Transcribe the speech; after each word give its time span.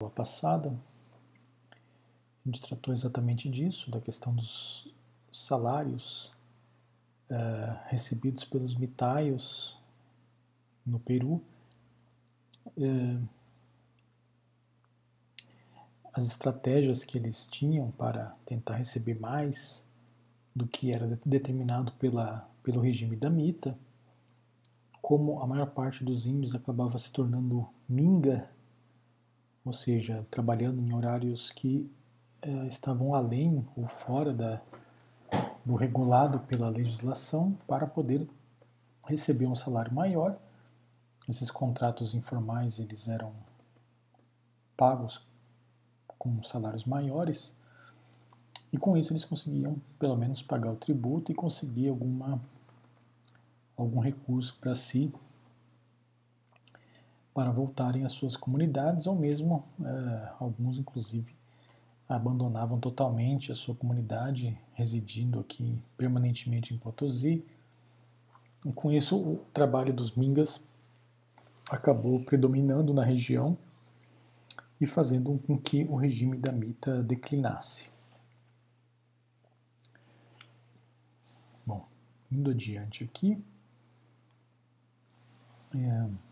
aula 0.00 0.14
passada, 0.14 0.78
a 1.72 2.48
gente 2.48 2.60
tratou 2.60 2.94
exatamente 2.94 3.48
disso, 3.48 3.90
da 3.90 4.00
questão 4.00 4.32
dos 4.32 4.94
salários 5.32 6.28
uh, 7.28 7.76
recebidos 7.86 8.44
pelos 8.44 8.76
mitaios 8.76 9.76
no 10.86 11.00
Peru. 11.00 11.42
Uh, 12.76 13.28
as 16.12 16.26
estratégias 16.26 17.02
que 17.02 17.18
eles 17.18 17.48
tinham 17.48 17.90
para 17.90 18.30
tentar 18.46 18.76
receber 18.76 19.18
mais 19.18 19.84
do 20.54 20.68
que 20.68 20.92
era 20.92 21.18
determinado 21.26 21.90
pela, 21.94 22.48
pelo 22.62 22.80
regime 22.80 23.16
da 23.16 23.28
Mita, 23.28 23.76
como 25.02 25.42
a 25.42 25.46
maior 25.48 25.70
parte 25.70 26.04
dos 26.04 26.24
índios 26.24 26.54
acabava 26.54 26.96
se 27.00 27.12
tornando 27.12 27.68
minga, 27.88 28.48
ou 29.68 29.72
seja, 29.74 30.26
trabalhando 30.30 30.80
em 30.80 30.94
horários 30.94 31.50
que 31.50 31.92
eh, 32.40 32.66
estavam 32.66 33.14
além 33.14 33.68
ou 33.76 33.86
fora 33.86 34.32
da, 34.32 34.62
do 35.62 35.74
regulado 35.74 36.40
pela 36.46 36.70
legislação 36.70 37.52
para 37.66 37.86
poder 37.86 38.26
receber 39.06 39.44
um 39.44 39.54
salário 39.54 39.92
maior. 39.92 40.38
Esses 41.28 41.50
contratos 41.50 42.14
informais 42.14 42.78
eles 42.78 43.08
eram 43.08 43.34
pagos 44.74 45.20
com 46.16 46.42
salários 46.42 46.86
maiores 46.86 47.54
e 48.72 48.78
com 48.78 48.96
isso 48.96 49.12
eles 49.12 49.26
conseguiam 49.26 49.76
pelo 49.98 50.16
menos 50.16 50.42
pagar 50.42 50.72
o 50.72 50.76
tributo 50.76 51.30
e 51.30 51.34
conseguir 51.34 51.90
alguma 51.90 52.40
algum 53.76 54.00
recurso 54.00 54.56
para 54.58 54.74
si 54.74 55.12
para 57.38 57.52
voltarem 57.52 58.04
às 58.04 58.10
suas 58.10 58.36
comunidades 58.36 59.06
ou 59.06 59.14
mesmo 59.14 59.62
é, 59.80 60.32
alguns 60.40 60.76
inclusive 60.76 61.36
abandonavam 62.08 62.80
totalmente 62.80 63.52
a 63.52 63.54
sua 63.54 63.76
comunidade 63.76 64.58
residindo 64.72 65.38
aqui 65.38 65.80
permanentemente 65.96 66.74
em 66.74 66.78
Potosí 66.78 67.46
com 68.74 68.90
isso 68.90 69.16
o 69.16 69.36
trabalho 69.52 69.94
dos 69.94 70.16
mingas 70.16 70.66
acabou 71.70 72.24
predominando 72.24 72.92
na 72.92 73.04
região 73.04 73.56
e 74.80 74.84
fazendo 74.84 75.38
com 75.46 75.56
que 75.56 75.84
o 75.84 75.94
regime 75.94 76.36
da 76.36 76.50
Mita 76.50 77.04
declinasse. 77.04 77.88
Bom, 81.64 81.86
indo 82.32 82.50
adiante 82.50 83.04
aqui, 83.04 83.40
é, 85.72 86.27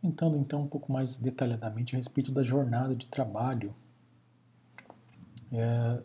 comentando 0.00 0.36
então 0.36 0.62
um 0.62 0.66
pouco 0.66 0.92
mais 0.92 1.16
detalhadamente 1.16 1.94
a 1.94 1.98
respeito 1.98 2.32
da 2.32 2.42
jornada 2.42 2.94
de 2.94 3.06
trabalho 3.06 3.74
é, 5.52 6.02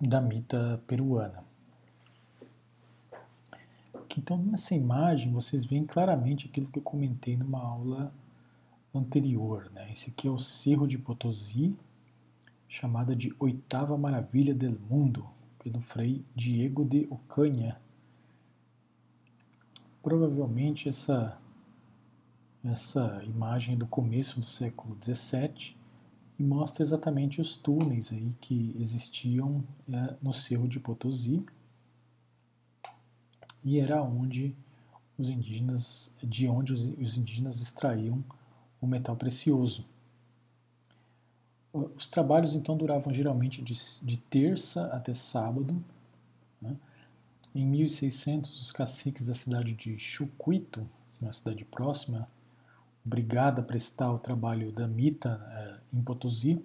da 0.00 0.20
Mita 0.20 0.82
peruana. 0.86 1.46
Então, 4.18 4.38
nessa 4.38 4.74
imagem, 4.74 5.30
vocês 5.30 5.66
veem 5.66 5.84
claramente 5.84 6.46
aquilo 6.46 6.68
que 6.68 6.78
eu 6.78 6.82
comentei 6.82 7.36
numa 7.36 7.60
aula 7.60 8.12
anterior. 8.94 9.70
Né? 9.74 9.92
Esse 9.92 10.08
aqui 10.08 10.26
é 10.26 10.30
o 10.30 10.38
Cerro 10.38 10.86
de 10.86 10.96
Potosí, 10.96 11.76
chamada 12.66 13.14
de 13.14 13.34
Oitava 13.38 13.96
Maravilha 13.98 14.54
del 14.54 14.78
Mundo, 14.88 15.26
pelo 15.62 15.82
Frei 15.82 16.24
Diego 16.34 16.82
de 16.82 17.06
Ocanha. 17.10 17.78
Provavelmente 20.02 20.88
essa, 20.88 21.38
essa 22.70 23.22
imagem 23.24 23.76
do 23.76 23.86
começo 23.86 24.40
do 24.40 24.46
século 24.46 24.96
XVII 25.02 25.76
e 26.38 26.42
mostra 26.42 26.82
exatamente 26.82 27.40
os 27.40 27.56
túneis 27.56 28.12
aí 28.12 28.32
que 28.40 28.74
existiam 28.78 29.64
é, 29.90 30.14
no 30.22 30.32
Cerro 30.32 30.68
de 30.68 30.78
Potosí 30.78 31.44
e 33.64 33.80
era 33.80 34.02
onde 34.02 34.54
os 35.18 35.28
indígenas, 35.28 36.12
de 36.22 36.46
onde 36.46 36.72
os, 36.72 36.86
os 36.98 37.16
indígenas 37.16 37.60
extraíam 37.60 38.22
o 38.80 38.86
metal 38.86 39.16
precioso. 39.16 39.84
Os 41.72 42.08
trabalhos 42.08 42.54
então 42.54 42.76
duravam 42.76 43.12
geralmente 43.12 43.62
de, 43.62 43.74
de 44.02 44.16
terça 44.16 44.86
até 44.86 45.14
sábado. 45.14 45.82
Né? 46.60 46.76
Em 47.54 47.66
1600, 47.66 48.60
os 48.60 48.72
caciques 48.72 49.26
da 49.26 49.34
cidade 49.34 49.74
de 49.74 49.98
Chucuito, 49.98 50.86
uma 51.20 51.32
cidade 51.32 51.64
próxima, 51.64 52.28
obrigada 53.06 53.62
a 53.62 53.64
prestar 53.64 54.12
o 54.12 54.18
trabalho 54.18 54.72
da 54.72 54.88
Mita 54.88 55.40
eh, 55.52 55.76
em 55.94 56.02
Potosí, 56.02 56.60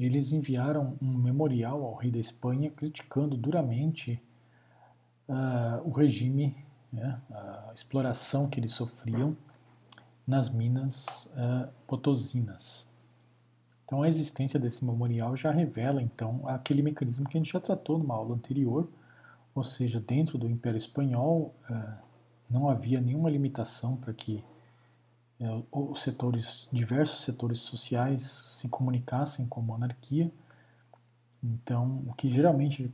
eles 0.00 0.32
enviaram 0.32 0.96
um 1.02 1.18
memorial 1.18 1.84
ao 1.84 1.94
rei 1.94 2.10
da 2.10 2.18
Espanha 2.18 2.70
criticando 2.70 3.36
duramente 3.36 4.22
uh, 5.28 5.82
o 5.84 5.90
regime, 5.90 6.56
né, 6.92 7.20
a 7.30 7.72
exploração 7.74 8.48
que 8.48 8.60
eles 8.60 8.72
sofriam 8.72 9.36
nas 10.24 10.48
minas 10.48 11.26
uh, 11.34 11.68
potosinas. 11.86 12.86
Então 13.84 14.02
a 14.02 14.08
existência 14.08 14.60
desse 14.60 14.84
memorial 14.84 15.34
já 15.34 15.50
revela 15.50 16.00
então 16.00 16.46
aquele 16.46 16.80
mecanismo 16.80 17.28
que 17.28 17.36
a 17.36 17.40
gente 17.40 17.52
já 17.52 17.58
tratou 17.58 17.98
numa 17.98 18.14
aula 18.14 18.36
anterior, 18.36 18.88
ou 19.52 19.64
seja, 19.64 19.98
dentro 19.98 20.38
do 20.38 20.48
Império 20.48 20.78
Espanhol 20.78 21.52
uh, 21.68 21.98
não 22.48 22.68
havia 22.68 23.00
nenhuma 23.00 23.28
limitação 23.28 23.96
para 23.96 24.12
que 24.12 24.44
os 25.70 26.02
setores, 26.02 26.68
diversos 26.72 27.22
setores 27.24 27.58
sociais 27.58 28.22
se 28.22 28.68
comunicassem 28.68 29.46
com 29.46 29.60
a 29.60 29.62
monarquia. 29.62 30.32
Então, 31.42 32.02
o 32.06 32.14
que 32.14 32.28
geralmente, 32.28 32.92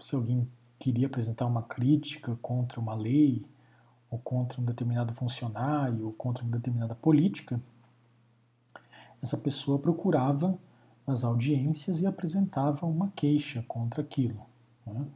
se 0.00 0.14
alguém 0.14 0.48
queria 0.78 1.06
apresentar 1.06 1.46
uma 1.46 1.62
crítica 1.62 2.36
contra 2.42 2.80
uma 2.80 2.94
lei, 2.94 3.46
ou 4.10 4.18
contra 4.18 4.60
um 4.60 4.64
determinado 4.64 5.14
funcionário, 5.14 6.06
ou 6.06 6.12
contra 6.12 6.42
uma 6.42 6.50
determinada 6.50 6.96
política, 6.96 7.60
essa 9.22 9.36
pessoa 9.36 9.78
procurava 9.78 10.58
as 11.06 11.22
audiências 11.22 12.00
e 12.00 12.06
apresentava 12.06 12.86
uma 12.86 13.12
queixa 13.14 13.64
contra 13.68 14.02
aquilo. 14.02 14.40
Né? 14.84 15.06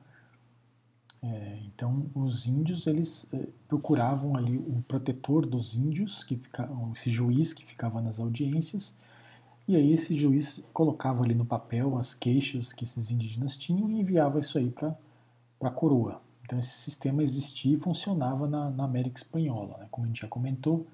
É, 1.27 1.59
então, 1.65 2.11
os 2.15 2.47
índios 2.47 2.87
eles 2.87 3.27
é, 3.33 3.47
procuravam 3.67 4.37
ali 4.37 4.59
o 4.59 4.85
protetor 4.87 5.47
dos 5.47 5.75
índios, 5.75 6.23
que 6.23 6.37
ficava, 6.37 6.93
esse 6.93 7.09
juiz 7.09 7.55
que 7.55 7.65
ficava 7.65 8.03
nas 8.03 8.21
audiências, 8.21 8.95
e 9.67 9.75
aí 9.75 9.93
esse 9.93 10.15
juiz 10.15 10.63
colocava 10.75 11.25
ali 11.25 11.35
no 11.35 11.47
papel 11.47 11.97
as 11.97 12.13
queixas 12.13 12.75
que 12.75 12.85
esses 12.85 13.11
indígenas 13.11 13.57
tinham 13.57 13.91
e 13.91 14.01
enviava 14.01 14.39
isso 14.39 14.59
aí 14.59 14.69
para 14.69 14.95
a 15.63 15.71
coroa. 15.71 16.21
Então 16.45 16.59
esse 16.59 16.73
sistema 16.73 17.23
existia 17.23 17.75
e 17.75 17.81
funcionava 17.81 18.47
na, 18.47 18.69
na 18.69 18.85
América 18.85 19.17
Espanhola, 19.17 19.79
né, 19.79 19.87
como 19.91 20.05
a 20.05 20.09
gente 20.09 20.21
já 20.21 20.29
comentou. 20.29 20.87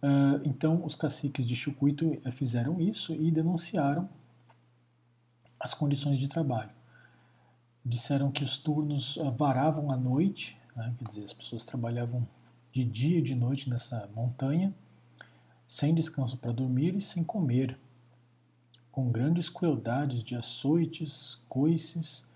Uh, 0.00 0.40
então 0.44 0.84
os 0.84 0.94
caciques 0.94 1.44
de 1.44 1.56
Chucuito 1.56 2.16
eh, 2.24 2.30
fizeram 2.30 2.80
isso 2.80 3.12
e 3.12 3.30
denunciaram 3.30 4.08
as 5.58 5.74
condições 5.74 6.18
de 6.18 6.28
trabalho. 6.28 6.79
Disseram 7.84 8.30
que 8.30 8.44
os 8.44 8.56
turnos 8.56 9.16
uh, 9.16 9.30
varavam 9.32 9.90
à 9.90 9.96
noite, 9.96 10.58
né, 10.76 10.94
quer 10.98 11.08
dizer, 11.08 11.24
as 11.24 11.32
pessoas 11.32 11.64
trabalhavam 11.64 12.26
de 12.72 12.84
dia 12.84 13.18
e 13.18 13.22
de 13.22 13.34
noite 13.34 13.68
nessa 13.68 14.08
montanha, 14.14 14.74
sem 15.66 15.94
descanso 15.94 16.36
para 16.36 16.52
dormir 16.52 16.94
e 16.94 17.00
sem 17.00 17.24
comer, 17.24 17.78
com 18.92 19.10
grandes 19.10 19.48
crueldades 19.48 20.22
de 20.22 20.34
açoites, 20.34 21.40
coices 21.48 22.28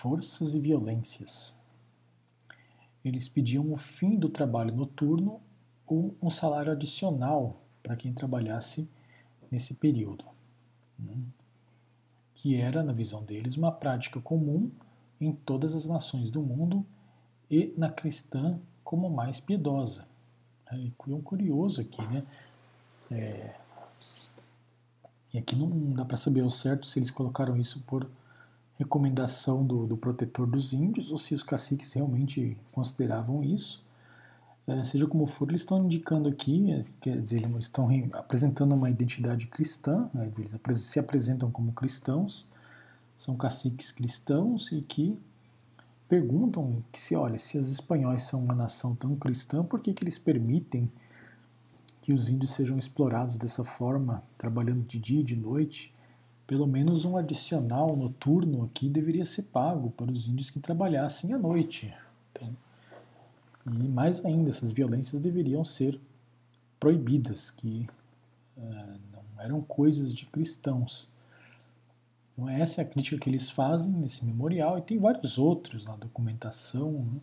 forças 0.00 0.54
e 0.54 0.60
violências. 0.60 1.54
Eles 3.04 3.28
pediam 3.28 3.70
o 3.70 3.76
fim 3.76 4.18
do 4.18 4.30
trabalho 4.30 4.74
noturno 4.74 5.40
ou 5.86 6.16
um 6.22 6.30
salário 6.30 6.72
adicional 6.72 7.60
para 7.82 7.96
quem 7.96 8.12
trabalhasse 8.12 8.88
nesse 9.50 9.74
período, 9.74 10.24
né? 10.98 11.14
que 12.34 12.56
era, 12.56 12.82
na 12.82 12.94
visão 12.94 13.22
deles, 13.22 13.56
uma 13.56 13.70
prática 13.70 14.20
comum 14.20 14.70
em 15.20 15.32
todas 15.32 15.74
as 15.74 15.86
nações 15.86 16.30
do 16.30 16.40
mundo 16.40 16.84
e 17.50 17.74
na 17.76 17.90
cristã 17.90 18.58
como 18.82 19.10
mais 19.10 19.40
piedosa. 19.40 20.06
É, 20.70 20.76
e 20.76 21.12
um 21.12 21.20
curioso 21.20 21.80
aqui, 21.80 22.02
né? 22.06 22.24
É, 23.10 23.54
e 25.32 25.38
aqui 25.38 25.54
não 25.54 25.92
dá 25.92 26.04
para 26.04 26.16
saber 26.16 26.40
ao 26.40 26.50
certo 26.50 26.86
se 26.86 26.98
eles 26.98 27.10
colocaram 27.10 27.56
isso 27.56 27.82
por 27.82 28.08
recomendação 28.76 29.64
do, 29.64 29.86
do 29.86 29.96
protetor 29.96 30.46
dos 30.46 30.72
índios, 30.72 31.12
ou 31.12 31.18
se 31.18 31.34
os 31.34 31.42
caciques 31.42 31.92
realmente 31.92 32.56
consideravam 32.72 33.44
isso. 33.44 33.84
É, 34.66 34.84
seja 34.84 35.06
como 35.06 35.26
for, 35.26 35.48
eles 35.48 35.60
estão 35.60 35.84
indicando 35.84 36.28
aqui, 36.28 36.72
é, 36.72 36.84
quer 37.00 37.20
dizer, 37.20 37.42
eles 37.42 37.64
estão 37.64 37.88
apresentando 38.12 38.74
uma 38.74 38.88
identidade 38.88 39.46
cristã, 39.46 40.08
né, 40.14 40.30
eles 40.34 40.78
se 40.78 40.98
apresentam 40.98 41.50
como 41.50 41.72
cristãos, 41.72 42.46
são 43.20 43.36
caciques 43.36 43.92
cristãos 43.92 44.72
e 44.72 44.80
que 44.80 45.14
perguntam 46.08 46.82
que 46.90 46.98
se, 46.98 47.14
olha, 47.14 47.38
se 47.38 47.58
os 47.58 47.70
espanhóis 47.70 48.22
são 48.22 48.42
uma 48.42 48.54
nação 48.54 48.94
tão 48.94 49.14
cristã, 49.14 49.62
por 49.62 49.80
que, 49.80 49.92
que 49.92 50.02
eles 50.02 50.18
permitem 50.18 50.90
que 52.00 52.14
os 52.14 52.30
índios 52.30 52.52
sejam 52.52 52.78
explorados 52.78 53.36
dessa 53.36 53.62
forma, 53.62 54.22
trabalhando 54.38 54.86
de 54.86 54.98
dia 54.98 55.20
e 55.20 55.22
de 55.22 55.36
noite, 55.36 55.94
pelo 56.46 56.66
menos 56.66 57.04
um 57.04 57.14
adicional 57.18 57.94
noturno 57.94 58.64
aqui 58.64 58.88
deveria 58.88 59.26
ser 59.26 59.42
pago 59.42 59.90
para 59.90 60.10
os 60.10 60.26
índios 60.26 60.48
que 60.48 60.58
trabalhassem 60.58 61.34
à 61.34 61.38
noite. 61.38 61.94
Então, 62.32 62.56
e 63.66 63.86
mais 63.86 64.24
ainda, 64.24 64.48
essas 64.48 64.72
violências 64.72 65.20
deveriam 65.20 65.62
ser 65.62 66.00
proibidas, 66.80 67.50
que 67.50 67.86
uh, 68.56 68.98
não 69.12 69.42
eram 69.42 69.60
coisas 69.60 70.14
de 70.14 70.24
cristãos. 70.24 71.10
Então, 72.40 72.48
essa 72.48 72.80
é 72.80 72.84
a 72.84 72.88
crítica 72.88 73.18
que 73.18 73.28
eles 73.28 73.50
fazem 73.50 73.92
nesse 73.92 74.24
memorial, 74.24 74.78
e 74.78 74.82
tem 74.82 74.98
vários 74.98 75.36
outros 75.36 75.84
na 75.84 75.94
documentação 75.94 76.90
né, 76.90 77.20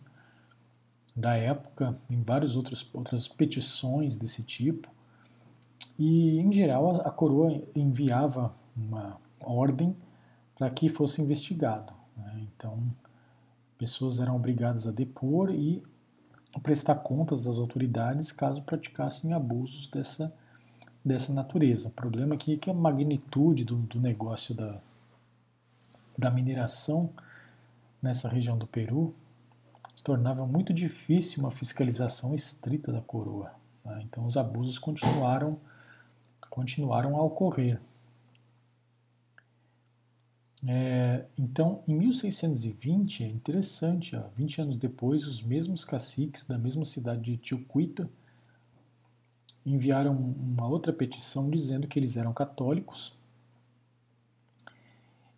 da 1.14 1.36
época, 1.36 1.96
em 2.08 2.22
várias 2.22 2.54
outras, 2.54 2.88
outras 2.94 3.26
petições 3.26 4.16
desse 4.16 4.44
tipo. 4.44 4.88
E, 5.98 6.38
em 6.38 6.52
geral, 6.52 7.00
a, 7.00 7.08
a 7.08 7.10
coroa 7.10 7.60
enviava 7.74 8.54
uma 8.76 9.20
ordem 9.40 9.96
para 10.54 10.70
que 10.70 10.88
fosse 10.88 11.20
investigado. 11.20 11.92
Né? 12.16 12.46
Então, 12.54 12.80
pessoas 13.76 14.20
eram 14.20 14.36
obrigadas 14.36 14.86
a 14.86 14.92
depor 14.92 15.50
e 15.50 15.82
prestar 16.62 16.94
contas 16.94 17.44
às 17.48 17.58
autoridades 17.58 18.30
caso 18.30 18.62
praticassem 18.62 19.32
abusos 19.32 19.88
dessa, 19.88 20.32
dessa 21.04 21.32
natureza. 21.32 21.88
O 21.88 21.92
problema 21.92 22.36
aqui 22.36 22.52
é 22.52 22.56
que 22.56 22.70
a 22.70 22.74
magnitude 22.74 23.64
do, 23.64 23.74
do 23.74 24.00
negócio 24.00 24.54
da, 24.54 24.80
da 26.18 26.30
mineração 26.30 27.10
nessa 28.02 28.28
região 28.28 28.58
do 28.58 28.66
Peru 28.66 29.14
tornava 30.08 30.46
muito 30.46 30.72
difícil 30.72 31.40
uma 31.40 31.50
fiscalização 31.50 32.34
estrita 32.34 32.90
da 32.90 33.02
coroa. 33.02 33.52
Né? 33.84 34.02
Então 34.04 34.24
os 34.24 34.38
abusos 34.38 34.78
continuaram, 34.78 35.60
continuaram 36.48 37.16
a 37.16 37.22
ocorrer. 37.22 37.78
É, 40.66 41.26
então, 41.38 41.84
em 41.86 41.94
1620, 41.94 43.22
é 43.22 43.28
interessante, 43.28 44.16
ó, 44.16 44.22
20 44.34 44.62
anos 44.62 44.78
depois, 44.78 45.26
os 45.26 45.42
mesmos 45.42 45.84
caciques 45.84 46.44
da 46.44 46.56
mesma 46.56 46.86
cidade 46.86 47.20
de 47.20 47.36
Tilcuita 47.36 48.10
enviaram 49.64 50.16
uma 50.16 50.66
outra 50.66 50.90
petição 50.90 51.50
dizendo 51.50 51.86
que 51.86 51.98
eles 51.98 52.16
eram 52.16 52.32
católicos 52.32 53.17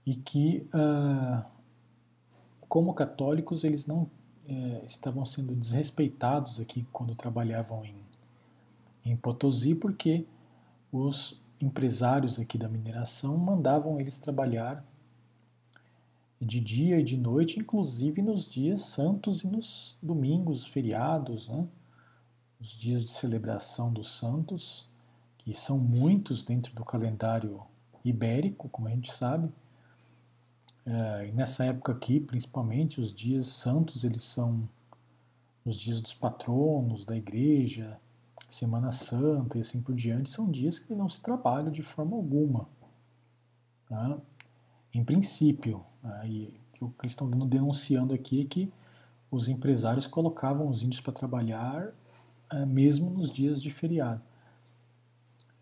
e 0.07 0.15
que, 0.15 0.67
uh, 0.75 1.45
como 2.69 2.95
católicos, 2.95 3.65
eles 3.65 3.87
não 3.87 4.03
uh, 4.03 4.87
estavam 4.87 5.25
sendo 5.25 5.55
desrespeitados 5.55 6.61
aqui 6.61 6.87
quando 6.93 7.15
trabalhavam 7.15 7.85
em, 7.85 7.97
em 9.05 9.17
Potosí, 9.17 9.75
porque 9.75 10.27
os 10.93 11.41
empresários 11.61 12.39
aqui 12.39 12.57
da 12.57 12.69
mineração 12.69 13.37
mandavam 13.37 14.01
eles 14.01 14.19
trabalhar 14.19 14.85
de 16.41 16.59
dia 16.59 16.99
e 16.99 17.05
de 17.05 17.19
noite, 17.19 17.61
inclusive 17.61 18.23
nos 18.23 18.49
dias 18.49 18.83
santos 18.83 19.45
e 19.45 19.47
nos 19.47 19.99
domingos, 20.03 20.67
feriados, 20.67 21.49
né? 21.51 21.69
os 22.59 22.69
dias 22.69 23.05
de 23.05 23.11
celebração 23.11 23.93
dos 23.93 24.11
santos, 24.11 24.89
que 25.39 25.55
são 25.55 25.79
muitos 25.79 26.43
dentro 26.43 26.75
do 26.75 26.85
calendário 26.85 27.63
ibérico, 28.05 28.69
como 28.69 28.89
a 28.89 28.91
gente 28.91 29.13
sabe. 29.13 29.51
É, 30.87 31.31
nessa 31.33 31.65
época 31.65 31.93
aqui, 31.93 32.21
principalmente, 32.21 33.01
os 33.01 33.13
dias 33.13 33.49
santos, 33.49 34.05
eles 34.05 34.25
são 34.25 34.69
os 35.65 35.79
dias 35.79 36.01
dos 36.01 36.15
patronos 36.15 37.05
da 37.05 37.17
igreja, 37.17 38.01
Semana 38.49 38.91
Santa 38.91 39.59
e 39.59 39.61
assim 39.61 39.81
por 39.81 39.95
diante, 39.95 40.29
são 40.31 40.51
dias 40.51 40.79
que 40.79 40.95
não 40.95 41.09
se 41.09 41.23
trabalham 41.23 41.71
de 41.71 41.83
forma 41.83 42.17
alguma. 42.17 42.69
Tá? 43.89 44.19
Em 44.93 45.05
princípio, 45.05 45.85
Aí, 46.03 46.59
o 46.81 46.89
que 46.89 47.03
eles 47.03 47.13
estão 47.13 47.29
denunciando 47.29 48.15
aqui 48.15 48.41
é 48.41 48.45
que 48.45 48.73
os 49.31 49.49
empresários 49.49 50.07
colocavam 50.07 50.69
os 50.69 50.83
índios 50.83 51.01
para 51.01 51.13
trabalhar 51.13 51.93
é, 52.51 52.65
mesmo 52.65 53.11
nos 53.11 53.31
dias 53.31 53.63
de 53.63 53.71
feriado. 53.71 54.23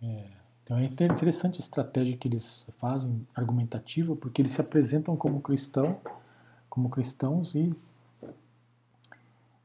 É, 0.01 0.31
então 0.69 0.77
é 0.77 0.85
interessante 0.85 1.57
a 1.57 1.61
estratégia 1.61 2.15
que 2.15 2.29
eles 2.29 2.69
fazem, 2.77 3.27
argumentativa, 3.35 4.15
porque 4.15 4.43
eles 4.43 4.53
se 4.53 4.61
apresentam 4.61 5.17
como 5.17 5.41
cristão, 5.41 5.99
como 6.69 6.91
cristãos 6.91 7.55
e 7.55 7.75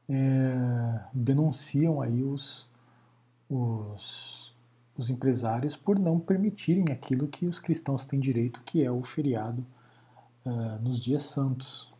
é, 0.08 1.00
denunciam 1.12 2.00
aí 2.00 2.22
os, 2.22 2.66
os, 3.50 4.54
os 4.96 5.10
empresários 5.10 5.76
por 5.76 5.98
não 5.98 6.18
permitirem 6.18 6.86
aquilo 6.90 7.28
que 7.28 7.46
os 7.46 7.58
cristãos 7.58 8.06
têm 8.06 8.18
direito, 8.18 8.62
que 8.62 8.82
é 8.82 8.90
o 8.90 9.02
feriado 9.02 9.62
uh, 10.46 10.82
nos 10.82 11.02
dias 11.02 11.24
santos. 11.24 11.92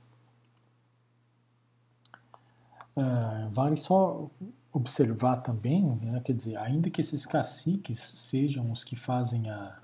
Uh, 2.96 3.50
vale 3.50 3.76
só 3.76 4.30
observar 4.74 5.36
também, 5.36 5.84
né, 6.02 6.20
quer 6.24 6.32
dizer, 6.32 6.56
ainda 6.56 6.90
que 6.90 7.00
esses 7.00 7.24
caciques 7.24 8.00
sejam 8.00 8.72
os 8.72 8.82
que 8.82 8.96
fazem 8.96 9.48
a, 9.48 9.78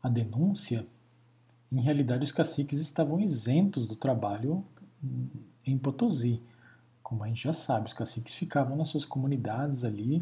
a 0.00 0.08
denúncia, 0.08 0.86
em 1.72 1.80
realidade 1.80 2.22
os 2.22 2.30
caciques 2.30 2.78
estavam 2.78 3.20
isentos 3.20 3.88
do 3.88 3.96
trabalho 3.96 4.64
em 5.66 5.76
Potosí. 5.76 6.40
Como 7.02 7.24
a 7.24 7.26
gente 7.26 7.42
já 7.42 7.52
sabe, 7.52 7.88
os 7.88 7.92
caciques 7.92 8.32
ficavam 8.34 8.76
nas 8.76 8.88
suas 8.88 9.04
comunidades 9.04 9.82
ali 9.82 10.18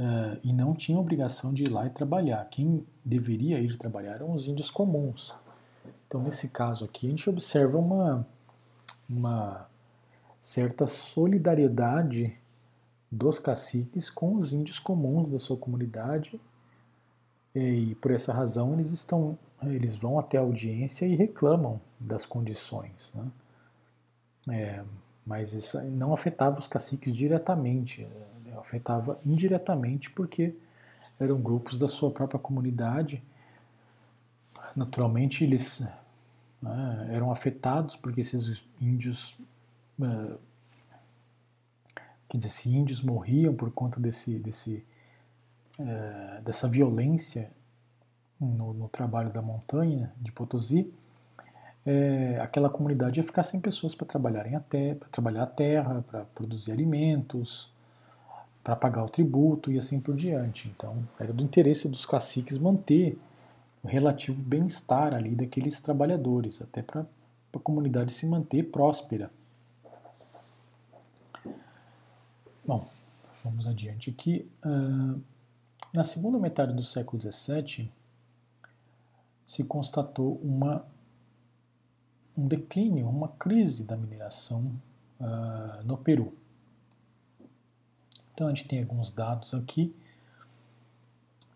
uh, 0.00 0.40
e 0.42 0.52
não 0.52 0.74
tinham 0.74 1.00
obrigação 1.00 1.54
de 1.54 1.62
ir 1.62 1.68
lá 1.68 1.86
e 1.86 1.90
trabalhar. 1.90 2.44
Quem 2.46 2.84
deveria 3.04 3.60
ir 3.60 3.76
trabalhar 3.76 4.14
eram 4.14 4.32
os 4.32 4.48
índios 4.48 4.68
comuns. 4.68 5.32
Então, 6.08 6.20
nesse 6.20 6.48
caso 6.48 6.84
aqui, 6.84 7.06
a 7.06 7.10
gente 7.10 7.30
observa 7.30 7.78
uma, 7.78 8.26
uma 9.08 9.68
certa 10.40 10.88
solidariedade 10.88 12.36
dos 13.12 13.38
caciques 13.38 14.08
com 14.08 14.36
os 14.36 14.52
índios 14.52 14.78
comuns 14.78 15.28
da 15.28 15.38
sua 15.38 15.56
comunidade 15.56 16.40
e 17.54 17.94
por 17.96 18.10
essa 18.10 18.32
razão 18.32 18.72
eles 18.72 18.90
estão 18.90 19.38
eles 19.62 19.94
vão 19.94 20.18
até 20.18 20.38
a 20.38 20.40
audiência 20.40 21.04
e 21.06 21.14
reclamam 21.14 21.80
das 22.00 22.24
condições 22.24 23.12
né? 23.14 23.30
é, 24.50 24.84
mas 25.26 25.52
isso 25.52 25.80
não 25.82 26.12
afetava 26.14 26.58
os 26.58 26.66
caciques 26.66 27.14
diretamente 27.14 28.06
né? 28.46 28.56
afetava 28.58 29.20
indiretamente 29.24 30.10
porque 30.10 30.56
eram 31.20 31.40
grupos 31.40 31.78
da 31.78 31.86
sua 31.86 32.10
própria 32.10 32.40
comunidade 32.40 33.22
naturalmente 34.74 35.44
eles 35.44 35.82
né, 36.62 37.08
eram 37.12 37.30
afetados 37.30 37.96
porque 37.96 38.20
esses 38.20 38.62
índios, 38.80 39.36
uh, 39.98 40.38
esses 42.38 42.66
índios 42.66 43.02
morriam 43.02 43.54
por 43.54 43.70
conta 43.70 44.00
desse, 44.00 44.38
desse, 44.38 44.84
uh, 45.78 46.42
dessa 46.42 46.68
violência 46.68 47.50
no, 48.40 48.72
no, 48.72 48.88
trabalho 48.88 49.32
da 49.32 49.40
montanha 49.40 50.12
de 50.20 50.32
Potosí, 50.32 50.92
é, 51.84 52.38
aquela 52.40 52.70
comunidade 52.70 53.18
ia 53.20 53.24
ficar 53.24 53.42
sem 53.42 53.60
pessoas 53.60 53.94
para 53.94 54.06
trabalharem 54.06 54.54
a 54.54 54.60
terra, 54.60 54.96
para 54.96 55.08
trabalhar 55.08 55.42
a 55.42 55.46
terra, 55.46 56.04
para 56.08 56.24
produzir 56.26 56.72
alimentos, 56.72 57.72
para 58.62 58.76
pagar 58.76 59.04
o 59.04 59.08
tributo 59.08 59.70
e 59.70 59.78
assim 59.78 60.00
por 60.00 60.14
diante. 60.14 60.68
Então, 60.68 60.96
era 61.18 61.32
do 61.32 61.42
interesse 61.42 61.88
dos 61.88 62.06
caciques 62.06 62.58
manter 62.58 63.18
o 63.82 63.88
relativo 63.88 64.42
bem-estar 64.42 65.12
ali 65.12 65.34
daqueles 65.34 65.80
trabalhadores, 65.80 66.62
até 66.62 66.82
para 66.82 67.04
a 67.54 67.58
comunidade 67.58 68.12
se 68.12 68.26
manter 68.26 68.70
próspera. 68.70 69.30
Bom, 72.64 72.88
vamos 73.42 73.66
adiante 73.66 74.08
aqui. 74.10 74.48
Uh, 74.64 75.20
na 75.92 76.04
segunda 76.04 76.38
metade 76.38 76.72
do 76.72 76.84
século 76.84 77.20
XVII, 77.20 77.90
se 79.44 79.64
constatou 79.64 80.36
uma, 80.36 80.86
um 82.38 82.46
declínio, 82.46 83.08
uma 83.08 83.26
crise 83.28 83.82
da 83.82 83.96
mineração 83.96 84.72
uh, 85.18 85.82
no 85.84 85.96
Peru. 85.96 86.32
Então 88.32 88.46
a 88.46 88.50
gente 88.50 88.68
tem 88.68 88.78
alguns 88.78 89.10
dados 89.10 89.54
aqui. 89.54 89.92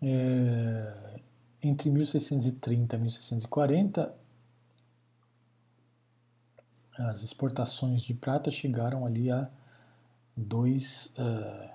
É, 0.02 1.20
entre 1.62 1.88
1630 1.88 2.96
e 2.96 2.98
1640, 2.98 4.14
as 6.98 7.22
exportações 7.22 8.02
de 8.02 8.12
prata 8.12 8.50
chegaram 8.50 9.06
ali 9.06 9.30
a 9.30 9.48
2 10.36 11.06
uh, 11.06 11.12
eh, 11.18 11.74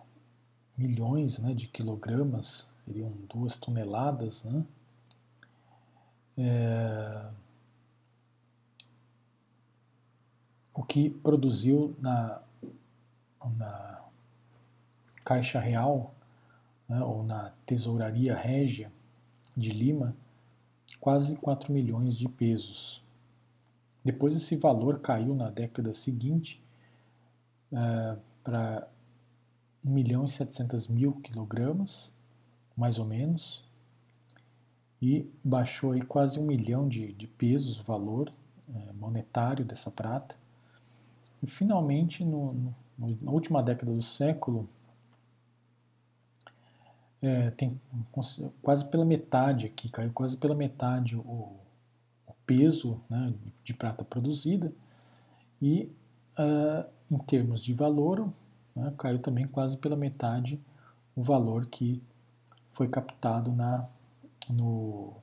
milhões 0.77 1.39
né, 1.39 1.53
de 1.53 1.67
quilogramas, 1.67 2.71
seriam 2.85 3.11
duas 3.27 3.55
toneladas, 3.55 4.43
né? 4.43 4.65
É, 6.37 7.29
o 10.73 10.83
que 10.83 11.09
produziu 11.09 11.95
na, 11.99 12.41
na 13.57 14.01
Caixa 15.23 15.59
Real 15.59 16.13
né, 16.87 17.03
ou 17.03 17.23
na 17.23 17.51
Tesouraria 17.65 18.35
Régia 18.35 18.91
de 19.55 19.71
Lima, 19.71 20.15
quase 20.99 21.35
4 21.35 21.73
milhões 21.73 22.17
de 22.17 22.27
pesos. 22.27 23.03
Depois 24.03 24.35
esse 24.35 24.55
valor 24.55 24.99
caiu 24.99 25.35
na 25.35 25.49
década 25.49 25.93
seguinte 25.93 26.63
uh, 27.71 28.19
para 28.43 28.87
1 29.85 29.91
milhão 29.91 30.23
e 30.23 30.27
700 30.27 30.87
mil 30.87 31.13
quilogramas, 31.13 32.13
mais 32.75 32.99
ou 32.99 33.05
menos, 33.05 33.63
e 35.01 35.29
baixou 35.43 35.93
aí 35.93 36.01
quase 36.01 36.39
um 36.39 36.45
milhão 36.45 36.87
de, 36.87 37.11
de 37.13 37.27
pesos 37.27 37.79
o 37.79 37.83
valor 37.83 38.29
é, 38.73 38.93
monetário 38.93 39.65
dessa 39.65 39.89
prata. 39.89 40.35
E 41.41 41.47
finalmente, 41.47 42.23
no, 42.23 42.53
no, 42.97 43.17
na 43.21 43.31
última 43.31 43.63
década 43.63 43.91
do 43.91 44.03
século, 44.03 44.69
é, 47.21 47.51
tem 47.51 47.79
quase 48.61 48.85
pela 48.85 49.05
metade 49.05 49.67
aqui, 49.67 49.89
caiu 49.89 50.11
quase 50.11 50.37
pela 50.37 50.55
metade 50.55 51.15
o, 51.15 51.55
o 52.27 52.33
peso 52.45 52.99
né, 53.09 53.33
de 53.63 53.73
prata 53.73 54.03
produzida 54.03 54.73
e 55.61 55.91
uh, 56.37 56.89
em 57.11 57.17
termos 57.17 57.61
de 57.61 57.73
valor, 57.73 58.27
né, 58.75 58.93
caiu 58.97 59.19
também 59.19 59.45
quase 59.45 59.77
pela 59.77 59.97
metade 59.97 60.59
o 61.15 61.21
valor 61.21 61.65
que 61.65 62.01
foi 62.71 62.87
captado 62.87 63.51
na, 63.51 63.85
no, 64.49 65.13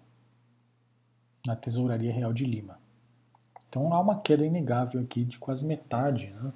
na 1.46 1.56
Tesouraria 1.56 2.12
Real 2.12 2.32
de 2.32 2.44
Lima. 2.44 2.78
Então 3.68 3.92
há 3.92 4.00
uma 4.00 4.20
queda 4.20 4.44
inegável 4.44 5.00
aqui 5.00 5.24
de 5.24 5.38
quase 5.38 5.64
metade 5.64 6.34
né, 6.40 6.52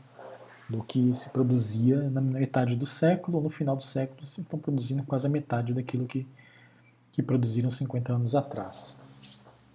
do 0.69 0.83
que 0.83 1.15
se 1.15 1.31
produzia 1.31 2.11
na 2.11 2.21
metade 2.21 2.77
do 2.77 2.87
século, 2.87 3.41
no 3.41 3.51
final 3.51 3.75
do 3.75 3.83
século, 3.83 4.23
estão 4.23 4.59
produzindo 4.59 5.03
quase 5.03 5.27
a 5.27 5.31
metade 5.31 5.73
daquilo 5.73 6.07
que, 6.07 6.27
que 7.11 7.23
produziram 7.23 7.71
50 7.71 8.13
anos 8.13 8.35
atrás. 8.35 8.97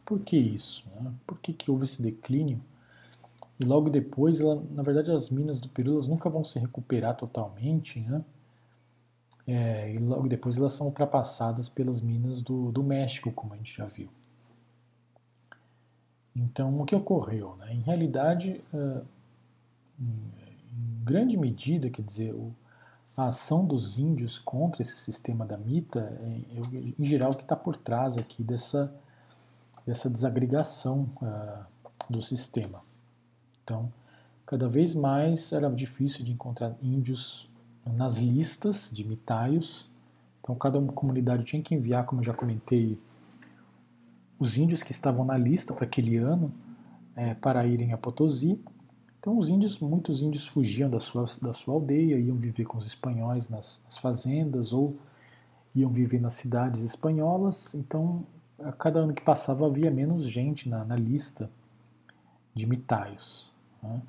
Por 0.06 0.20
que 0.20 0.38
isso? 0.38 0.86
Né? 1.02 1.12
Por 1.26 1.38
que, 1.40 1.52
que 1.52 1.70
houve 1.70 1.84
esse 1.84 2.02
declínio? 2.02 2.62
E 3.60 3.66
logo 3.66 3.90
depois, 3.90 4.40
ela, 4.40 4.64
na 4.72 4.84
verdade, 4.84 5.12
as 5.12 5.30
minas 5.30 5.60
do 5.60 5.68
Peru 5.70 6.00
nunca 6.08 6.30
vão 6.30 6.44
se 6.44 6.60
recuperar 6.60 7.16
totalmente, 7.16 8.00
né? 8.02 8.24
É, 9.48 9.94
e 9.94 9.98
logo 9.98 10.28
depois 10.28 10.58
elas 10.58 10.74
são 10.74 10.88
ultrapassadas 10.88 11.70
pelas 11.70 12.02
minas 12.02 12.42
do, 12.42 12.70
do 12.72 12.84
México, 12.84 13.32
como 13.32 13.54
a 13.54 13.58
gente 13.58 13.76
já 13.76 13.86
viu. 13.86 14.10
Então, 16.36 16.80
o 16.80 16.86
que 16.86 16.94
ocorreu? 16.94 17.56
Né? 17.56 17.74
Em 17.74 17.80
realidade, 17.80 18.62
uh, 18.74 19.06
em 20.00 20.32
grande 21.04 21.38
medida, 21.38 21.90
quer 21.90 22.04
dizer, 22.04 22.34
o, 22.34 22.54
a 23.16 23.28
ação 23.28 23.66
dos 23.66 23.98
índios 23.98 24.38
contra 24.38 24.82
esse 24.82 24.98
sistema 24.98 25.46
da 25.46 25.58
mita, 25.58 26.00
é, 26.00 26.60
é 26.60 26.94
em 27.00 27.04
geral, 27.04 27.32
o 27.32 27.36
que 27.36 27.42
está 27.42 27.56
por 27.56 27.76
trás 27.78 28.18
aqui 28.18 28.44
dessa, 28.44 28.94
dessa 29.86 30.10
desagregação 30.10 31.10
uh, 31.22 31.66
do 32.10 32.22
sistema. 32.22 32.87
Então, 33.68 33.92
cada 34.46 34.70
vez 34.70 34.96
mais 34.96 35.52
era 35.52 35.70
difícil 35.70 36.24
de 36.24 36.32
encontrar 36.32 36.74
índios 36.82 37.50
nas 37.86 38.18
listas 38.18 38.90
de 38.94 39.06
mitaios. 39.06 39.90
Então, 40.40 40.56
cada 40.56 40.82
comunidade 40.94 41.44
tinha 41.44 41.62
que 41.62 41.76
enviar, 41.76 42.06
como 42.06 42.22
eu 42.22 42.26
já 42.26 42.34
comentei, 42.34 42.98
os 44.40 44.56
índios 44.56 44.82
que 44.82 44.92
estavam 44.94 45.26
na 45.26 45.38
lista 45.38 45.74
para 45.74 45.84
aquele 45.84 46.16
ano 46.16 46.50
é, 47.14 47.34
para 47.34 47.68
irem 47.68 47.92
a 47.92 47.98
Potosí. 47.98 48.58
Então, 49.20 49.38
os 49.38 49.50
índios, 49.50 49.80
muitos 49.80 50.22
índios 50.22 50.48
fugiam 50.48 50.90
da 50.90 51.02
sua, 51.02 51.26
da 51.42 51.52
sua 51.52 51.74
aldeia, 51.74 52.18
iam 52.18 52.38
viver 52.38 52.64
com 52.64 52.78
os 52.78 52.88
espanhóis 52.88 53.50
nas, 53.50 53.82
nas 53.84 53.98
fazendas 53.98 54.72
ou 54.72 54.96
iam 55.76 55.92
viver 55.92 56.22
nas 56.22 56.36
cidades 56.36 56.84
espanholas. 56.84 57.76
Então, 57.76 58.26
a 58.60 58.72
cada 58.72 59.02
ano 59.02 59.14
que 59.14 59.22
passava 59.22 59.68
havia 59.68 59.92
menos 59.92 60.24
gente 60.24 60.70
na, 60.70 60.86
na 60.86 60.96
lista 60.96 61.52
de 62.56 62.66
mitaios. 62.66 63.57
Né? 63.81 64.01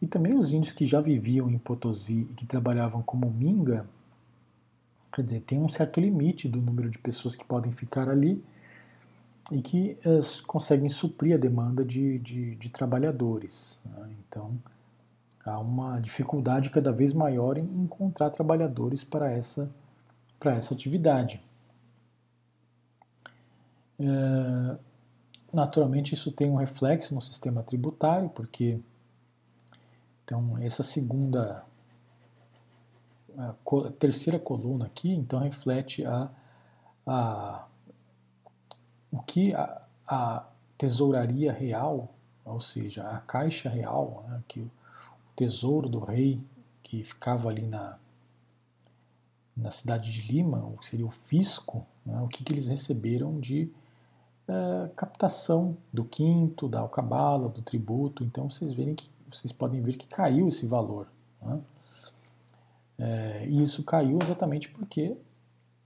E 0.00 0.06
também 0.06 0.34
os 0.34 0.52
índios 0.52 0.72
que 0.72 0.84
já 0.84 1.00
viviam 1.00 1.50
em 1.50 1.58
Potosí 1.58 2.26
e 2.30 2.34
que 2.34 2.46
trabalhavam 2.46 3.02
como 3.02 3.30
minga, 3.30 3.86
quer 5.12 5.22
dizer, 5.22 5.40
tem 5.40 5.58
um 5.58 5.68
certo 5.68 6.00
limite 6.00 6.48
do 6.48 6.60
número 6.60 6.90
de 6.90 6.98
pessoas 6.98 7.34
que 7.34 7.44
podem 7.44 7.72
ficar 7.72 8.08
ali 8.08 8.44
e 9.52 9.60
que 9.60 9.98
uh, 10.04 10.46
conseguem 10.46 10.88
suprir 10.88 11.34
a 11.34 11.38
demanda 11.38 11.84
de, 11.84 12.18
de, 12.18 12.54
de 12.56 12.70
trabalhadores. 12.70 13.80
Né? 13.84 14.10
Então, 14.28 14.58
há 15.44 15.58
uma 15.58 16.00
dificuldade 16.00 16.70
cada 16.70 16.90
vez 16.90 17.12
maior 17.12 17.58
em 17.58 17.64
encontrar 17.64 18.30
trabalhadores 18.30 19.04
para 19.04 19.30
essa, 19.30 19.70
para 20.40 20.54
essa 20.56 20.74
atividade. 20.74 21.40
É, 23.98 24.76
naturalmente, 25.52 26.14
isso 26.14 26.32
tem 26.32 26.50
um 26.50 26.56
reflexo 26.56 27.14
no 27.14 27.20
sistema 27.20 27.62
tributário, 27.62 28.28
porque 28.30 28.80
então, 30.24 30.56
essa 30.58 30.82
segunda, 30.82 31.64
a 33.36 33.54
terceira 33.98 34.38
coluna 34.38 34.86
aqui, 34.86 35.12
então 35.12 35.38
reflete 35.38 36.04
a, 36.04 36.30
a, 37.06 37.66
o 39.12 39.20
que 39.22 39.54
a, 39.54 39.82
a 40.06 40.46
tesouraria 40.78 41.52
real, 41.52 42.14
ou 42.44 42.60
seja, 42.60 43.04
a 43.04 43.18
caixa 43.18 43.68
real, 43.68 44.24
né, 44.28 44.42
que 44.48 44.60
o 44.60 44.70
tesouro 45.36 45.88
do 45.88 46.00
rei 46.00 46.40
que 46.82 47.04
ficava 47.04 47.50
ali 47.50 47.66
na, 47.66 47.98
na 49.54 49.70
cidade 49.70 50.10
de 50.10 50.22
Lima, 50.22 50.64
o 50.64 50.78
que 50.78 50.86
seria 50.86 51.06
o 51.06 51.10
fisco, 51.10 51.86
né, 52.04 52.18
o 52.22 52.28
que, 52.28 52.42
que 52.42 52.52
eles 52.52 52.68
receberam 52.68 53.38
de 53.38 53.70
é, 54.48 54.90
captação 54.96 55.76
do 55.92 56.04
quinto, 56.04 56.68
da 56.68 56.80
alcabala, 56.80 57.48
do 57.48 57.62
tributo. 57.62 58.24
Então 58.24 58.50
vocês 58.50 58.72
verem 58.72 58.94
que 58.94 59.08
vocês 59.36 59.52
podem 59.52 59.80
ver 59.80 59.96
que 59.96 60.06
caiu 60.06 60.48
esse 60.48 60.66
valor. 60.66 61.08
Né? 61.40 61.60
É, 62.98 63.46
e 63.48 63.62
isso 63.62 63.82
caiu 63.82 64.18
exatamente 64.22 64.68
porque 64.70 65.16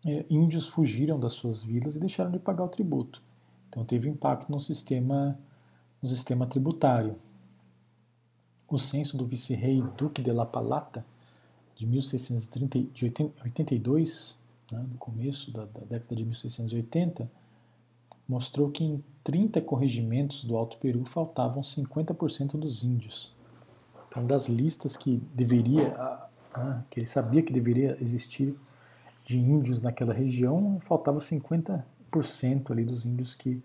é, 0.06 0.26
índios 0.28 0.68
fugiram 0.68 1.18
das 1.18 1.32
suas 1.32 1.62
vilas 1.62 1.96
e 1.96 2.00
deixaram 2.00 2.30
de 2.30 2.38
pagar 2.38 2.64
o 2.64 2.68
tributo. 2.68 3.22
Então 3.68 3.84
teve 3.84 4.08
impacto 4.08 4.50
no 4.50 4.60
sistema, 4.60 5.38
no 6.02 6.08
sistema 6.08 6.46
tributário. 6.46 7.16
O 8.68 8.78
censo 8.78 9.16
do 9.16 9.26
vice-rei 9.26 9.82
Duque 9.96 10.22
de 10.22 10.30
La 10.30 10.46
Palata, 10.46 11.04
de 11.74 11.86
1682, 11.86 14.38
né, 14.70 14.86
no 14.90 14.98
começo 14.98 15.50
da, 15.50 15.64
da 15.64 15.80
década 15.80 16.14
de 16.14 16.24
1680, 16.24 17.30
mostrou 18.28 18.70
que 18.70 18.84
em 18.84 19.02
30 19.24 19.62
corregimentos 19.62 20.44
do 20.44 20.54
Alto 20.56 20.76
Peru 20.78 21.04
faltavam 21.06 21.62
50% 21.62 22.58
dos 22.58 22.82
índios. 22.82 23.32
Então, 24.08 24.26
das 24.26 24.48
listas 24.48 24.96
que 24.96 25.22
deveria, 25.34 25.94
que 26.90 27.00
ele 27.00 27.06
sabia 27.06 27.42
que 27.42 27.52
deveria 27.52 27.96
existir 28.00 28.56
de 29.24 29.38
índios 29.38 29.82
naquela 29.82 30.14
região, 30.14 30.78
faltava 30.80 31.18
50% 31.18 31.82
ali 32.70 32.84
dos 32.84 33.04
índios 33.04 33.34
que, 33.34 33.62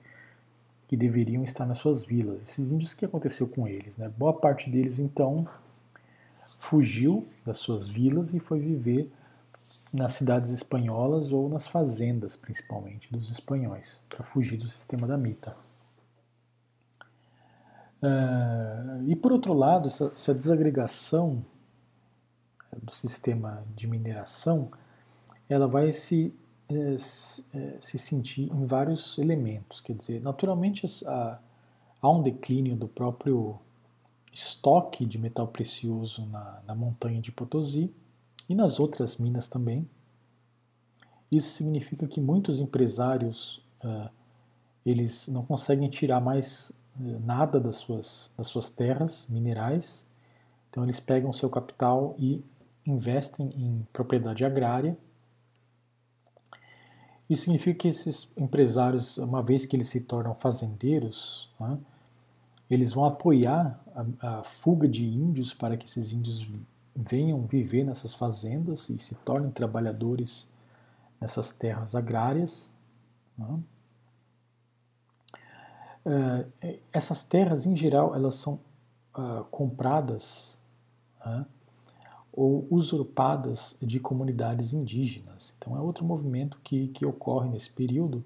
que 0.88 0.98
deveriam 0.98 1.44
estar 1.44 1.66
nas 1.66 1.78
suas 1.78 2.04
vilas. 2.04 2.42
Esses 2.42 2.72
índios, 2.72 2.92
o 2.92 2.98
que 2.98 3.06
aconteceu 3.06 3.48
com 3.48 3.68
eles? 3.68 3.98
Né? 3.98 4.12
Boa 4.18 4.34
parte 4.34 4.70
deles, 4.70 5.00
então, 5.00 5.48
fugiu 6.60 7.26
das 7.46 7.58
suas 7.58 7.88
vilas 7.88 8.34
e 8.34 8.40
foi 8.40 8.60
viver 8.60 9.10
nas 9.94 10.14
cidades 10.14 10.50
espanholas 10.50 11.32
ou 11.32 11.48
nas 11.48 11.68
fazendas, 11.68 12.36
principalmente, 12.36 13.12
dos 13.12 13.32
espanhóis, 13.32 14.02
para 14.10 14.24
fugir 14.24 14.58
do 14.58 14.68
sistema 14.68 15.06
da 15.08 15.18
mita. 15.18 15.56
Uh, 18.04 19.02
e 19.08 19.16
por 19.16 19.32
outro 19.32 19.54
lado, 19.54 19.88
essa, 19.88 20.12
essa, 20.14 20.36
desagregação 20.36 21.42
do 22.82 22.94
sistema 22.94 23.64
de 23.74 23.88
mineração, 23.88 24.70
ela 25.48 25.70
vai 25.70 25.94
se, 25.94 26.34
se, 26.98 27.46
é, 27.54 27.78
se, 27.80 27.98
sentir 27.98 28.52
em 28.52 28.66
vários 28.66 29.18
elementos. 29.18 29.80
Quer 29.80 29.96
dizer, 29.96 30.22
naturalmente 30.22 30.86
há, 31.06 31.40
um 32.04 32.22
declínio 32.22 32.76
do 32.76 32.90
próprio 32.90 33.58
estoque 34.34 35.06
de 35.06 35.18
metal 35.18 35.48
precioso 35.48 36.26
na, 36.26 36.62
na 36.68 36.76
montanha 36.76 37.22
de 37.22 37.32
Potosí 37.32 37.90
e 38.50 38.56
nas 38.56 38.82
outras 38.82 39.16
minas 39.16 39.48
também. 39.48 39.88
Isso 41.32 41.52
significa 41.56 42.06
que 42.06 42.20
muitos 42.20 42.60
empresários 42.60 43.64
uh, 43.82 44.10
eles 44.86 45.30
não 45.30 45.46
conseguem 45.46 45.90
tirar 45.90 46.20
mais 46.20 46.74
nada 46.98 47.60
das 47.60 47.78
suas, 47.78 48.32
das 48.38 48.48
suas 48.48 48.70
terras 48.70 49.28
minerais. 49.30 50.06
Então 50.70 50.84
eles 50.84 51.00
pegam 51.00 51.32
seu 51.34 51.50
capital 51.50 52.16
e 52.18 52.44
investem 52.86 53.50
em 53.56 53.88
propriedade 53.92 54.44
agrária. 54.46 54.98
Isso 57.30 57.44
significa 57.44 57.80
que 57.80 57.88
esses 57.88 58.32
empresários, 58.38 59.18
uma 59.18 59.42
vez 59.42 59.66
que 59.66 59.76
eles 59.76 59.88
se 59.88 60.02
tornam 60.02 60.36
fazendeiros, 60.36 61.50
né, 61.60 61.80
eles 62.70 62.94
vão 62.94 63.06
apoiar 63.06 63.82
a, 64.20 64.40
a, 64.40 64.44
fuga 64.44 64.88
de 64.88 65.06
índios 65.06 65.54
para 65.54 65.78
que 65.78 65.86
esses 65.86 66.12
índios 66.12 66.48
venham 66.96 67.46
viver 67.46 67.84
nessas 67.84 68.14
fazendas 68.14 68.90
e 68.90 69.00
se 69.00 69.16
tornem 69.16 69.52
trabalhadores 69.52 70.52
nessas 71.20 71.52
terras 71.52 71.96
agrárias. 71.96 72.72
Né? 73.38 73.60
Uh, 76.06 76.78
essas 76.92 77.24
terras, 77.24 77.66
em 77.66 77.76
geral, 77.76 78.14
elas 78.14 78.34
são 78.36 78.60
uh, 79.18 79.44
compradas 79.50 80.60
né? 81.26 81.46
ou 82.32 82.68
usurpadas 82.70 83.78
de 83.82 84.00
comunidades 84.00 84.74
indígenas. 84.74 85.54
Então, 85.58 85.78
é 85.78 85.80
outro 85.80 86.04
movimento 86.04 86.60
que, 86.64 86.88
que 86.90 87.06
ocorre 87.06 87.50
nesse 87.50 87.70
período, 87.70 88.24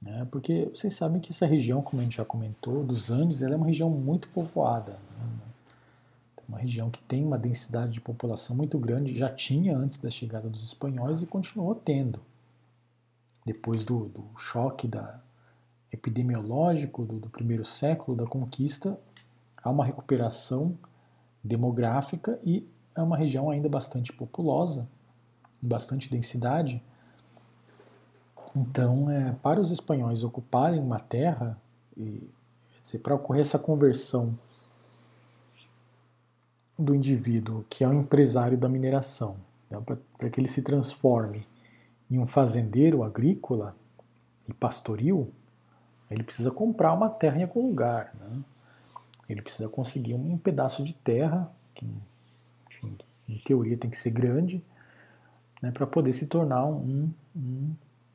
né? 0.00 0.26
porque 0.30 0.70
vocês 0.74 0.94
sabem 0.94 1.20
que 1.20 1.32
essa 1.32 1.46
região, 1.46 1.82
como 1.82 2.00
a 2.00 2.04
gente 2.04 2.16
já 2.16 2.24
comentou, 2.24 2.84
dos 2.84 3.10
Andes, 3.10 3.42
ela 3.42 3.54
é 3.54 3.56
uma 3.56 3.66
região 3.66 3.90
muito 3.90 4.28
povoada. 4.28 4.92
Né? 5.18 5.26
Uma 6.48 6.58
região 6.58 6.88
que 6.88 7.02
tem 7.02 7.24
uma 7.24 7.36
densidade 7.36 7.92
de 7.92 8.00
população 8.00 8.54
muito 8.54 8.78
grande, 8.78 9.16
já 9.16 9.28
tinha 9.28 9.76
antes 9.76 9.98
da 9.98 10.08
chegada 10.08 10.48
dos 10.48 10.62
espanhóis 10.62 11.20
e 11.20 11.26
continuou 11.26 11.74
tendo. 11.74 12.20
Depois 13.44 13.84
do, 13.84 14.06
do 14.08 14.24
choque 14.36 14.86
da, 14.86 15.20
epidemiológico 15.96 17.04
do, 17.04 17.18
do 17.18 17.28
primeiro 17.28 17.64
século 17.64 18.16
da 18.16 18.26
conquista, 18.26 18.98
há 19.56 19.70
uma 19.70 19.84
recuperação 19.84 20.78
demográfica 21.42 22.38
e 22.44 22.68
é 22.94 23.02
uma 23.02 23.16
região 23.16 23.50
ainda 23.50 23.68
bastante 23.68 24.12
populosa, 24.12 24.88
bastante 25.60 26.10
densidade. 26.10 26.82
Então, 28.54 29.10
é, 29.10 29.32
para 29.42 29.60
os 29.60 29.70
espanhóis 29.70 30.24
ocuparem 30.24 30.80
uma 30.80 30.98
terra, 30.98 31.60
e, 31.96 32.30
para 33.02 33.14
ocorrer 33.14 33.40
essa 33.40 33.58
conversão 33.58 34.38
do 36.78 36.94
indivíduo 36.94 37.64
que 37.68 37.84
é 37.84 37.88
um 37.88 38.00
empresário 38.00 38.56
da 38.56 38.68
mineração, 38.68 39.36
né, 39.70 39.78
para 40.16 40.30
que 40.30 40.40
ele 40.40 40.48
se 40.48 40.62
transforme 40.62 41.46
em 42.10 42.18
um 42.18 42.26
fazendeiro 42.26 43.02
agrícola 43.02 43.74
e 44.48 44.54
pastoril, 44.54 45.32
ele 46.10 46.22
precisa 46.22 46.50
comprar 46.50 46.92
uma 46.92 47.08
terra 47.08 47.38
em 47.38 47.42
algum 47.42 47.66
lugar. 47.66 48.12
Né? 48.14 48.42
Ele 49.28 49.42
precisa 49.42 49.68
conseguir 49.68 50.14
um 50.14 50.38
pedaço 50.38 50.84
de 50.84 50.92
terra, 50.92 51.50
que 51.74 51.84
enfim, 52.70 52.96
em 53.28 53.38
teoria 53.38 53.76
tem 53.76 53.90
que 53.90 53.98
ser 53.98 54.10
grande, 54.10 54.62
né, 55.60 55.70
para 55.70 55.86
poder 55.86 56.12
se 56.12 56.26
tornar 56.26 56.64
um, 56.66 57.10
um, 57.34 57.74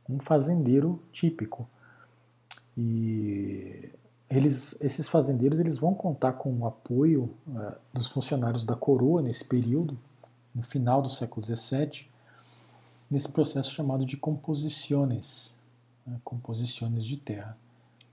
um, 0.10 0.20
fazendeiro 0.20 1.02
típico. 1.12 1.68
E 2.78 3.92
eles, 4.30 4.78
esses 4.80 5.10
fazendeiros 5.10 5.60
eles 5.60 5.78
vão 5.78 5.94
contar 5.94 6.34
com 6.34 6.54
o 6.60 6.66
apoio 6.66 7.34
uh, 7.48 7.76
dos 7.94 8.08
funcionários 8.08 8.66
da 8.66 8.76
coroa 8.76 9.22
nesse 9.22 9.44
período, 9.44 9.98
no 10.56 10.64
final 10.64 11.02
do 11.02 11.10
século 11.10 11.46
XVII, 11.46 12.08
nesse 13.10 13.30
processo 13.30 13.72
chamado 13.72 14.06
de 14.06 14.16
composições, 14.16 15.58
né, 16.06 16.18
composições 16.24 17.06
de 17.06 17.18
terra. 17.18 17.58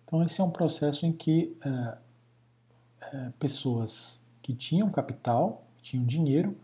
Então, 0.08 0.22
esse 0.22 0.40
é 0.40 0.44
um 0.44 0.50
processo 0.50 1.04
em 1.04 1.12
que 1.12 1.54
é, 1.62 1.98
é, 3.12 3.30
pessoas 3.38 4.22
que 4.40 4.54
tinham 4.54 4.88
capital, 4.90 5.66
tinham 5.82 6.06
dinheiro, 6.06 6.56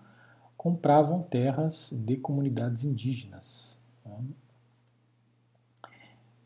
compravam 0.57 1.21
terras 1.21 1.91
de 1.93 2.17
comunidades 2.17 2.85
indígenas. 2.85 3.79
Né? 4.03 4.19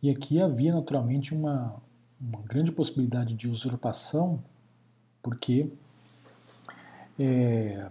E 0.03 0.11
aqui 0.11 0.43
havia 0.43 0.75
naturalmente 0.75 1.33
uma, 1.33 1.77
uma 2.21 2.41
grande 2.43 2.73
possibilidade 2.73 3.35
de 3.35 3.49
usurpação, 3.49 4.43
porque 5.23 5.71
é, 7.17 7.89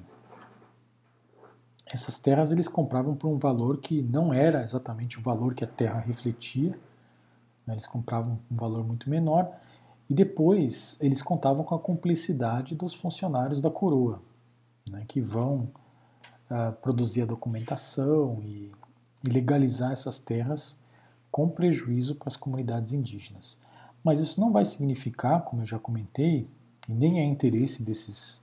essas 1.86 2.20
terras 2.20 2.52
eles 2.52 2.68
compravam 2.68 3.16
por 3.16 3.30
um 3.30 3.38
valor 3.38 3.78
que 3.78 4.02
não 4.02 4.34
era 4.34 4.64
exatamente 4.64 5.18
o 5.18 5.22
valor 5.22 5.54
que 5.54 5.64
a 5.64 5.68
terra 5.68 6.02
refletia? 6.02 6.78
Eles 7.74 7.88
compravam 7.88 8.40
um 8.50 8.56
valor 8.56 8.86
muito 8.86 9.10
menor 9.10 9.52
e 10.10 10.14
depois 10.14 10.98
eles 11.02 11.22
contavam 11.22 11.64
com 11.64 11.76
a 11.76 11.80
cumplicidade 11.80 12.76
dos 12.76 12.94
funcionários 12.94 13.60
da 13.60 13.70
coroa, 13.70 14.22
né, 14.90 15.04
que 15.08 15.20
vão 15.20 15.70
uh, 16.50 16.72
produzir 16.82 17.24
a 17.24 17.26
documentação 17.26 18.40
e, 18.42 18.72
e 19.26 19.30
legalizar 19.30 19.92
essas 19.92 20.18
terras 20.18 20.80
com 21.30 21.50
prejuízo 21.50 22.16
para 22.16 22.30
as 22.30 22.38
comunidades 22.38 22.94
indígenas. 22.94 23.58
Mas 24.04 24.20
isso 24.20 24.40
não 24.40 24.52
vai 24.52 24.64
significar, 24.64 25.44
como 25.44 25.62
eu 25.62 25.66
já 25.66 25.78
comentei, 25.78 26.50
e 26.88 26.94
nem 26.94 27.20
é 27.20 27.26
interesse 27.26 27.84
desses 27.84 28.42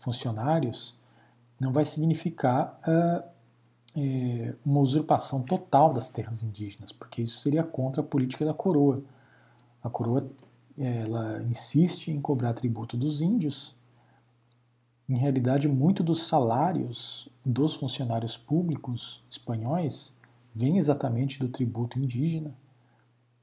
funcionários, 0.00 0.98
não 1.60 1.72
vai 1.72 1.84
significar 1.84 2.80
uh, 2.88 3.22
é, 3.96 4.54
uma 4.64 4.80
usurpação 4.80 5.42
total 5.42 5.92
das 5.92 6.10
terras 6.10 6.42
indígenas, 6.42 6.92
porque 6.92 7.22
isso 7.22 7.40
seria 7.40 7.62
contra 7.62 8.00
a 8.00 8.04
política 8.04 8.44
da 8.44 8.54
coroa. 8.54 9.02
A 9.82 9.90
coroa 9.90 10.30
ela 10.78 11.42
insiste 11.42 12.08
em 12.08 12.20
cobrar 12.20 12.54
tributo 12.54 12.96
dos 12.96 13.20
índios. 13.20 13.76
Em 15.08 15.16
realidade, 15.16 15.68
muito 15.68 16.02
dos 16.02 16.26
salários 16.26 17.28
dos 17.44 17.74
funcionários 17.74 18.36
públicos 18.36 19.22
espanhóis 19.30 20.14
vem 20.54 20.78
exatamente 20.78 21.38
do 21.38 21.48
tributo 21.48 21.98
indígena. 21.98 22.54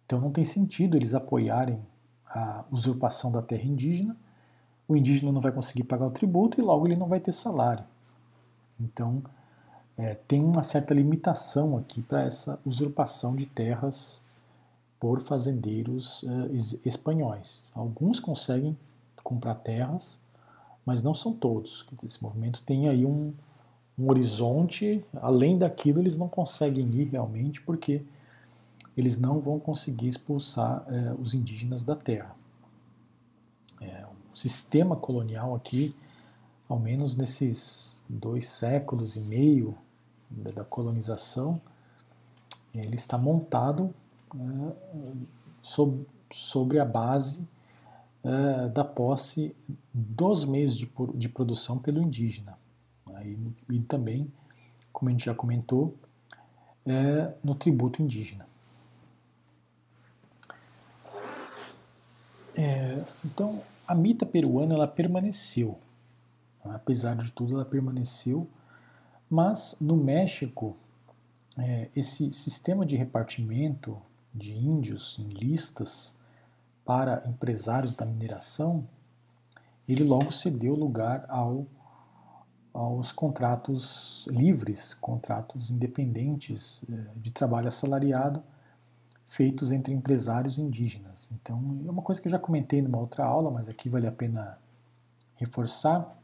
Então 0.05 0.19
não 0.19 0.31
tem 0.31 0.43
sentido 0.43 0.97
eles 0.97 1.13
apoiarem 1.13 1.79
a 2.25 2.65
usurpação 2.71 3.31
da 3.31 3.41
terra 3.41 3.65
indígena. 3.65 4.17
O 4.87 4.95
indígena 4.95 5.31
não 5.31 5.41
vai 5.41 5.51
conseguir 5.51 5.83
pagar 5.83 6.07
o 6.07 6.11
tributo 6.11 6.59
e 6.59 6.63
logo 6.63 6.87
ele 6.87 6.95
não 6.95 7.07
vai 7.07 7.19
ter 7.19 7.31
salário. 7.31 7.83
Então, 8.79 9.21
é, 9.99 10.13
tem 10.13 10.41
uma 10.41 10.63
certa 10.63 10.93
limitação 10.93 11.77
aqui 11.77 12.01
para 12.01 12.21
essa 12.21 12.57
usurpação 12.65 13.35
de 13.35 13.45
terras 13.45 14.23
por 14.97 15.19
fazendeiros 15.19 16.23
uh, 16.23 16.49
espanhóis. 16.85 17.69
Alguns 17.75 18.17
conseguem 18.17 18.77
comprar 19.21 19.55
terras, 19.55 20.17
mas 20.85 21.03
não 21.03 21.13
são 21.13 21.33
todos. 21.33 21.85
Esse 22.01 22.23
movimento 22.23 22.63
tem 22.65 22.87
aí 22.87 23.05
um, 23.05 23.33
um 23.97 24.09
horizonte, 24.09 25.03
além 25.21 25.57
daquilo 25.57 25.99
eles 25.99 26.17
não 26.17 26.29
conseguem 26.29 26.89
ir 26.93 27.09
realmente, 27.09 27.61
porque 27.61 28.01
eles 28.95 29.17
não 29.17 29.41
vão 29.41 29.59
conseguir 29.59 30.07
expulsar 30.07 30.81
uh, 30.87 31.21
os 31.21 31.33
indígenas 31.33 31.83
da 31.83 31.95
terra. 31.97 32.33
É, 33.81 34.05
o 34.33 34.37
sistema 34.37 34.95
colonial 34.95 35.53
aqui, 35.55 35.93
ao 36.69 36.79
menos 36.79 37.17
nesses 37.17 37.97
dois 38.07 38.47
séculos 38.47 39.17
e 39.17 39.19
meio 39.19 39.77
da 40.29 40.63
colonização, 40.63 41.61
ele 42.73 42.95
está 42.95 43.17
montado 43.17 43.93
né, 44.33 44.73
sob, 45.61 46.05
sobre 46.31 46.79
a 46.79 46.85
base 46.85 47.47
é, 48.23 48.69
da 48.69 48.83
posse 48.83 49.55
dos 49.93 50.45
meios 50.45 50.77
de, 50.77 50.89
de 51.15 51.29
produção 51.29 51.79
pelo 51.79 52.01
indígena. 52.01 52.57
E, 53.69 53.79
também, 53.81 54.31
como 54.93 55.09
a 55.09 55.11
gente 55.11 55.25
já 55.25 55.33
comentou, 55.33 55.95
é, 56.85 57.33
no 57.43 57.53
tributo 57.53 58.01
indígena. 58.01 58.47
É, 62.55 63.03
então, 63.25 63.61
a 63.87 63.95
mita 63.95 64.25
peruana 64.25 64.75
ela 64.75 64.87
permaneceu, 64.87 65.77
apesar 66.63 67.15
de 67.15 67.31
tudo, 67.31 67.55
ela 67.55 67.65
permaneceu 67.65 68.47
mas 69.29 69.75
no 69.79 69.95
México, 69.95 70.75
é, 71.57 71.89
esse 71.95 72.31
sistema 72.33 72.85
de 72.85 72.95
repartimento 72.95 73.97
de 74.33 74.53
índios 74.53 75.17
em 75.19 75.27
listas 75.27 76.15
para 76.85 77.21
empresários 77.27 77.93
da 77.93 78.05
mineração, 78.05 78.87
ele 79.87 80.03
logo 80.03 80.31
cedeu 80.31 80.75
lugar 80.75 81.25
ao, 81.27 81.65
aos 82.73 83.11
contratos 83.11 84.27
livres, 84.31 84.93
contratos 84.95 85.69
independentes 85.69 86.81
é, 86.91 87.11
de 87.15 87.31
trabalho 87.31 87.67
assalariado 87.67 88.43
feitos 89.29 89.71
entre 89.71 89.93
empresários 89.93 90.57
indígenas. 90.57 91.29
Então, 91.31 91.61
é 91.85 91.91
uma 91.91 92.01
coisa 92.01 92.19
que 92.19 92.27
eu 92.27 92.31
já 92.31 92.39
comentei 92.39 92.81
numa 92.81 92.97
outra 92.97 93.23
aula, 93.23 93.51
mas 93.51 93.69
aqui 93.69 93.87
vale 93.87 94.07
a 94.07 94.11
pena 94.11 94.57
reforçar. 95.35 96.15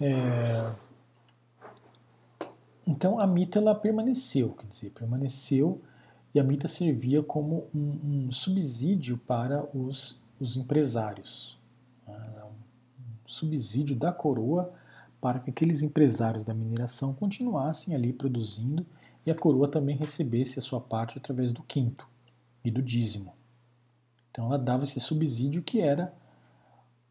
É, 0.00 0.74
então 2.86 3.18
a 3.18 3.26
mita 3.26 3.58
ela 3.58 3.74
permaneceu, 3.74 4.50
quer 4.50 4.66
dizer, 4.66 4.90
permaneceu 4.90 5.80
e 6.34 6.38
a 6.38 6.44
mita 6.44 6.68
servia 6.68 7.22
como 7.22 7.66
um, 7.74 8.26
um 8.26 8.32
subsídio 8.32 9.18
para 9.18 9.64
os, 9.76 10.22
os 10.38 10.56
empresários, 10.56 11.58
né, 12.06 12.14
um 12.44 13.28
subsídio 13.28 13.96
da 13.96 14.12
coroa 14.12 14.72
para 15.20 15.40
que 15.40 15.50
aqueles 15.50 15.82
empresários 15.82 16.44
da 16.44 16.54
mineração 16.54 17.12
continuassem 17.14 17.94
ali 17.94 18.12
produzindo 18.12 18.86
e 19.24 19.30
a 19.30 19.34
coroa 19.34 19.66
também 19.66 19.96
recebesse 19.96 20.58
a 20.58 20.62
sua 20.62 20.80
parte 20.80 21.18
através 21.18 21.52
do 21.52 21.62
quinto 21.62 22.06
e 22.64 22.70
do 22.70 22.80
dízimo. 22.80 23.34
Então 24.30 24.46
ela 24.46 24.58
dava 24.58 24.84
esse 24.84 25.00
subsídio 25.00 25.62
que 25.62 25.80
era 25.80 26.14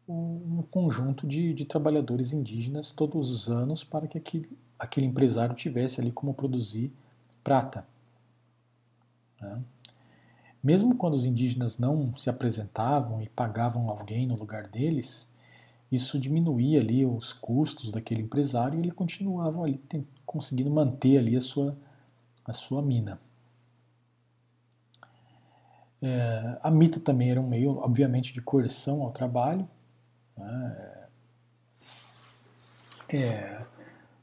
um 0.08 0.62
conjunto 0.70 1.26
de, 1.26 1.52
de 1.52 1.64
trabalhadores 1.64 2.32
indígenas 2.32 2.90
todos 2.90 3.30
os 3.30 3.50
anos 3.50 3.82
para 3.82 4.06
que 4.06 4.18
aquele, 4.18 4.48
aquele 4.78 5.06
empresário 5.06 5.54
tivesse 5.54 6.00
ali 6.00 6.12
como 6.12 6.32
produzir 6.32 6.92
prata. 7.42 7.86
Né? 9.40 9.62
Mesmo 10.62 10.96
quando 10.96 11.14
os 11.14 11.24
indígenas 11.24 11.78
não 11.78 12.16
se 12.16 12.30
apresentavam 12.30 13.20
e 13.22 13.28
pagavam 13.28 13.88
alguém 13.88 14.26
no 14.26 14.36
lugar 14.36 14.66
deles, 14.66 15.30
isso 15.90 16.18
diminuía 16.18 16.80
ali 16.80 17.04
os 17.04 17.32
custos 17.32 17.92
daquele 17.92 18.22
empresário 18.22 18.76
e 18.76 18.82
ele 18.82 18.90
continuava 18.90 19.62
ali 19.62 19.80
conseguindo 20.24 20.70
manter 20.70 21.18
ali 21.18 21.36
a 21.36 21.40
sua, 21.40 21.76
a 22.44 22.52
sua 22.52 22.82
mina. 22.82 23.20
É, 26.02 26.58
a 26.62 26.70
mita 26.70 27.00
também 27.00 27.30
era 27.30 27.40
um 27.40 27.48
meio, 27.48 27.78
obviamente, 27.78 28.32
de 28.32 28.42
coerção 28.42 29.02
ao 29.02 29.12
trabalho? 29.12 29.68
É, 30.38 31.06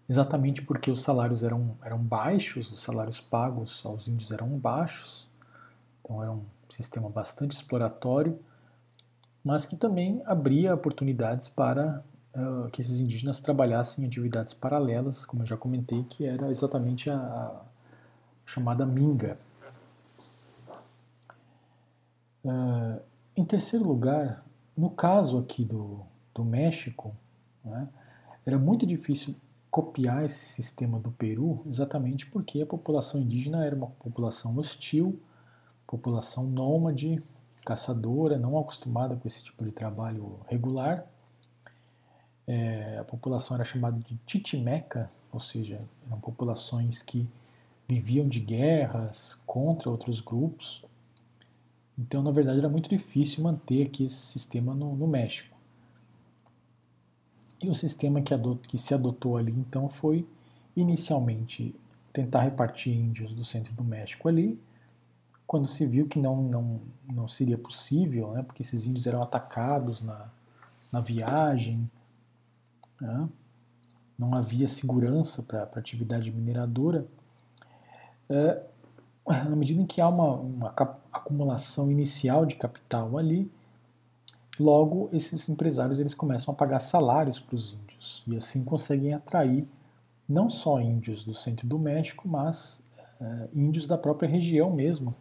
exatamente 0.09 0.61
porque 0.61 0.91
os 0.91 1.01
salários 1.01 1.43
eram, 1.43 1.77
eram 1.81 1.97
baixos, 1.97 2.71
os 2.71 2.81
salários 2.81 3.21
pagos 3.21 3.85
aos 3.85 4.07
índios 4.07 4.31
eram 4.31 4.47
baixos, 4.59 5.29
então 6.01 6.21
era 6.21 6.31
um 6.31 6.43
sistema 6.69 7.09
bastante 7.09 7.55
exploratório, 7.55 8.37
mas 9.43 9.65
que 9.65 9.75
também 9.75 10.21
abria 10.25 10.73
oportunidades 10.73 11.49
para 11.49 12.03
uh, 12.35 12.69
que 12.71 12.81
esses 12.81 12.99
indígenas 12.99 13.39
trabalhassem 13.39 14.03
em 14.03 14.07
atividades 14.07 14.53
paralelas, 14.53 15.25
como 15.25 15.43
eu 15.43 15.47
já 15.47 15.57
comentei, 15.57 16.03
que 16.03 16.25
era 16.25 16.49
exatamente 16.49 17.09
a, 17.09 17.17
a 17.17 17.61
chamada 18.45 18.85
minga. 18.85 19.37
Uh, 22.43 23.01
em 23.35 23.45
terceiro 23.45 23.87
lugar, 23.87 24.43
no 24.75 24.89
caso 24.89 25.37
aqui 25.37 25.63
do, 25.63 26.01
do 26.33 26.43
México, 26.43 27.15
né, 27.63 27.87
era 28.45 28.57
muito 28.57 28.85
difícil 28.85 29.35
copiar 29.69 30.23
esse 30.23 30.39
sistema 30.39 30.99
do 30.99 31.11
Peru, 31.11 31.63
exatamente 31.67 32.25
porque 32.27 32.61
a 32.61 32.65
população 32.65 33.19
indígena 33.19 33.65
era 33.65 33.75
uma 33.75 33.87
população 33.87 34.55
hostil, 34.57 35.19
população 35.87 36.45
nômade, 36.45 37.21
caçadora, 37.65 38.37
não 38.37 38.57
acostumada 38.59 39.15
com 39.15 39.27
esse 39.27 39.43
tipo 39.43 39.63
de 39.63 39.71
trabalho 39.71 40.39
regular. 40.47 41.05
É, 42.45 42.97
a 42.99 43.03
população 43.03 43.55
era 43.55 43.63
chamada 43.63 43.97
de 43.97 44.15
titimeca, 44.25 45.09
ou 45.31 45.39
seja, 45.39 45.81
eram 46.05 46.19
populações 46.19 47.01
que 47.01 47.27
viviam 47.87 48.27
de 48.27 48.39
guerras 48.39 49.41
contra 49.45 49.89
outros 49.89 50.19
grupos. 50.19 50.83
Então, 51.97 52.23
na 52.23 52.31
verdade, 52.31 52.59
era 52.59 52.69
muito 52.69 52.89
difícil 52.89 53.43
manter 53.43 53.85
aqui 53.85 54.05
esse 54.05 54.15
sistema 54.15 54.73
no, 54.73 54.95
no 54.95 55.07
México. 55.07 55.55
E 57.61 57.69
o 57.69 57.75
sistema 57.75 58.21
que, 58.21 58.33
que 58.67 58.77
se 58.77 58.93
adotou 58.93 59.37
ali, 59.37 59.53
então, 59.53 59.89
foi 59.89 60.27
inicialmente 60.75 61.75
tentar 62.11 62.41
repartir 62.41 62.93
índios 62.93 63.33
do 63.33 63.45
centro 63.45 63.73
do 63.73 63.83
México 63.83 64.27
ali, 64.27 64.59
quando 65.45 65.67
se 65.67 65.85
viu 65.85 66.07
que 66.07 66.19
não, 66.19 66.43
não, 66.43 66.81
não 67.07 67.27
seria 67.27 67.57
possível, 67.57 68.31
né, 68.33 68.43
porque 68.43 68.61
esses 68.61 68.85
índios 68.85 69.05
eram 69.07 69.21
atacados 69.21 70.01
na, 70.01 70.29
na 70.91 70.99
viagem, 70.99 71.85
né, 72.99 73.29
não 74.17 74.33
havia 74.35 74.67
segurança 74.67 75.41
para 75.43 75.63
a 75.63 75.79
atividade 75.79 76.31
mineradora, 76.31 77.07
é, 78.29 78.63
na 79.25 79.55
medida 79.55 79.81
em 79.81 79.85
que 79.85 80.01
há 80.01 80.07
uma, 80.07 80.33
uma 80.33 80.69
acumulação 81.11 81.89
inicial 81.91 82.45
de 82.45 82.55
capital 82.55 83.17
ali, 83.17 83.51
logo 84.59 85.09
esses 85.13 85.47
empresários 85.49 85.99
eles 85.99 86.13
começam 86.13 86.53
a 86.53 86.57
pagar 86.57 86.79
salários 86.79 87.39
para 87.39 87.55
os 87.55 87.73
índios 87.73 88.23
e 88.27 88.35
assim 88.35 88.63
conseguem 88.63 89.13
atrair 89.13 89.67
não 90.27 90.49
só 90.49 90.79
índios 90.79 91.23
do 91.23 91.33
centro 91.33 91.67
do 91.67 91.79
México, 91.79 92.27
mas 92.27 92.81
é, 93.19 93.49
índios 93.53 93.87
da 93.87 93.97
própria 93.97 94.29
região 94.29 94.71
mesmo 94.71 95.15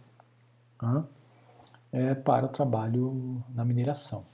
é, 1.92 2.14
para 2.14 2.46
o 2.46 2.48
trabalho 2.48 3.42
na 3.54 3.64
mineração. 3.64 4.24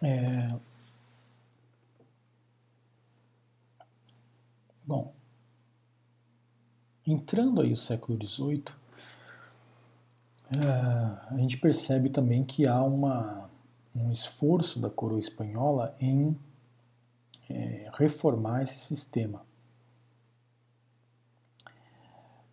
É, 0.00 0.48
Bom, 4.88 5.12
entrando 7.06 7.60
aí 7.60 7.74
o 7.74 7.76
século 7.76 8.16
XVIII, 8.26 8.64
é, 10.50 11.30
a 11.30 11.36
gente 11.36 11.58
percebe 11.58 12.08
também 12.08 12.42
que 12.42 12.66
há 12.66 12.82
uma, 12.82 13.50
um 13.94 14.10
esforço 14.10 14.80
da 14.80 14.88
coroa 14.88 15.20
espanhola 15.20 15.94
em 16.00 16.34
é, 17.50 17.90
reformar 17.92 18.62
esse 18.62 18.78
sistema. 18.78 19.44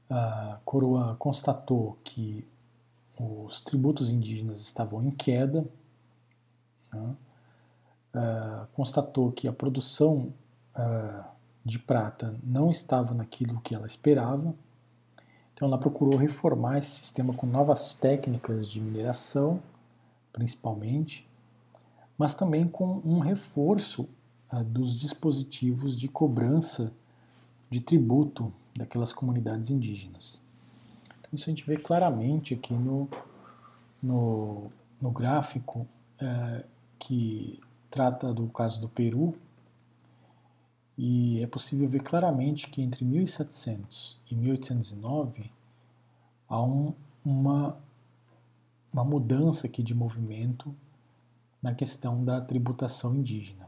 A 0.10 0.60
coroa 0.66 1.16
constatou 1.16 1.98
que 2.04 2.46
os 3.18 3.62
tributos 3.62 4.10
indígenas 4.10 4.60
estavam 4.60 5.02
em 5.06 5.12
queda, 5.12 5.66
né? 6.92 7.16
uh, 8.14 8.68
constatou 8.74 9.32
que 9.32 9.48
a 9.48 9.54
produção 9.54 10.34
uh, 10.76 11.35
de 11.66 11.80
prata 11.80 12.40
não 12.44 12.70
estava 12.70 13.16
naquilo 13.16 13.60
que 13.60 13.74
ela 13.74 13.88
esperava, 13.88 14.54
então 15.54 15.68
ela 15.68 15.80
procurou 15.80 16.16
reformar 16.16 16.78
esse 16.78 16.92
sistema 16.92 17.34
com 17.34 17.48
novas 17.48 17.96
técnicas 17.96 18.70
de 18.70 18.80
mineração, 18.80 19.62
principalmente, 20.32 21.28
mas 22.18 22.36
também 22.36 22.68
com 22.68 23.02
um 23.04 23.20
reforço 23.20 24.08
uh, 24.52 24.64
dos 24.64 25.00
dispositivos 25.00 25.98
de 25.98 26.08
cobrança 26.08 26.94
de 27.70 27.80
tributo 27.80 28.54
daquelas 28.76 29.12
comunidades 29.12 29.70
indígenas. 29.70 30.46
Então 31.20 31.32
isso 31.34 31.50
a 31.50 31.52
gente 31.52 31.66
vê 31.66 31.78
claramente 31.78 32.54
aqui 32.54 32.74
no, 32.74 33.10
no, 34.04 34.70
no 35.02 35.10
gráfico 35.10 35.88
uh, 36.22 36.64
que 37.00 37.60
trata 37.90 38.34
do 38.34 38.48
caso 38.48 38.82
do 38.82 38.90
Peru, 38.90 39.36
e 40.98 41.42
é 41.42 41.48
possível 41.48 41.88
ver 41.88 42.02
claramente 42.02 42.70
que 42.70 42.82
entre 42.82 43.04
1700 43.04 44.22
e 44.32 44.36
1809 44.36 45.52
há 46.48 46.62
um, 46.62 46.94
uma, 47.24 47.78
uma 48.94 49.04
mudança 49.04 49.68
aqui 49.68 49.84
de 49.84 49.94
movimento 49.94 50.74
na 51.62 51.74
questão 51.74 52.24
da 52.24 52.40
tributação 52.40 53.16
indígena. 53.16 53.68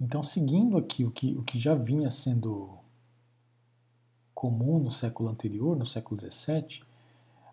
Então, 0.00 0.22
seguindo 0.22 0.76
aqui 0.76 1.04
o 1.04 1.10
que, 1.10 1.36
o 1.36 1.42
que 1.42 1.58
já 1.58 1.74
vinha 1.74 2.10
sendo 2.10 2.70
comum 4.34 4.78
no 4.78 4.90
século 4.90 5.28
anterior, 5.28 5.76
no 5.76 5.86
século 5.86 6.20
XVII, 6.20 6.82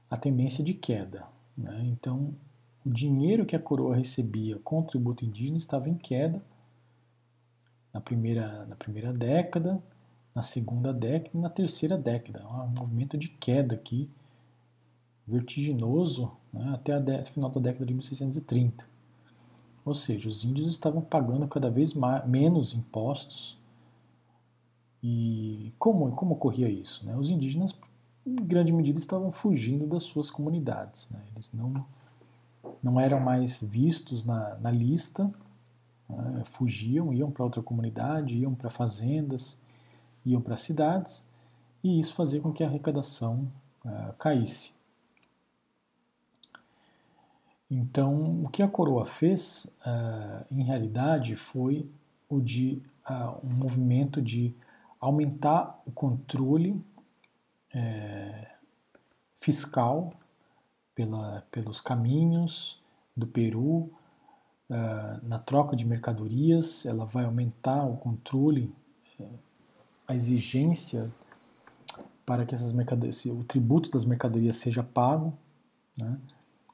a 0.10 0.18
tendência 0.18 0.64
de 0.64 0.74
queda. 0.74 1.28
Né? 1.56 1.84
Então, 1.86 2.34
o 2.86 2.90
dinheiro 2.90 3.46
que 3.46 3.56
a 3.56 3.60
coroa 3.60 3.96
recebia 3.96 4.58
com 4.60 4.80
o 4.80 4.84
tributo 4.84 5.24
indígena 5.24 5.58
estava 5.58 5.90
em 5.90 5.96
queda 5.96 6.44
na 7.94 8.00
primeira, 8.00 8.66
na 8.66 8.76
primeira 8.76 9.12
década, 9.12 9.82
na 10.34 10.42
segunda 10.42 10.94
década 10.94 11.32
e 11.34 11.42
na 11.42 11.50
terceira 11.50 11.98
década. 11.98 12.46
Um 12.48 12.80
movimento 12.80 13.18
de 13.18 13.30
queda 13.30 13.76
aqui, 13.76 14.10
vertiginoso, 15.28 16.32
né, 16.52 16.72
até 16.74 16.98
o 16.98 17.26
final 17.26 17.50
da 17.50 17.60
década 17.60 17.86
de 17.86 17.94
1630. 17.94 18.86
Ou 19.86 19.96
seja, 19.96 20.30
os 20.30 20.44
índios 20.44 20.68
estavam 20.70 21.02
pagando 21.02 21.48
cada 21.48 21.70
vez 21.70 21.94
menos 22.26 22.74
impostos. 22.74 23.58
E 25.02 25.74
como, 25.80 26.12
como 26.12 26.34
ocorria 26.34 26.70
isso? 26.70 27.06
Né? 27.06 27.16
Os 27.16 27.30
indígenas, 27.30 27.74
em 28.26 28.36
grande 28.36 28.72
medida, 28.72 29.00
estavam 29.00 29.32
fugindo 29.32 29.88
das 29.88 30.04
suas 30.04 30.30
comunidades. 30.30 31.10
Né? 31.10 31.20
Eles 31.34 31.54
não, 31.54 31.86
não 32.84 33.00
eram 33.00 33.20
mais 33.20 33.62
vistos 33.62 34.26
na, 34.26 34.56
na 34.56 34.70
lista 34.70 35.32
né, 36.10 36.44
fugiam, 36.46 37.14
iam 37.14 37.32
para 37.32 37.44
outra 37.44 37.62
comunidade, 37.62 38.38
iam 38.38 38.56
para 38.56 38.70
fazendas, 38.70 39.58
iam 40.26 40.42
para 40.42 40.58
cidades, 40.58 41.28
e 41.84 42.00
isso 42.00 42.14
fazia 42.14 42.42
com 42.42 42.52
que 42.52 42.64
a 42.64 42.68
arrecadação 42.68 43.52
uh, 43.86 44.14
caísse. 44.18 44.74
Então, 47.72 48.44
o 48.44 48.50
que 48.50 48.64
a 48.64 48.68
coroa 48.68 49.06
fez, 49.06 49.66
uh, 49.86 50.46
em 50.52 50.64
realidade, 50.64 51.36
foi 51.36 51.90
o 52.28 52.42
de 52.42 52.82
uh, 53.08 53.46
um 53.46 53.54
movimento 53.54 54.22
de 54.22 54.54
aumentar 55.00 55.82
o 55.86 55.92
controle 55.92 56.84
é, 57.74 58.48
fiscal 59.36 60.14
pela, 60.94 61.44
pelos 61.52 61.80
caminhos 61.80 62.82
do 63.16 63.26
Peru, 63.26 63.92
uh, 64.70 65.28
na 65.28 65.40
troca 65.40 65.76
de 65.76 65.86
mercadorias, 65.86 66.86
ela 66.86 67.06
vai 67.06 67.26
aumentar 67.26 67.86
o 67.86 67.98
controle, 67.98 68.74
uh, 69.20 69.40
a 70.08 70.16
exigência 70.16 71.12
para 72.26 72.46
que 72.46 72.54
essas 72.54 72.74
mercadorias, 72.74 73.26
o 73.26 73.44
tributo 73.44 73.90
das 73.90 74.06
mercadorias 74.06 74.58
seja 74.58 74.84
pago, 74.84 75.34
né? 75.98 76.18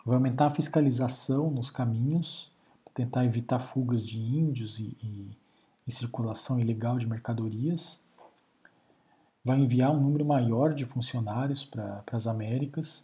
vai 0.06 0.16
aumentar 0.16 0.48
a 0.48 0.54
fiscalização 0.54 1.50
nos 1.50 1.72
caminhos, 1.72 2.52
tentar 2.94 3.26
evitar 3.26 3.60
fugas 3.60 4.06
de 4.06 4.20
índios 4.20 4.80
e, 4.80 4.98
e, 5.02 5.38
e 5.88 5.92
circulação 5.92 6.60
ilegal 6.60 6.98
de 6.98 7.08
mercadorias, 7.08 8.00
vai 9.44 9.60
enviar 9.60 9.92
um 9.92 10.00
número 10.00 10.26
maior 10.26 10.74
de 10.74 10.86
funcionários 10.86 11.64
para 11.64 12.04
as 12.12 12.28
Américas, 12.28 13.04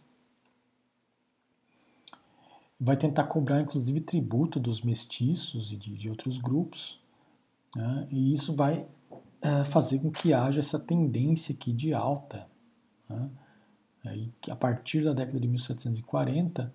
vai 2.84 2.96
tentar 2.96 3.24
cobrar 3.24 3.60
inclusive 3.60 4.00
tributo 4.00 4.58
dos 4.58 4.82
mestiços 4.82 5.72
e 5.72 5.76
de, 5.76 5.94
de 5.94 6.10
outros 6.10 6.36
grupos, 6.36 6.98
né? 7.76 8.08
e 8.10 8.34
isso 8.34 8.56
vai 8.56 8.88
é, 9.40 9.62
fazer 9.62 10.00
com 10.00 10.10
que 10.10 10.34
haja 10.34 10.58
essa 10.58 10.80
tendência 10.80 11.54
aqui 11.54 11.72
de 11.72 11.94
alta. 11.94 12.48
Né? 13.08 13.30
E 14.16 14.50
a 14.50 14.56
partir 14.56 15.04
da 15.04 15.12
década 15.12 15.38
de 15.38 15.46
1740 15.46 16.74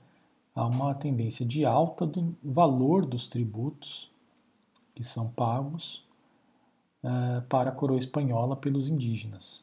há 0.56 0.66
uma 0.66 0.96
tendência 0.96 1.46
de 1.46 1.66
alta 1.66 2.08
do 2.08 2.34
valor 2.42 3.06
dos 3.06 3.28
tributos 3.28 4.10
que 4.96 5.04
são 5.04 5.30
pagos 5.30 6.06
é, 7.04 7.42
para 7.50 7.70
a 7.70 7.74
coroa 7.74 8.00
espanhola 8.00 8.56
pelos 8.56 8.88
indígenas. 8.88 9.62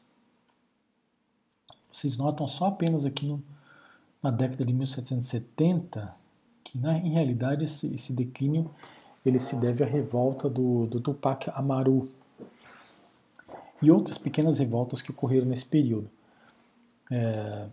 Vocês 1.91 2.17
notam 2.17 2.47
só 2.47 2.67
apenas 2.67 3.03
aqui 3.03 3.25
no, 3.25 3.43
na 4.21 4.29
década 4.29 4.63
de 4.63 4.73
1770 4.73 6.24
que 6.65 6.79
na, 6.79 6.97
em 6.97 7.11
realidade 7.11 7.63
esse, 7.63 7.93
esse, 7.93 8.11
declínio 8.11 8.69
ele 9.23 9.39
se 9.39 9.55
deve 9.55 9.83
à 9.83 9.87
revolta 9.87 10.49
do, 10.49 10.87
do 10.87 10.99
Tupac 10.99 11.49
Amaru 11.51 12.09
e 13.81 13.91
outras 13.91 14.17
pequenas 14.17 14.57
revoltas 14.57 15.01
que 15.01 15.11
ocorreram 15.11 15.45
nesse 15.45 15.65
período. 15.65 16.09
É, 17.11 17.67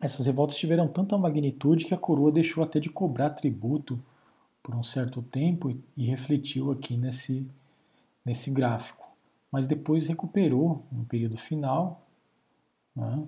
essas 0.00 0.26
revoltas 0.26 0.56
tiveram 0.56 0.86
tanta 0.86 1.18
magnitude 1.18 1.84
que 1.84 1.94
a 1.94 1.98
coroa 1.98 2.30
deixou 2.30 2.62
até 2.62 2.78
de 2.78 2.88
cobrar 2.88 3.30
tributo 3.30 3.98
por 4.62 4.74
um 4.74 4.84
certo 4.84 5.20
tempo 5.20 5.70
e, 5.70 5.80
e 5.96 6.06
refletiu 6.06 6.70
aqui 6.70 6.96
nesse, 6.96 7.46
nesse 8.24 8.50
gráfico. 8.50 9.06
Mas 9.50 9.66
depois 9.66 10.06
recuperou 10.06 10.84
no 10.90 11.04
período 11.04 11.36
final, 11.36 12.06
né, 12.94 13.24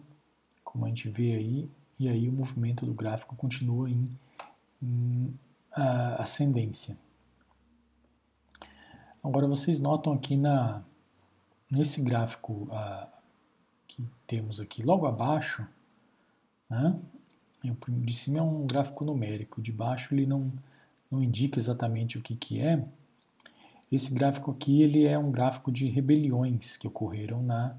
como 0.62 0.84
a 0.84 0.88
gente 0.88 1.08
vê 1.08 1.34
aí, 1.34 1.70
e 1.98 2.08
aí 2.08 2.28
o 2.28 2.32
movimento 2.32 2.86
do 2.86 2.94
gráfico 2.94 3.36
continua 3.36 3.90
em 3.90 4.08
a 5.74 6.22
ascendência. 6.22 6.96
Agora 9.22 9.46
vocês 9.46 9.80
notam 9.80 10.12
aqui 10.12 10.36
na, 10.36 10.82
nesse 11.70 12.00
gráfico 12.00 12.68
que 13.88 14.06
temos 14.26 14.60
aqui 14.60 14.82
logo 14.82 15.06
abaixo, 15.06 15.66
né, 16.68 16.98
de 17.88 18.14
cima 18.14 18.38
é 18.38 18.42
um 18.42 18.66
gráfico 18.66 19.04
numérico, 19.04 19.62
de 19.62 19.72
baixo 19.72 20.14
ele 20.14 20.26
não, 20.26 20.52
não 21.10 21.22
indica 21.22 21.58
exatamente 21.58 22.18
o 22.18 22.22
que, 22.22 22.36
que 22.36 22.60
é. 22.60 22.84
Esse 23.90 24.12
gráfico 24.12 24.50
aqui 24.50 24.82
ele 24.82 25.04
é 25.04 25.18
um 25.18 25.30
gráfico 25.30 25.72
de 25.72 25.86
rebeliões 25.88 26.76
que 26.76 26.86
ocorreram 26.86 27.42
na, 27.42 27.76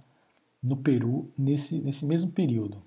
no 0.64 0.78
Peru 0.78 1.32
nesse, 1.38 1.80
nesse 1.80 2.06
mesmo 2.06 2.32
período, 2.32 2.82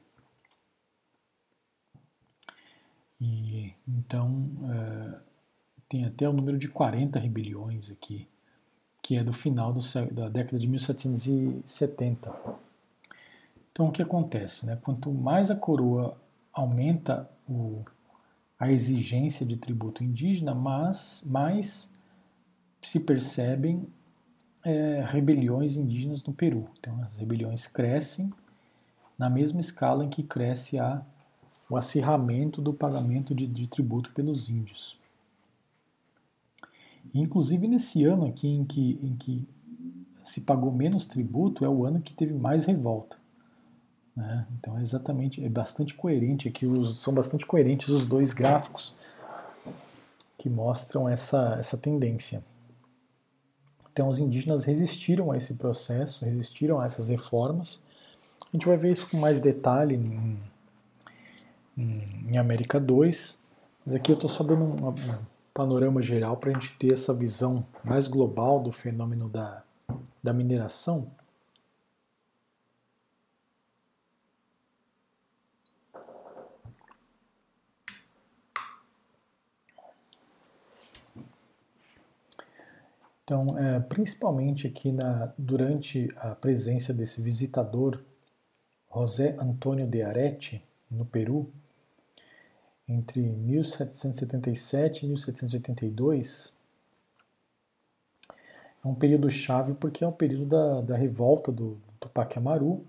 E 3.21 3.73
então 3.87 4.49
é, 4.71 5.19
tem 5.89 6.05
até 6.05 6.29
o 6.29 6.33
número 6.33 6.59
de 6.59 6.69
40 6.69 7.19
rebeliões 7.19 7.91
aqui, 7.91 8.29
que 9.03 9.17
é 9.17 9.25
do 9.25 9.33
final 9.33 9.73
do, 9.73 9.81
da 10.13 10.29
década 10.29 10.59
de 10.59 10.69
1770. 10.69 12.33
Então 13.73 13.89
o 13.89 13.93
que 13.93 14.03
acontece? 14.03 14.67
Né? 14.67 14.77
Quanto 14.83 15.13
mais 15.13 15.51
a 15.51 15.57
coroa 15.57 16.17
aumenta 16.53 17.29
o, 17.49 17.85
a 18.59 18.71
exigência 18.71 19.47
de 19.47 19.57
tributo 19.57 20.05
indígena, 20.05 20.55
mas 20.55 21.23
mais 21.27 21.91
se 22.83 23.01
percebem 23.01 23.87
é, 24.65 25.05
rebeliões 25.07 25.77
indígenas 25.77 26.23
no 26.25 26.33
Peru. 26.33 26.69
Então 26.79 27.01
as 27.03 27.17
rebeliões 27.17 27.67
crescem 27.67 28.33
na 29.17 29.29
mesma 29.29 29.61
escala 29.61 30.05
em 30.05 30.09
que 30.09 30.23
cresce 30.23 30.79
a 30.79 31.03
o 31.69 31.77
acirramento 31.77 32.63
do 32.63 32.73
pagamento 32.73 33.35
de, 33.35 33.47
de 33.47 33.67
tributo 33.67 34.11
pelos 34.13 34.49
índios. 34.49 34.99
Inclusive 37.15 37.69
nesse 37.69 38.05
ano 38.05 38.27
aqui 38.27 38.49
em 38.49 38.65
que, 38.65 38.99
em 39.03 39.17
que 39.17 39.47
se 40.25 40.43
pagou 40.43 40.73
menos 40.73 41.07
tributo 41.07 41.65
é 41.65 41.69
o 41.69 41.85
ano 41.85 42.01
que 42.01 42.13
teve 42.13 42.35
mais 42.35 42.65
revolta. 42.65 43.17
Né? 44.15 44.47
Então 44.59 44.79
é 44.79 44.83
exatamente, 44.83 45.45
é 45.45 45.49
bastante 45.49 45.95
coerente 45.95 46.49
aqui, 46.49 46.67
os, 46.67 47.03
são 47.03 47.15
bastante 47.15 47.47
coerentes 47.47 47.89
os 47.89 48.07
dois 48.07 48.33
gráficos 48.33 48.95
que 50.37 50.49
mostram 50.49 51.09
essa, 51.09 51.57
essa 51.59 51.77
tendência. 51.77 52.43
Então 53.93 54.09
os 54.09 54.19
indígenas 54.19 54.65
resistiram 54.65 55.33
a 55.33 55.37
esse 55.37 55.55
processo, 55.55 56.25
resistiram 56.25 56.81
a 56.81 56.87
essas 56.87 57.09
reformas. 57.09 57.81
A 58.41 58.57
gente 58.57 58.67
vai 58.67 58.77
ver 58.77 58.93
isso 58.93 59.09
com 59.09 59.17
mais 59.17 59.41
detalhe 59.41 59.97
em 59.97 60.39
em 61.79 62.37
América 62.37 62.81
2. 62.81 63.39
Mas 63.87 63.95
aqui 63.95 64.11
eu 64.11 64.15
estou 64.15 64.29
só 64.29 64.43
dando 64.43 64.65
um, 64.65 64.95
panorama 65.55 66.03
geral 66.03 66.37
para 66.37 66.51
a 66.51 66.55
gente 66.55 66.77
ter 66.79 66.93
essa 66.93 67.15
visão 67.15 67.65
mais 67.85 68.07
global 68.07 68.61
do 68.61 68.71
fenômeno 68.71 69.29
da, 69.29 69.63
da 70.23 70.33
mineração. 70.33 71.11
Então, 83.25 83.59
é, 83.59 83.79
principalmente 83.81 84.67
aqui 84.67 84.91
na, 84.91 85.35
durante 85.37 86.09
a 86.17 86.35
presença 86.35 86.95
desse 86.95 87.21
visitador, 87.21 88.01
José 88.95 89.37
Antônio 89.39 89.87
de 89.87 90.03
Arete, 90.03 90.67
no 90.91 91.05
Peru, 91.05 91.53
entre 92.89 93.21
1777 93.21 95.05
e 95.05 95.09
1782 95.09 96.57
é 98.85 98.89
um 98.89 98.95
período 98.95 99.29
chave 99.31 99.75
porque 99.75 100.03
é 100.03 100.07
o 100.07 100.13
período 100.13 100.47
da, 100.47 100.81
da 100.81 100.97
revolta 100.97 101.53
do, 101.53 101.71
do 101.71 101.81
Tupac 102.01 102.39
Amaru. 102.39 102.85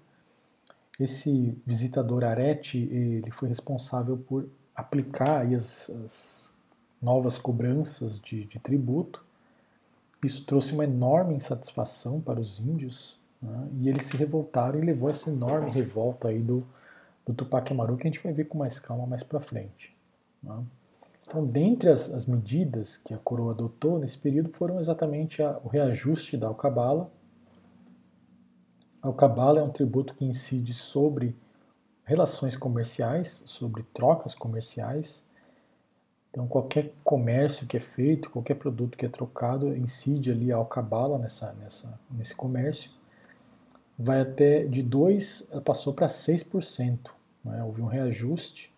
Esse 0.99 1.57
visitador 1.65 2.23
Arete 2.23 2.77
ele 2.77 3.31
foi 3.31 3.49
responsável 3.49 4.17
por 4.17 4.47
aplicar 4.75 5.45
as, 5.45 5.89
as, 5.89 6.51
novas 7.01 7.37
cobranças 7.37 8.19
de, 8.19 8.45
de, 8.45 8.59
tributo. 8.59 9.23
Isso 10.23 10.45
trouxe 10.45 10.73
uma 10.73 10.83
enorme 10.83 11.33
insatisfação 11.33 12.19
para 12.19 12.39
os 12.39 12.59
índios 12.59 13.17
né, 13.41 13.67
e 13.79 13.89
eles 13.89 14.03
se 14.03 14.17
revoltaram 14.17 14.79
e 14.79 14.85
levou 14.85 15.09
essa 15.09 15.29
enorme 15.29 15.71
revolta 15.71 16.27
aí 16.27 16.39
do, 16.39 16.65
do 17.29 17.35
Tupac 17.35 17.71
Amaru, 17.71 17.95
que 17.95 18.07
a 18.07 18.09
gente 18.09 18.23
vai 18.23 18.33
ver 18.33 18.45
com 18.45 18.57
mais 18.57 18.79
calma 18.79 19.05
mais 19.05 19.21
para 19.21 19.39
frente. 19.39 19.95
Né? 20.41 20.63
Então, 21.21 21.45
dentre 21.45 21.91
as, 21.91 22.11
as, 22.11 22.25
medidas 22.25 22.97
que 22.97 23.13
a 23.13 23.19
coroa 23.19 23.53
adotou 23.53 23.99
nesse 23.99 24.17
período 24.17 24.49
foram 24.49 24.79
exatamente 24.79 25.43
a, 25.43 25.59
o 25.63 25.67
reajuste 25.67 26.35
da 26.35 26.47
alcabala. 26.47 27.11
A 28.99 29.07
alcabala 29.07 29.59
é 29.59 29.63
um 29.63 29.69
tributo 29.69 30.15
que 30.15 30.25
incide 30.25 30.73
sobre 30.73 31.37
relações 32.03 32.55
comerciais, 32.55 33.43
sobre 33.45 33.83
trocas 33.93 34.33
comerciais. 34.33 35.23
Então, 36.31 36.47
qualquer 36.47 36.93
comércio 37.03 37.67
que 37.67 37.77
é 37.77 37.79
feito, 37.79 38.31
qualquer 38.31 38.55
produto 38.55 38.97
que 38.97 39.05
é 39.05 39.09
trocado, 39.09 39.77
incide 39.77 40.31
ali 40.31 40.51
a 40.51 40.55
alcabala 40.55 41.19
nessa, 41.19 41.53
nessa, 41.53 41.99
nesse 42.09 42.33
comércio. 42.33 42.89
Vai 43.95 44.21
até 44.21 44.65
de 44.65 44.83
2%, 44.83 45.61
passou 45.61 45.93
para 45.93 46.07
6%. 46.07 47.18
Né? 47.43 47.63
Houve 47.63 47.81
um 47.81 47.85
reajuste. 47.85 48.73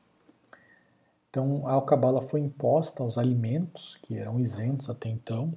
Então, 1.29 1.65
a 1.65 1.71
alcabala 1.71 2.21
foi 2.21 2.41
imposta 2.41 3.03
aos 3.03 3.17
alimentos, 3.17 3.97
que 4.01 4.17
eram 4.17 4.39
isentos 4.39 4.89
até 4.89 5.07
então. 5.07 5.53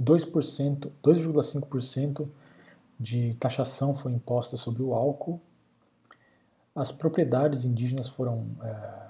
2%, 0.00 0.90
2,5% 1.02 2.28
de 3.00 3.34
taxação 3.34 3.94
foi 3.94 4.12
imposta 4.12 4.56
sobre 4.56 4.82
o 4.82 4.92
álcool. 4.92 5.40
As 6.74 6.92
propriedades 6.92 7.64
indígenas 7.64 8.08
foram 8.08 8.46
é, 8.62 9.08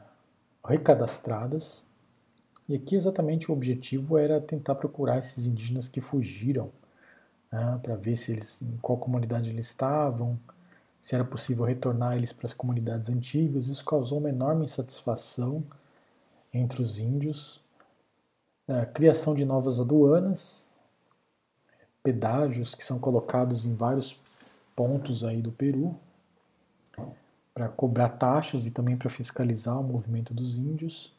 recadastradas. 0.65 1.85
E 2.69 2.75
aqui 2.75 2.95
exatamente 2.95 3.51
o 3.51 3.55
objetivo 3.55 4.17
era 4.17 4.41
tentar 4.41 4.75
procurar 4.75 5.19
esses 5.19 5.47
indígenas 5.47 5.89
que 5.89 6.01
fugiram, 6.01 6.71
né, 7.51 7.81
para 7.83 7.97
ver 7.97 8.17
se 8.17 8.33
eles, 8.33 8.63
em 8.63 8.77
qual 8.77 8.99
comunidade 8.99 9.49
eles 9.49 9.67
estavam, 9.67 10.39
se 11.01 11.15
era 11.15 11.25
possível 11.25 11.65
retornar 11.65 12.17
eles 12.17 12.33
para 12.33 12.47
as 12.47 12.53
comunidades 12.53 13.09
antigas. 13.09 13.69
Isso 13.69 13.85
causou 13.85 14.19
uma 14.19 14.29
enorme 14.29 14.65
insatisfação 14.65 15.63
entre 16.53 16.83
os 16.83 16.99
índios. 16.99 17.61
A 18.67 18.85
criação 18.85 19.35
de 19.35 19.45
novas 19.45 19.81
aduanas, 19.81 20.69
pedágios 22.03 22.75
que 22.75 22.85
são 22.85 22.99
colocados 22.99 23.65
em 23.65 23.75
vários 23.75 24.21
pontos 24.77 25.25
aí 25.25 25.41
do 25.41 25.51
Peru 25.51 25.99
para 27.55 27.69
cobrar 27.69 28.11
taxas 28.11 28.67
e 28.67 28.71
também 28.71 28.97
para 28.97 29.11
fiscalizar 29.11 29.81
o 29.81 29.83
movimento 29.83 30.33
dos 30.33 30.57
índios. 30.57 31.13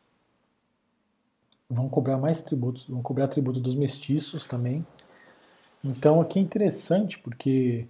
Vão 1.69 1.89
cobrar 1.89 2.17
mais 2.17 2.41
tributos, 2.41 2.85
vão 2.85 3.01
cobrar 3.01 3.27
tributo 3.27 3.59
dos 3.59 3.75
mestiços 3.75 4.45
também. 4.45 4.87
Então 5.83 6.21
aqui 6.21 6.39
é 6.39 6.41
interessante 6.41 7.19
porque 7.19 7.87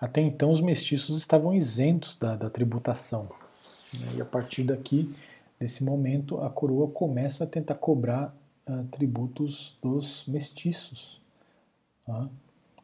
até 0.00 0.20
então 0.20 0.50
os 0.50 0.60
mestiços 0.60 1.18
estavam 1.18 1.52
isentos 1.52 2.16
da, 2.16 2.36
da 2.36 2.48
tributação. 2.48 3.28
Né? 3.98 4.14
E 4.16 4.20
a 4.20 4.24
partir 4.24 4.62
daqui, 4.62 5.12
desse 5.58 5.82
momento, 5.82 6.40
a 6.40 6.48
coroa 6.48 6.88
começa 6.88 7.44
a 7.44 7.46
tentar 7.46 7.74
cobrar 7.74 8.34
uh, 8.68 8.84
tributos 8.90 9.76
dos 9.82 10.24
mestiços. 10.26 11.20
Tá? 12.06 12.28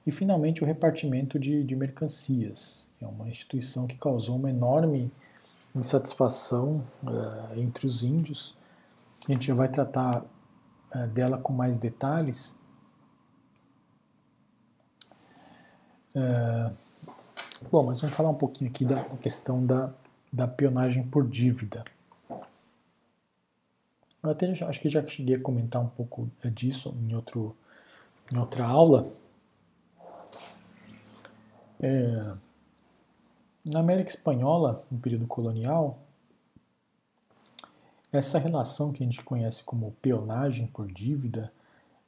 E 0.07 0.11
finalmente 0.11 0.62
o 0.62 0.66
repartimento 0.66 1.38
de, 1.38 1.62
de 1.62 1.77
mercancias. 1.77 2.88
É 3.00 3.07
uma 3.07 3.29
instituição 3.29 3.87
que 3.87 3.96
causou 3.96 4.37
uma 4.37 4.50
enorme 4.50 5.11
insatisfação 5.74 6.85
uh, 7.03 7.59
entre 7.59 7.87
os 7.87 8.03
índios. 8.03 8.57
A 9.29 9.33
gente 9.33 9.46
já 9.46 9.55
vai 9.55 9.68
tratar 9.68 10.24
uh, 10.94 11.07
dela 11.09 11.38
com 11.38 11.53
mais 11.53 11.79
detalhes. 11.79 12.59
Uh, 16.14 16.84
bom, 17.70 17.85
mas 17.85 18.00
vamos 18.00 18.16
falar 18.16 18.31
um 18.31 18.35
pouquinho 18.35 18.70
aqui 18.70 18.85
da, 18.85 19.05
questão 19.16 19.64
da, 19.64 19.92
da 20.33 20.46
peonagem 20.46 21.03
por 21.03 21.27
dívida. 21.27 21.85
Eu 24.22 24.31
até 24.31 24.50
acho 24.50 24.81
que 24.81 24.88
já 24.88 25.07
cheguei 25.07 25.37
a 25.37 25.40
comentar 25.40 25.83
um 25.83 25.88
pouco 25.88 26.31
disso 26.53 26.96
em, 26.98 27.14
outro, 27.14 27.55
em 28.33 28.38
outra 28.38 28.64
aula. 28.64 29.12
É, 31.79 32.33
na 33.70 33.81
América 33.81 34.11
Espanhola, 34.11 34.83
no 34.90 34.98
período 34.98 35.27
colonial, 35.27 35.98
essa 38.11 38.38
relação 38.38 38.92
que 38.92 39.03
a 39.03 39.07
gente 39.07 39.22
conhece 39.22 39.62
como 39.64 39.96
peonagem 40.00 40.68
por 40.68 40.90
dívida, 40.90 41.53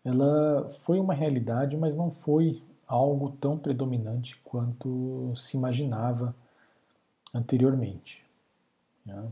ela 0.04 0.70
foi 0.70 0.98
uma 0.98 1.12
realidade, 1.12 1.76
mas 1.76 1.96
não 1.96 2.10
foi 2.10 2.62
algo 2.86 3.30
tão 3.32 3.58
predominante 3.58 4.36
quanto 4.44 5.32
se 5.34 5.56
imaginava 5.56 6.34
anteriormente. 7.34 8.24
Né? 9.04 9.28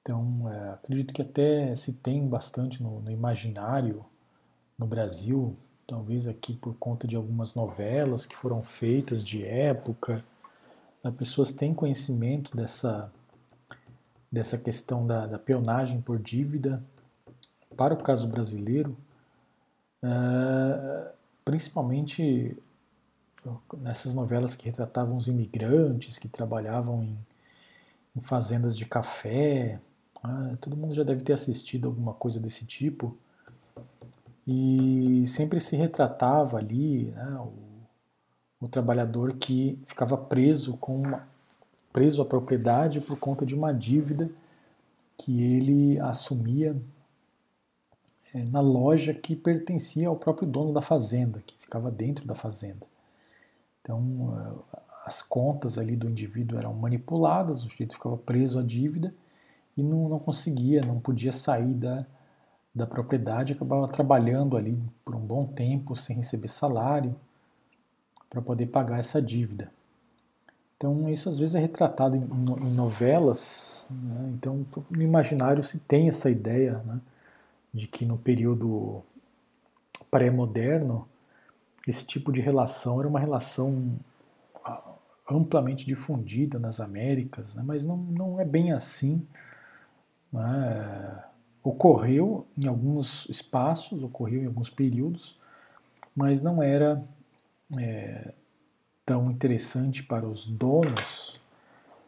Então, 0.00 0.48
é, 0.50 0.70
acredito 0.70 1.12
que 1.12 1.22
até 1.22 1.74
se 1.74 1.92
tem 1.94 2.26
bastante 2.28 2.82
no, 2.82 3.00
no 3.00 3.10
imaginário 3.10 4.04
no 4.78 4.86
Brasil, 4.86 5.56
talvez 5.86 6.26
aqui 6.26 6.54
por 6.54 6.74
conta 6.74 7.06
de 7.06 7.16
algumas 7.16 7.54
novelas 7.54 8.26
que 8.26 8.36
foram 8.36 8.62
feitas 8.62 9.24
de 9.24 9.44
época, 9.44 10.24
as 11.02 11.14
pessoas 11.14 11.52
têm 11.52 11.72
conhecimento 11.72 12.56
dessa, 12.56 13.12
dessa 14.30 14.58
questão 14.58 15.06
da, 15.06 15.26
da 15.26 15.38
peonagem 15.38 16.00
por 16.00 16.18
dívida 16.18 16.82
para 17.76 17.94
o 17.94 18.02
caso 18.02 18.28
brasileiro, 18.28 18.96
uh, 20.02 21.10
principalmente 21.46 22.58
nessas 23.78 24.12
novelas 24.12 24.56
que 24.56 24.66
retratavam 24.66 25.16
os 25.16 25.28
imigrantes 25.28 26.18
que 26.18 26.28
trabalhavam 26.28 27.04
em, 27.04 27.18
em 28.16 28.20
fazendas 28.20 28.76
de 28.76 28.84
café, 28.84 29.78
ah, 30.22 30.56
todo 30.60 30.76
mundo 30.76 30.92
já 30.92 31.04
deve 31.04 31.22
ter 31.22 31.32
assistido 31.32 31.86
alguma 31.86 32.12
coisa 32.12 32.40
desse 32.40 32.66
tipo. 32.66 33.16
E 34.44 35.22
sempre 35.24 35.60
se 35.60 35.76
retratava 35.76 36.58
ali 36.58 37.12
né, 37.12 37.38
o, 37.38 38.64
o, 38.64 38.68
trabalhador 38.68 39.34
que 39.34 39.78
ficava 39.86 40.16
preso 40.16 40.76
com 40.78 41.00
uma, 41.00 41.28
preso 41.92 42.20
à 42.22 42.24
propriedade 42.24 43.00
por 43.00 43.16
conta 43.20 43.46
de 43.46 43.54
uma 43.54 43.72
dívida 43.72 44.28
que 45.16 45.42
ele 45.42 46.00
assumia 46.00 46.76
na 48.44 48.60
loja 48.60 49.14
que 49.14 49.34
pertencia 49.34 50.08
ao 50.08 50.16
próprio 50.16 50.48
dono 50.48 50.72
da 50.72 50.82
fazenda, 50.82 51.42
que 51.46 51.54
ficava 51.58 51.90
dentro 51.90 52.26
da 52.26 52.34
fazenda. 52.34 52.86
Então, 53.80 54.36
eh, 54.38 54.78
as 55.04 55.22
contas 55.22 55.78
ali 55.78 55.96
do 55.96 56.08
indivíduo 56.08 56.58
eram 56.58 56.74
manipuladas, 56.74 57.64
o 57.64 57.70
sujeito 57.70 57.94
ficava 57.94 58.16
preso 58.16 58.58
à 58.58 58.62
dívida 58.62 59.14
e 59.76 59.82
não, 59.82 60.08
não 60.08 60.18
conseguia, 60.18 60.80
não 60.80 60.98
podia 60.98 61.32
sair 61.32 61.74
da, 61.74 62.04
da 62.74 62.86
propriedade, 62.86 63.52
acabava 63.52 63.86
trabalhando 63.86 64.56
ali 64.56 64.82
por 65.04 65.14
um 65.14 65.20
bom 65.20 65.46
tempo 65.46 65.94
sem 65.94 66.16
receber 66.16 66.48
salário 66.48 67.14
para 68.28 68.42
poder 68.42 68.66
pagar 68.66 68.98
essa 68.98 69.22
dívida. 69.22 69.70
Então 70.76 71.08
isso 71.08 71.28
às 71.28 71.38
vezes 71.38 71.54
é 71.54 71.60
retratado 71.60 72.16
em, 72.16 72.22
em 72.22 72.70
novelas, 72.72 73.86
né? 73.88 74.32
então 74.34 74.66
no 74.90 75.02
imaginário 75.02 75.62
se 75.62 75.78
tem 75.78 76.08
essa 76.08 76.28
ideia 76.28 76.82
né? 76.84 77.00
De 77.76 77.86
que 77.86 78.06
no 78.06 78.16
período 78.16 79.02
pré-moderno 80.10 81.06
esse 81.86 82.06
tipo 82.06 82.32
de 82.32 82.40
relação 82.40 82.98
era 82.98 83.08
uma 83.08 83.20
relação 83.20 83.98
ah, 84.64 84.94
amplamente 85.30 85.84
difundida 85.84 86.58
nas 86.58 86.80
Américas, 86.80 87.54
né? 87.54 87.62
mas 87.62 87.84
não, 87.84 87.98
não 87.98 88.40
é 88.40 88.46
bem 88.46 88.72
assim 88.72 89.26
né, 90.32 91.22
ocorreu 91.62 92.46
em 92.56 92.66
alguns 92.66 93.28
espaços, 93.28 94.02
ocorreu 94.02 94.42
em 94.42 94.46
alguns 94.46 94.70
períodos, 94.70 95.38
mas 96.14 96.40
não 96.40 96.62
era 96.62 97.02
é, 97.78 98.32
tão 99.04 99.30
interessante 99.30 100.02
para 100.02 100.26
os 100.26 100.46
donos 100.46 101.38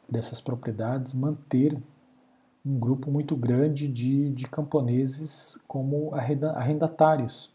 dessas 0.09 0.41
propriedades 0.41 1.13
manter 1.13 1.77
um 2.65 2.79
grupo 2.79 3.11
muito 3.11 3.37
grande 3.37 3.89
de, 3.89 4.31
de 4.31 4.47
camponeses 4.47 5.59
como 5.67 6.15
arrendatários, 6.15 7.53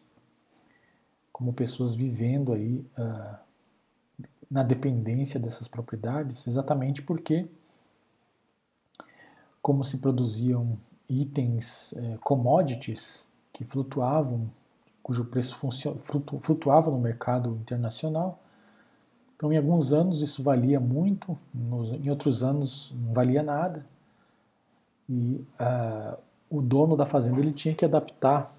como 1.31 1.53
pessoas 1.53 1.93
vivendo 1.93 2.53
aí 2.53 2.85
uh, 2.97 3.37
na 4.49 4.63
dependência 4.63 5.39
dessas 5.39 5.67
propriedades, 5.67 6.47
exatamente 6.47 7.01
porque 7.01 7.47
como 9.61 9.83
se 9.83 9.97
produziam 9.99 10.77
itens, 11.09 11.93
é, 11.93 12.17
commodities, 12.17 13.27
que 13.51 13.63
flutuavam, 13.63 14.49
cujo 15.01 15.25
preço 15.25 15.57
flutuava 16.41 16.91
no 16.91 16.99
mercado 16.99 17.57
internacional. 17.61 18.39
Então, 19.35 19.51
em 19.51 19.57
alguns 19.57 19.93
anos 19.93 20.21
isso 20.21 20.43
valia 20.43 20.79
muito, 20.79 21.37
em 21.53 22.09
outros 22.09 22.43
anos 22.43 22.93
não 22.95 23.13
valia 23.13 23.43
nada. 23.43 23.85
E 25.09 25.45
uh, 25.59 26.17
o 26.49 26.61
dono 26.61 26.95
da 26.95 27.05
fazenda 27.05 27.39
ele 27.39 27.51
tinha 27.51 27.75
que 27.75 27.85
adaptar 27.85 28.53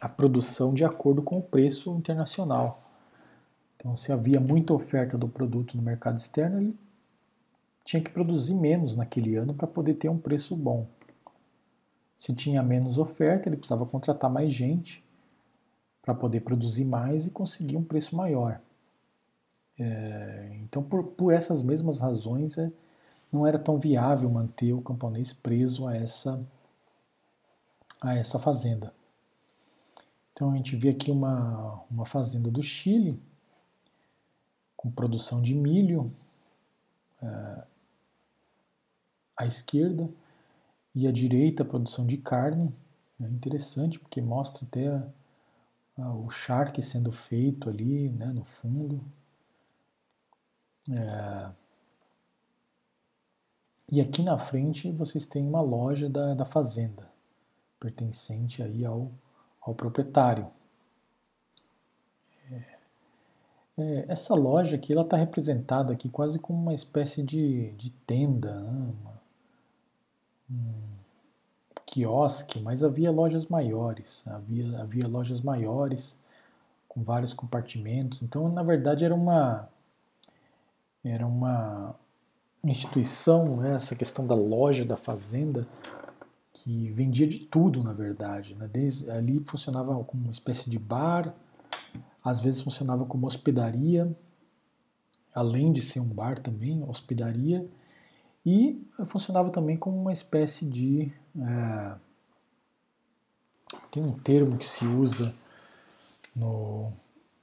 a 0.00 0.08
produção 0.08 0.74
de 0.74 0.84
acordo 0.84 1.22
com 1.22 1.38
o 1.38 1.42
preço 1.42 1.90
internacional. 1.96 2.82
Então, 3.76 3.96
se 3.96 4.12
havia 4.12 4.40
muita 4.40 4.72
oferta 4.72 5.16
do 5.16 5.28
produto 5.28 5.76
no 5.76 5.82
mercado 5.82 6.16
externo, 6.16 6.60
ele 6.60 6.78
tinha 7.84 8.02
que 8.02 8.10
produzir 8.10 8.54
menos 8.54 8.96
naquele 8.96 9.36
ano 9.36 9.54
para 9.54 9.66
poder 9.66 9.94
ter 9.94 10.08
um 10.08 10.18
preço 10.18 10.56
bom. 10.56 10.86
Se 12.18 12.34
tinha 12.34 12.62
menos 12.62 12.98
oferta, 12.98 13.48
ele 13.48 13.56
precisava 13.56 13.86
contratar 13.86 14.30
mais 14.30 14.52
gente 14.52 15.04
para 16.02 16.14
poder 16.14 16.40
produzir 16.40 16.84
mais 16.84 17.26
e 17.26 17.30
conseguir 17.30 17.76
um 17.76 17.84
preço 17.84 18.16
maior. 18.16 18.60
É, 19.78 20.50
então, 20.62 20.82
por, 20.82 21.04
por, 21.04 21.32
essas 21.32 21.62
mesmas 21.62 22.00
razões, 22.00 22.56
é, 22.56 22.72
não 23.36 23.46
era 23.46 23.58
tão 23.58 23.78
viável 23.78 24.30
manter 24.30 24.72
o 24.72 24.80
camponês 24.80 25.32
preso 25.32 25.86
a 25.86 25.94
essa, 25.94 26.42
a 28.00 28.14
essa 28.16 28.38
fazenda. 28.38 28.94
Então, 30.32 30.52
a 30.52 30.56
gente 30.56 30.74
vê 30.74 30.88
aqui 30.88 31.10
uma, 31.10 31.82
uma 31.90 32.06
fazenda 32.06 32.50
do 32.50 32.62
Chile, 32.62 33.20
com 34.76 34.90
produção 34.90 35.42
de 35.42 35.54
milho, 35.54 36.12
é, 37.22 37.64
à 39.36 39.46
esquerda 39.46 40.08
e 40.94 41.06
à 41.06 41.12
direita 41.12 41.64
produção 41.64 42.06
de 42.06 42.16
carne. 42.16 42.74
É 43.20 43.24
interessante 43.24 43.98
porque 43.98 44.20
mostra 44.20 44.64
até 44.66 44.88
a, 44.88 45.08
a, 45.98 46.14
o 46.14 46.30
charque 46.30 46.82
sendo 46.82 47.12
feito 47.12 47.68
ali 47.68 48.08
né, 48.10 48.26
no 48.26 48.44
fundo. 48.44 49.02
É... 50.90 51.65
E 53.90 54.00
aqui 54.00 54.22
na 54.22 54.36
frente 54.36 54.90
vocês 54.90 55.26
têm 55.26 55.46
uma 55.46 55.60
loja 55.60 56.08
da, 56.08 56.34
da 56.34 56.44
fazenda, 56.44 57.08
pertencente 57.78 58.62
aí 58.62 58.84
ao, 58.84 59.10
ao 59.60 59.74
proprietário. 59.74 60.48
É... 62.50 62.76
É, 63.78 64.06
essa 64.08 64.34
loja 64.34 64.76
aqui 64.76 64.94
está 64.94 65.16
representada 65.16 65.92
aqui 65.92 66.08
quase 66.08 66.38
como 66.38 66.58
uma 66.58 66.74
espécie 66.74 67.22
de, 67.22 67.72
de 67.72 67.90
tenda, 67.90 68.50
uma, 68.58 69.20
um 70.50 70.96
quiosque, 71.84 72.58
mas 72.60 72.82
havia 72.82 73.10
lojas 73.10 73.46
maiores, 73.46 74.26
havia, 74.26 74.80
havia 74.80 75.06
lojas 75.06 75.40
maiores 75.40 76.18
com 76.88 77.02
vários 77.04 77.32
compartimentos. 77.32 78.22
Então, 78.22 78.48
na 78.48 78.62
verdade, 78.62 79.04
era 79.04 79.14
uma 79.14 79.68
era 81.04 81.26
uma 81.26 81.94
instituição, 82.64 83.58
né, 83.58 83.74
essa 83.74 83.94
questão 83.94 84.26
da 84.26 84.34
loja 84.34 84.84
da 84.84 84.96
fazenda, 84.96 85.66
que 86.52 86.90
vendia 86.90 87.26
de 87.26 87.40
tudo, 87.40 87.82
na 87.82 87.92
verdade. 87.92 88.54
Né? 88.54 88.68
Desde, 88.72 89.10
ali 89.10 89.40
funcionava 89.44 89.92
como 90.04 90.24
uma 90.24 90.32
espécie 90.32 90.68
de 90.70 90.78
bar, 90.78 91.34
às 92.24 92.40
vezes 92.40 92.60
funcionava 92.60 93.04
como 93.04 93.26
hospedaria, 93.26 94.16
além 95.34 95.72
de 95.72 95.82
ser 95.82 96.00
um 96.00 96.08
bar 96.08 96.38
também, 96.38 96.82
hospedaria, 96.82 97.68
e 98.44 98.80
funcionava 99.06 99.50
também 99.50 99.76
como 99.76 100.00
uma 100.00 100.12
espécie 100.12 100.64
de. 100.64 101.12
É, 101.38 101.94
tem 103.90 104.02
um 104.02 104.12
termo 104.12 104.56
que 104.56 104.64
se 104.64 104.84
usa 104.86 105.34
no, 106.34 106.92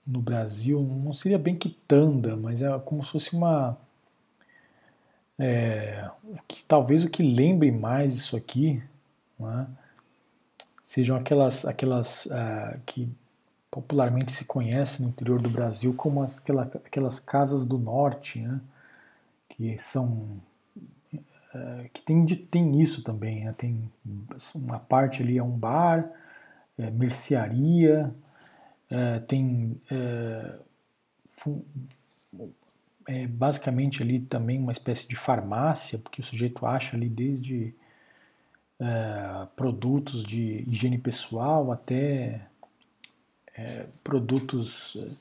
no 0.07 0.22
Brasil, 0.22 0.82
não 0.82 1.14
seria 1.14 1.38
bem 1.38 1.55
quitanda, 1.55 2.36
mas 2.36 2.61
é 2.61 2.80
como 2.80 3.03
se 3.03 3.11
fosse 3.11 3.36
uma. 3.36 3.78
É, 5.46 6.10
que, 6.48 6.64
talvez 6.64 7.04
o 7.04 7.10
que 7.10 7.22
lembre 7.22 7.70
mais 7.70 8.16
isso 8.16 8.38
aqui 8.38 8.82
é? 9.41 9.68
sejam 10.82 11.18
aquelas, 11.18 11.66
aquelas 11.66 12.28
uh, 12.28 12.80
que 12.86 13.10
popularmente 13.70 14.32
se 14.32 14.46
conhece 14.46 15.02
no 15.02 15.10
interior 15.10 15.41
do 15.41 15.50
Brasil 15.50 15.94
como 15.96 16.24
as, 16.24 16.39
aquela, 16.39 16.64
aquelas 16.64 17.20
casas 17.20 17.66
do 17.66 17.78
norte, 17.78 18.39
né? 18.39 18.62
que 19.50 19.78
são 19.78 20.41
uh, 21.14 21.89
que 21.91 22.02
tem, 22.02 22.26
tem 22.26 22.82
isso 22.82 23.04
também, 23.04 23.44
né? 23.44 23.54
tem 23.58 23.91
uma 24.56 24.80
parte 24.80 25.22
ali 25.22 25.38
é 25.38 25.44
um 25.44 25.58
bar, 25.58 26.10
é, 26.78 26.89
mercearia, 26.89 28.16
é, 28.89 29.20
tem 29.20 29.78
é, 29.91 30.56
é, 33.08 33.28
basicamente 33.28 34.01
ali 34.01 34.20
também 34.20 34.60
uma 34.60 34.72
espécie 34.72 35.08
de 35.08 35.16
farmácia, 35.16 35.99
porque 35.99 36.22
o 36.22 36.24
sujeito 36.24 36.66
acha 36.66 36.95
ali 36.95 37.10
desde 37.10 37.74
é, 38.80 39.47
produtos 39.56 40.24
de 40.24 40.64
higiene 40.68 40.97
pessoal 40.97 41.72
até 41.72 42.47
é, 43.56 43.86
produtos 44.04 44.97
é, 44.99 45.16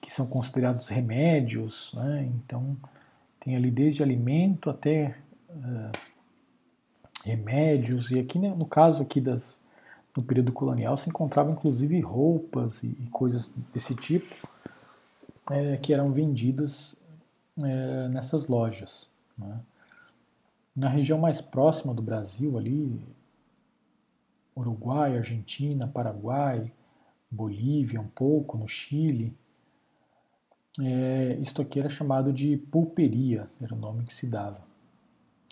que 0.00 0.12
são 0.12 0.26
considerados 0.26 0.88
remédios, 0.88 1.92
né? 1.94 2.28
então 2.34 2.76
tem 3.40 3.56
ali 3.56 3.70
desde 3.70 4.02
alimento 4.02 4.70
até 4.70 5.16
é, 5.50 5.90
remédios 7.24 8.10
e 8.10 8.18
aqui 8.18 8.38
né, 8.38 8.50
no 8.50 8.66
caso 8.66 9.02
aqui 9.02 9.20
das 9.20 9.62
no 10.16 10.22
período 10.22 10.52
colonial 10.52 10.96
se 10.96 11.08
encontrava 11.08 11.50
inclusive 11.50 11.98
roupas 12.00 12.84
e, 12.84 12.86
e 12.86 13.08
coisas 13.10 13.52
desse 13.72 13.94
tipo 13.94 14.34
é, 15.50 15.76
que 15.76 15.92
eram 15.92 16.12
vendidas 16.12 17.00
é, 17.62 18.08
nessas 18.08 18.46
lojas. 18.46 19.10
Né? 19.36 19.60
Na 20.76 20.88
região 20.88 21.18
mais 21.18 21.40
próxima 21.40 21.94
do 21.94 22.02
Brasil, 22.02 22.58
ali, 22.58 23.00
Uruguai, 24.56 25.16
Argentina, 25.16 25.86
Paraguai, 25.86 26.72
Bolívia, 27.30 28.00
um 28.00 28.08
pouco, 28.08 28.56
no 28.56 28.68
Chile, 28.68 29.36
é, 30.80 31.36
isto 31.40 31.62
aqui 31.62 31.78
era 31.78 31.88
chamado 31.88 32.32
de 32.32 32.56
pulperia, 32.56 33.48
era 33.60 33.74
o 33.74 33.78
nome 33.78 34.02
que 34.04 34.12
se 34.12 34.26
dava 34.26 34.60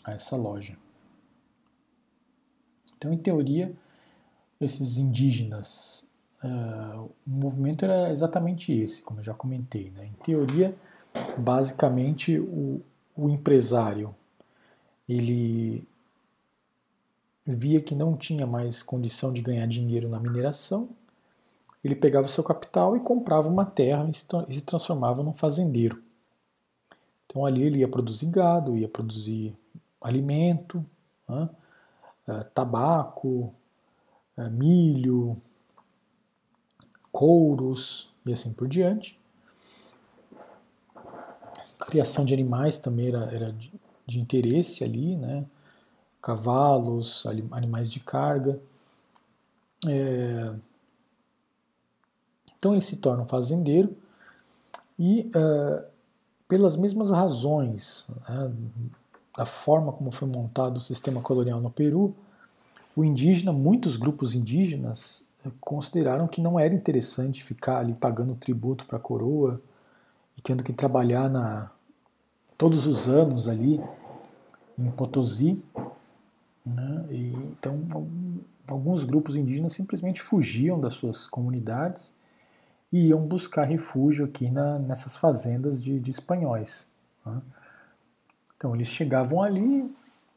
a 0.03 0.13
essa 0.13 0.37
loja. 0.37 0.77
Então, 2.97 3.13
em 3.13 3.19
teoria, 3.19 3.75
esses 4.61 4.97
indígenas. 4.97 6.07
Uh, 6.43 7.11
o 7.27 7.31
movimento 7.31 7.85
era 7.85 8.11
exatamente 8.11 8.73
esse, 8.73 9.03
como 9.03 9.21
eu 9.21 9.25
já 9.25 9.35
comentei. 9.35 9.91
Né? 9.91 10.07
Em 10.07 10.25
teoria, 10.25 10.75
basicamente, 11.39 12.39
o, 12.39 12.81
o 13.17 13.29
empresário 13.29 14.15
ele 15.09 15.87
via 17.47 17.81
que 17.81 17.95
não 17.95 18.17
tinha 18.17 18.47
mais 18.47 18.83
condição 18.83 19.33
de 19.33 19.43
ganhar 19.43 19.67
dinheiro 19.67 20.09
na 20.09 20.19
mineração, 20.19 20.89
ele 21.83 21.97
pegava 21.97 22.27
o 22.27 22.31
seu 22.31 22.45
capital 22.45 22.97
e 22.97 23.01
comprava 23.01 23.49
uma 23.49 23.65
terra 23.65 24.09
e 24.49 24.55
se 24.55 24.61
transformava 24.63 25.23
num 25.23 25.35
fazendeiro. 25.35 26.01
Então 27.27 27.45
ali 27.45 27.63
ele 27.63 27.81
ia 27.81 27.89
produzir 27.89 28.27
gado, 28.27 28.77
ia 28.77 28.89
produzir 28.89 29.57
alimento, 30.01 30.85
né? 31.29 31.49
tabaco, 32.55 33.53
é, 34.37 34.49
milho, 34.49 35.37
couros 37.13 38.11
e 38.27 38.33
assim 38.33 38.53
por 38.53 38.67
diante. 38.67 39.21
criação 41.79 42.25
de 42.25 42.33
animais 42.33 42.79
também 42.79 43.09
era, 43.09 43.25
era 43.33 43.53
de, 43.53 43.73
de, 44.07 44.19
interesse 44.19 44.83
ali, 44.83 45.15
né? 45.17 45.45
cavalos, 46.23 47.25
animais 47.51 47.91
de 47.91 48.01
carga. 48.01 48.59
É... 49.87 50.55
Então 52.59 52.73
ele 52.73 52.81
se 52.81 52.97
torna 52.97 53.25
um 53.25 53.27
fazendeiro 53.27 53.95
e, 54.97 55.29
uh, 55.35 55.85
pelas 56.47 56.77
mesmas 56.77 57.11
razões, 57.11 58.07
né, 58.29 58.53
da 59.37 59.45
forma 59.45 59.93
como 59.93 60.13
foi 60.13 60.29
montado 60.29 60.77
o 60.77 60.81
sistema 60.81 61.21
colonial 61.21 61.61
no 61.61 61.71
Peru, 61.71 62.15
o 62.95 63.05
indígena, 63.05 63.53
muitos 63.53 63.97
grupos 63.97 64.33
indígenas 64.35 65.25
consideraram 65.61 66.29
que 66.29 66.41
não 66.41 66.59
era 66.59 66.75
interessante 66.75 67.43
ficar 67.43 67.79
ali 67.79 67.95
pagando 67.95 68.35
tributo 68.35 68.87
para 68.87 68.97
a 68.97 69.01
coroa 69.01 69.61
e 70.37 70.41
tendo 70.41 70.63
que 70.63 70.73
trabalhar 70.73 71.29
na, 71.29 71.71
todos 72.57 72.87
os 72.87 73.09
anos 73.09 73.49
ali 73.49 73.81
em 74.79 74.91
Potosí. 74.91 75.63
Né? 76.65 77.07
E, 77.11 77.33
então, 77.35 77.83
alguns 78.69 79.05
grupos 79.05 79.37
indígenas 79.37 79.73
simplesmente 79.73 80.23
fugiam 80.23 80.81
das 80.81 80.95
suas 80.95 81.27
comunidades 81.27 82.15
e 82.93 83.09
iam 83.09 83.27
buscar 83.27 83.65
refúgio 83.65 84.25
aqui 84.25 84.51
na, 84.51 84.79
nessas 84.79 85.17
fazendas 85.17 85.83
de, 85.83 85.99
de 85.99 86.11
espanhóis. 86.11 86.87
Né? 87.27 87.43
Então, 88.57 88.75
eles 88.77 88.87
chegavam 88.87 89.43
ali, 89.43 89.83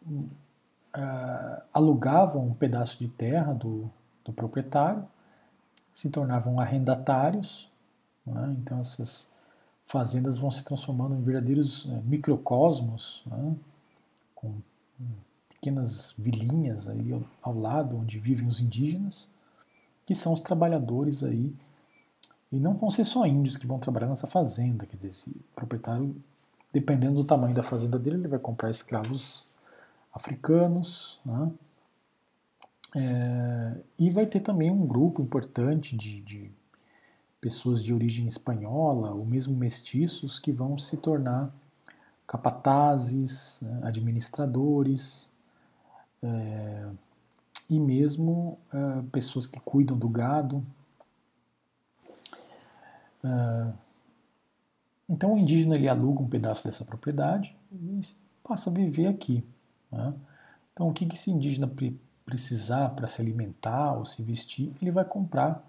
uh, 0.07 1.61
alugavam 1.71 2.47
um 2.47 2.53
pedaço 2.53 2.97
de 2.97 3.07
terra 3.07 3.53
do, 3.53 3.87
do 4.25 4.33
proprietário, 4.33 5.07
se 5.93 6.09
tornavam 6.09 6.59
arrendatários, 6.59 7.71
né? 8.25 8.53
então 8.59 8.79
essas 8.79 9.29
fazendas 9.85 10.37
vão 10.37 10.49
se 10.51 10.63
transformando 10.63 11.15
em 11.15 11.21
verdadeiros 11.21 11.85
uh, 11.85 12.01
microcosmos, 12.03 13.23
né? 13.27 13.55
com 14.33 14.55
pequenas 15.47 16.13
vilinhas 16.17 16.89
aí 16.89 17.13
ao, 17.13 17.23
ao, 17.41 17.57
lado 17.57 17.97
onde 17.97 18.19
vivem 18.19 18.47
os 18.47 18.59
indígenas, 18.59 19.29
que 20.05 20.15
são 20.15 20.33
os 20.33 20.41
trabalhadores 20.41 21.23
aí, 21.23 21.55
e 22.51 22.59
não 22.59 22.75
vão 22.75 22.89
ser 22.89 23.05
só 23.05 23.25
índios 23.25 23.57
que 23.57 23.67
vão 23.67 23.79
trabalhar 23.79 24.07
nessa 24.07 24.27
fazenda, 24.27 24.85
quer 24.85 24.95
dizer, 24.95 25.07
esse 25.09 25.31
proprietário, 25.55 26.15
dependendo 26.73 27.15
do 27.15 27.23
tamanho 27.23 27.55
da 27.55 27.63
fazenda 27.63 27.97
dele, 27.97 28.17
ele 28.17 28.27
vai 28.27 28.39
comprar 28.39 28.69
escravos 28.69 29.45
africanos, 30.13 31.19
né? 31.25 31.51
É, 32.95 33.77
e 33.99 34.09
vai 34.09 34.25
ter 34.25 34.39
também 34.39 34.71
um 34.71 34.87
grupo 34.87 35.21
importante 35.21 35.97
de, 35.97 36.21
de, 36.21 36.51
pessoas 37.41 37.83
de 37.83 37.93
origem 37.93 38.27
espanhola, 38.27 39.11
ou 39.11 39.25
mesmo 39.25 39.55
mestiços, 39.55 40.39
que 40.39 40.51
vão 40.51 40.77
se 40.77 40.95
tornar 40.95 41.53
capatazes, 42.25 43.59
né, 43.61 43.81
administradores, 43.83 45.29
é, 46.23 46.87
e 47.69 47.79
mesmo 47.79 48.57
é, 48.73 49.01
pessoas 49.11 49.45
que 49.45 49.59
cuidam 49.59 49.97
do 49.97 50.07
gado. 50.07 50.65
É, 53.23 53.73
então 55.09 55.33
o 55.33 55.37
indígena 55.37 55.75
ele 55.75 55.89
aluga 55.89 56.21
um 56.21 56.29
pedaço 56.29 56.63
dessa 56.63 56.85
propriedade 56.85 57.55
e 57.71 57.99
passa 58.41 58.69
a 58.69 58.73
viver 58.73 59.07
aqui. 59.07 59.43
Né? 59.91 60.13
Então, 60.73 60.89
o 60.89 60.93
que 60.93 61.05
esse 61.05 61.29
indígena 61.29 61.67
precisar 62.25 62.89
para 62.89 63.07
se 63.07 63.21
alimentar 63.21 63.93
ou 63.93 64.05
se 64.05 64.23
vestir, 64.23 64.71
ele 64.81 64.91
vai 64.91 65.05
comprar 65.05 65.63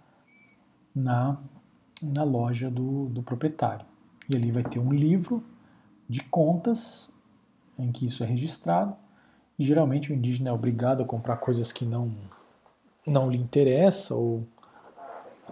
na, 0.94 1.36
na 2.02 2.24
loja 2.24 2.70
do, 2.70 3.06
do 3.08 3.22
proprietário. 3.22 3.84
E 4.28 4.36
ali 4.36 4.50
vai 4.50 4.62
ter 4.62 4.78
um 4.78 4.92
livro 4.92 5.44
de 6.08 6.22
contas 6.22 7.12
em 7.78 7.92
que 7.92 8.06
isso 8.06 8.24
é 8.24 8.26
registrado. 8.26 8.96
E 9.58 9.64
geralmente 9.64 10.12
o 10.12 10.14
indígena 10.14 10.50
é 10.50 10.52
obrigado 10.52 11.02
a 11.02 11.06
comprar 11.06 11.36
coisas 11.36 11.70
que 11.72 11.84
não, 11.84 12.14
não 13.06 13.30
lhe 13.30 13.38
interessa 13.38 14.14
ou, 14.14 14.46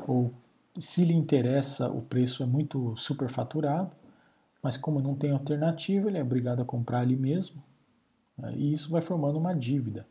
ou 0.06 0.32
se 0.78 1.04
lhe 1.04 1.14
interessa 1.14 1.88
o 1.90 2.02
preço 2.02 2.42
é 2.42 2.46
muito 2.46 2.96
superfaturado, 2.96 3.92
mas 4.62 4.76
como 4.76 5.00
não 5.00 5.14
tem 5.14 5.30
alternativa, 5.30 6.08
ele 6.08 6.18
é 6.18 6.22
obrigado 6.22 6.62
a 6.62 6.64
comprar 6.64 7.00
ali 7.00 7.16
mesmo 7.16 7.62
né? 8.36 8.52
E 8.56 8.72
isso 8.72 8.90
vai 8.90 9.00
formando 9.00 9.38
uma 9.38 9.54
dívida. 9.54 10.06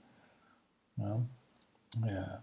Né? 0.97 1.21
É, 2.05 2.39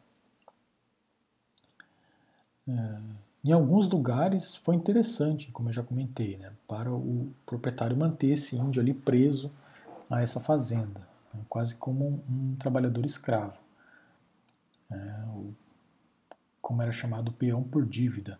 é, 2.69 3.01
Em 3.45 3.53
alguns 3.53 3.89
lugares 3.89 4.55
foi 4.55 4.77
interessante, 4.77 5.51
como 5.51 5.69
eu 5.69 5.73
já 5.73 5.83
comentei, 5.83 6.37
né, 6.37 6.53
para 6.69 6.93
o 6.93 7.33
proprietário 7.47 7.97
manter 7.97 8.29
esse 8.29 8.57
índio 8.57 8.81
ali 8.81 8.95
preso 8.95 9.51
a 10.09 10.23
essa 10.23 10.41
fazenda, 10.41 11.01
né, 11.33 11.41
quase 11.49 11.75
como 11.77 12.23
um, 12.29 12.53
um 12.53 12.57
trabalhador 12.57 13.05
escravo, 13.05 13.59
é, 14.91 14.97
o, 15.29 15.55
como 16.61 16.83
era 16.83 16.93
chamado 16.93 17.33
peão 17.33 17.63
por 17.63 17.87
dívida. 17.87 18.39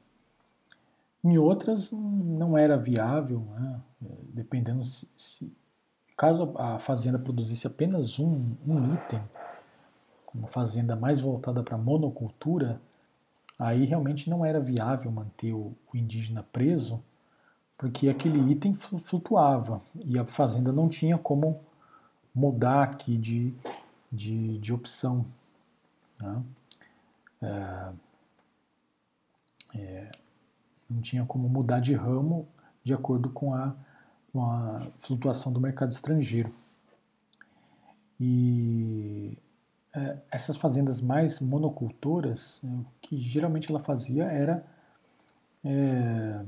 Em 1.23 1.37
outras 1.39 1.91
não 1.93 2.57
era 2.57 2.77
viável, 2.77 3.41
né, 3.41 3.81
dependendo 4.33 4.85
se, 4.85 5.09
se, 5.17 5.53
caso 6.17 6.55
a 6.57 6.79
fazenda 6.79 7.19
produzisse 7.19 7.67
apenas 7.67 8.19
um, 8.19 8.55
um 8.67 8.95
item, 8.95 9.23
uma 10.35 10.49
fazenda 10.49 10.97
mais 10.97 11.21
voltada 11.21 11.63
para 11.63 11.77
monocultura, 11.77 12.81
aí 13.59 13.85
realmente 13.85 14.31
não 14.31 14.45
era 14.45 14.61
viável 14.61 15.11
manter 15.11 15.53
o, 15.53 15.75
indígena 15.93 16.43
preso, 16.43 17.03
porque 17.77 18.09
aquele 18.09 18.39
item 18.51 18.75
flutuava 18.75 19.81
e 19.95 20.19
a 20.19 20.25
fazenda 20.25 20.71
não 20.73 20.89
tinha 20.89 21.19
como 21.19 21.61
mudar 22.35 22.85
aqui 22.85 23.17
de, 23.17 23.55
de, 24.13 24.59
de 24.59 24.73
opção. 24.73 25.25
Né? 26.19 26.43
É, 27.43 27.93
é, 29.75 30.13
não 30.89 31.01
tinha 31.01 31.25
como 31.25 31.49
mudar 31.49 31.81
de 31.81 31.95
ramo 31.95 32.47
de 32.85 32.93
acordo 32.93 33.31
com 33.31 33.55
a, 33.55 33.75
com 34.33 34.45
a 34.45 34.87
flutuação 34.99 35.53
do 35.53 35.61
mercado 35.61 35.93
estrangeiro. 35.93 36.53
E 38.19 39.39
essas 40.31 40.57
fazendas 40.57 41.01
mais 41.01 41.41
monocultoras, 41.41 42.61
né, 42.63 42.71
o 42.71 42.87
que 43.01 43.19
geralmente 43.19 43.71
ela 43.71 43.81
fazia 43.81 44.25
era 44.25 44.65
é, 45.65 46.45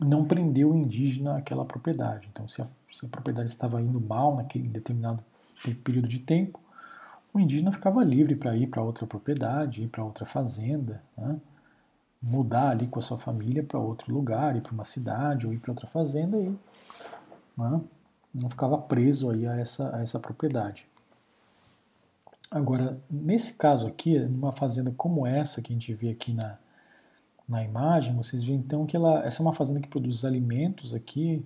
não 0.00 0.24
prender 0.24 0.66
o 0.66 0.74
indígena 0.74 1.36
àquela 1.36 1.64
propriedade. 1.64 2.28
Então, 2.30 2.46
se 2.46 2.62
a, 2.62 2.66
se 2.90 3.06
a 3.06 3.08
propriedade 3.08 3.50
estava 3.50 3.82
indo 3.82 4.00
mal 4.00 4.36
naquele 4.36 4.68
determinado 4.68 5.24
período 5.82 6.08
de 6.08 6.20
tempo, 6.20 6.60
o 7.32 7.40
indígena 7.40 7.72
ficava 7.72 8.02
livre 8.04 8.36
para 8.36 8.56
ir 8.56 8.68
para 8.68 8.82
outra 8.82 9.06
propriedade, 9.06 9.82
ir 9.82 9.88
para 9.88 10.04
outra 10.04 10.24
fazenda, 10.24 11.02
né? 11.16 11.40
mudar 12.20 12.70
ali 12.70 12.88
com 12.88 12.98
a 12.98 13.02
sua 13.02 13.18
família 13.18 13.62
para 13.62 13.78
outro 13.78 14.12
lugar, 14.12 14.56
ir 14.56 14.60
para 14.60 14.72
uma 14.72 14.84
cidade 14.84 15.46
ou 15.46 15.52
ir 15.52 15.58
para 15.58 15.70
outra 15.70 15.86
fazenda 15.86 16.36
e 16.36 16.48
né? 17.56 17.80
não 18.34 18.48
ficava 18.48 18.78
preso 18.78 19.30
aí 19.30 19.46
a 19.46 19.56
essa, 19.56 19.94
a 19.94 20.00
essa 20.00 20.18
propriedade. 20.18 20.87
Agora, 22.50 22.98
nesse 23.10 23.54
caso 23.54 23.86
aqui, 23.86 24.18
numa 24.18 24.52
fazenda 24.52 24.90
como 24.96 25.26
essa 25.26 25.60
que 25.60 25.72
a 25.72 25.74
gente 25.74 25.92
vê 25.92 26.10
aqui 26.10 26.32
na, 26.32 26.58
na 27.48 27.62
imagem, 27.62 28.14
vocês 28.14 28.42
veem 28.42 28.58
então 28.58 28.86
que 28.86 28.96
ela, 28.96 29.24
essa 29.24 29.42
é 29.42 29.44
uma 29.44 29.52
fazenda 29.52 29.80
que 29.80 29.88
produz 29.88 30.24
alimentos 30.24 30.94
aqui, 30.94 31.44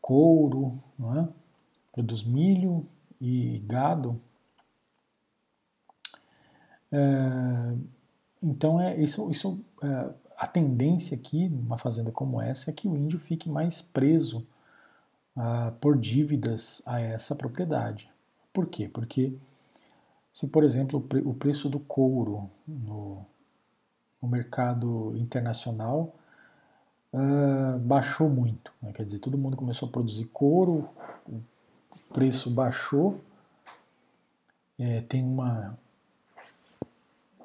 couro, 0.00 0.82
é? 1.18 1.28
produz 1.92 2.24
milho 2.24 2.86
e 3.20 3.58
gado. 3.66 4.20
É, 6.90 7.74
então, 8.42 8.80
é, 8.80 8.98
isso, 8.98 9.30
isso 9.30 9.60
é, 9.82 10.14
a 10.38 10.46
tendência 10.46 11.14
aqui, 11.14 11.48
numa 11.50 11.76
fazenda 11.76 12.10
como 12.10 12.40
essa, 12.40 12.70
é 12.70 12.72
que 12.72 12.88
o 12.88 12.96
índio 12.96 13.18
fique 13.18 13.50
mais 13.50 13.82
preso 13.82 14.46
ah, 15.36 15.72
por 15.78 15.98
dívidas 15.98 16.80
a 16.86 16.98
essa 16.98 17.36
propriedade. 17.36 18.10
Por 18.50 18.66
quê? 18.66 18.88
Porque 18.88 19.34
se, 20.32 20.46
por 20.46 20.64
exemplo, 20.64 21.04
o 21.24 21.34
preço 21.34 21.68
do 21.68 21.80
couro 21.80 22.48
no, 22.66 23.24
no 24.22 24.28
mercado 24.28 25.14
internacional 25.16 26.14
uh, 27.12 27.78
baixou 27.80 28.28
muito, 28.28 28.72
né? 28.80 28.92
quer 28.92 29.04
dizer, 29.04 29.18
todo 29.18 29.38
mundo 29.38 29.56
começou 29.56 29.88
a 29.88 29.92
produzir 29.92 30.26
couro, 30.26 30.88
o 31.28 31.42
preço 32.12 32.50
baixou, 32.50 33.20
é, 34.78 35.02
tem 35.02 35.22
uma. 35.22 35.78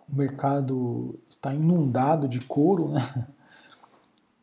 O 0.08 0.16
mercado 0.16 1.20
está 1.30 1.54
inundado 1.54 2.28
de 2.28 2.40
couro, 2.40 2.90
né? 2.90 3.28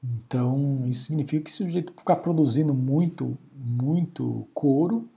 Então, 0.03 0.83
isso 0.87 1.05
significa 1.07 1.45
que 1.45 1.51
se 1.51 1.63
o 1.63 1.67
sujeito 1.67 1.93
ficar 1.97 2.17
produzindo 2.17 2.75
muito, 2.75 3.39
muito 3.55 4.49
couro, 4.53 5.09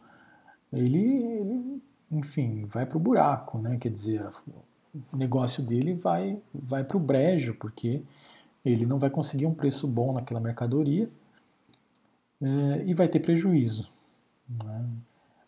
ele, 0.71 0.99
ele 0.99 1.81
enfim, 2.15 2.65
vai 2.65 2.85
para 2.85 2.97
o 2.97 2.99
buraco, 2.99 3.57
né? 3.59 3.77
Quer 3.77 3.91
dizer, 3.91 4.31
o 5.11 5.17
negócio 5.17 5.63
dele 5.63 5.93
vai, 5.93 6.39
vai 6.53 6.83
para 6.83 6.97
o 6.97 6.99
brejo, 6.99 7.53
porque 7.55 8.01
ele 8.63 8.85
não 8.85 8.97
vai 8.97 9.09
conseguir 9.09 9.45
um 9.45 9.53
preço 9.53 9.87
bom 9.87 10.13
naquela 10.13 10.39
mercadoria 10.39 11.09
é, 12.41 12.83
e 12.85 12.93
vai 12.93 13.07
ter 13.07 13.19
prejuízo. 13.19 13.89
Né? 14.49 14.85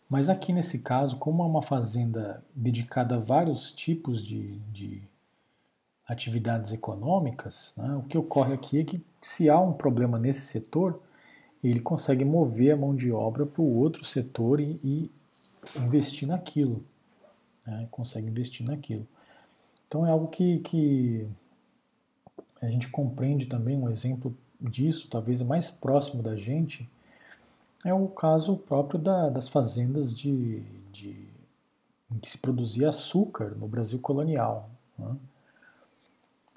Mas 0.08 0.28
aqui 0.28 0.52
nesse 0.52 0.78
caso, 0.78 1.18
como 1.18 1.42
é 1.42 1.46
uma 1.46 1.62
fazenda 1.62 2.42
dedicada 2.54 3.16
a 3.16 3.18
vários 3.18 3.72
tipos 3.72 4.24
de, 4.24 4.58
de 4.72 5.02
atividades 6.06 6.72
econômicas, 6.72 7.74
né, 7.76 7.94
o 7.96 8.02
que 8.02 8.16
ocorre 8.16 8.54
aqui 8.54 8.80
é 8.80 8.84
que 8.84 9.04
se 9.20 9.50
há 9.50 9.60
um 9.60 9.72
problema 9.72 10.18
nesse 10.18 10.42
setor, 10.42 11.00
ele 11.62 11.80
consegue 11.80 12.24
mover 12.24 12.72
a 12.72 12.76
mão 12.76 12.94
de 12.94 13.10
obra 13.10 13.44
para 13.44 13.60
o 13.60 13.76
outro 13.76 14.04
setor 14.04 14.60
e, 14.60 14.78
e 14.82 15.10
investir 15.76 16.26
naquilo, 16.26 16.84
né? 17.66 17.88
consegue 17.90 18.26
investir 18.26 18.66
naquilo. 18.66 19.06
Então 19.86 20.06
é 20.06 20.10
algo 20.10 20.28
que, 20.28 20.58
que 20.60 21.28
a 22.60 22.66
gente 22.66 22.88
compreende 22.88 23.46
também, 23.46 23.76
um 23.76 23.88
exemplo 23.88 24.36
disso, 24.60 25.08
talvez 25.08 25.40
mais 25.42 25.70
próximo 25.70 26.22
da 26.22 26.36
gente, 26.36 26.88
é 27.84 27.94
o 27.94 28.08
caso 28.08 28.56
próprio 28.56 28.98
da, 28.98 29.28
das 29.28 29.48
fazendas 29.48 30.14
de, 30.14 30.60
de, 30.90 31.28
em 32.10 32.18
que 32.18 32.28
se 32.28 32.38
produzia 32.38 32.88
açúcar 32.88 33.54
no 33.56 33.68
Brasil 33.68 34.00
colonial. 34.00 34.68
Né? 34.98 35.16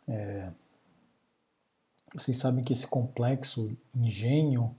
É, 0.08 0.52
vocês 2.14 2.38
sabem 2.38 2.64
que 2.64 2.74
esse 2.74 2.88
complexo 2.88 3.72
engenho 3.96 4.76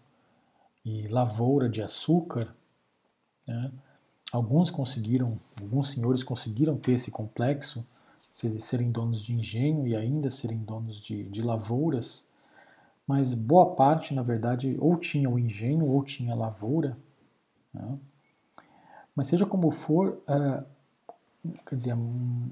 e 0.84 1.06
lavoura 1.06 1.68
de 1.68 1.80
açúcar 1.80 2.54
né, 3.46 3.72
Alguns 4.32 4.70
conseguiram, 4.70 5.38
alguns 5.60 5.90
senhores 5.90 6.24
conseguiram 6.24 6.74
ter 6.78 6.92
esse 6.92 7.10
complexo, 7.10 7.86
serem 8.58 8.90
donos 8.90 9.22
de 9.22 9.34
engenho 9.34 9.86
e 9.86 9.94
ainda 9.94 10.30
serem 10.30 10.56
donos 10.56 10.98
de, 10.98 11.24
de 11.24 11.42
lavouras, 11.42 12.24
mas 13.06 13.34
boa 13.34 13.74
parte, 13.74 14.14
na 14.14 14.22
verdade, 14.22 14.74
ou 14.80 14.96
tinha 14.96 15.28
o 15.28 15.38
engenho 15.38 15.84
ou 15.84 16.02
tinha 16.02 16.32
a 16.32 16.36
lavoura. 16.36 16.96
Né? 17.74 17.98
Mas 19.14 19.26
seja 19.26 19.44
como 19.44 19.70
for, 19.70 20.18
uh, 20.26 20.64
quer 21.66 21.76
dizer, 21.76 21.94
um, 21.94 22.48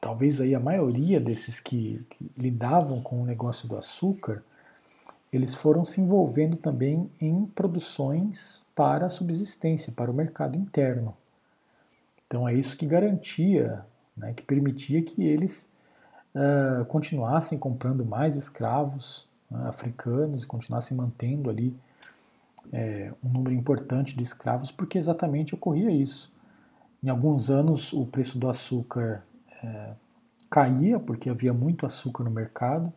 talvez 0.00 0.40
aí 0.40 0.54
a 0.54 0.60
maioria 0.60 1.18
desses 1.18 1.58
que, 1.58 2.06
que 2.10 2.30
lidavam 2.36 3.02
com 3.02 3.20
o 3.20 3.26
negócio 3.26 3.66
do 3.66 3.76
açúcar 3.76 4.44
eles 5.36 5.54
foram 5.54 5.84
se 5.84 6.00
envolvendo 6.00 6.56
também 6.56 7.10
em 7.20 7.46
produções 7.46 8.64
para 8.74 9.06
a 9.06 9.10
subsistência, 9.10 9.92
para 9.92 10.10
o 10.10 10.14
mercado 10.14 10.56
interno. 10.56 11.16
Então 12.26 12.48
é 12.48 12.54
isso 12.54 12.76
que 12.76 12.86
garantia, 12.86 13.84
né, 14.16 14.32
que 14.32 14.42
permitia 14.42 15.02
que 15.02 15.24
eles 15.24 15.68
uh, 16.34 16.84
continuassem 16.86 17.58
comprando 17.58 18.04
mais 18.04 18.36
escravos 18.36 19.28
né, 19.50 19.68
africanos 19.68 20.42
e 20.42 20.46
continuassem 20.46 20.96
mantendo 20.96 21.48
ali 21.48 21.74
é, 22.72 23.12
um 23.22 23.28
número 23.28 23.54
importante 23.54 24.16
de 24.16 24.22
escravos, 24.22 24.70
porque 24.70 24.98
exatamente 24.98 25.54
ocorria 25.54 25.90
isso. 25.90 26.32
Em 27.02 27.08
alguns 27.08 27.50
anos 27.50 27.92
o 27.92 28.06
preço 28.06 28.38
do 28.38 28.48
açúcar 28.48 29.22
é, 29.62 29.92
caía, 30.50 30.98
porque 30.98 31.28
havia 31.28 31.52
muito 31.52 31.84
açúcar 31.84 32.24
no 32.24 32.30
mercado, 32.30 32.92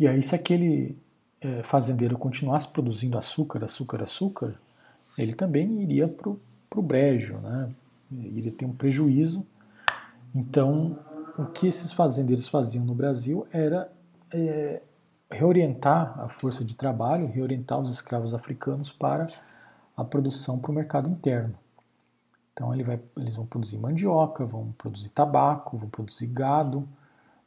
e 0.00 0.08
aí, 0.08 0.22
se 0.22 0.34
aquele 0.34 0.98
é, 1.42 1.62
fazendeiro 1.62 2.16
continuasse 2.16 2.66
produzindo 2.66 3.18
açúcar, 3.18 3.62
açúcar, 3.62 4.02
açúcar, 4.02 4.54
ele 5.18 5.34
também 5.34 5.82
iria 5.82 6.08
para 6.08 6.30
o 6.30 6.82
brejo, 6.82 7.34
né? 7.34 7.70
iria 8.10 8.50
ter 8.50 8.64
um 8.64 8.72
prejuízo. 8.72 9.46
Então, 10.34 10.98
o 11.36 11.44
que 11.44 11.66
esses 11.66 11.92
fazendeiros 11.92 12.48
faziam 12.48 12.82
no 12.82 12.94
Brasil 12.94 13.46
era 13.52 13.92
é, 14.32 14.80
reorientar 15.30 16.18
a 16.18 16.30
força 16.30 16.64
de 16.64 16.74
trabalho, 16.74 17.26
reorientar 17.26 17.78
os 17.78 17.90
escravos 17.90 18.32
africanos 18.32 18.90
para 18.90 19.26
a 19.94 20.02
produção 20.02 20.58
para 20.58 20.70
o 20.70 20.74
mercado 20.74 21.10
interno. 21.10 21.54
Então 22.54 22.72
ele 22.72 22.84
vai, 22.84 22.98
eles 23.18 23.36
vão 23.36 23.44
produzir 23.44 23.76
mandioca, 23.76 24.46
vão 24.46 24.72
produzir 24.78 25.10
tabaco, 25.10 25.76
vão 25.76 25.90
produzir 25.90 26.26
gado, 26.26 26.88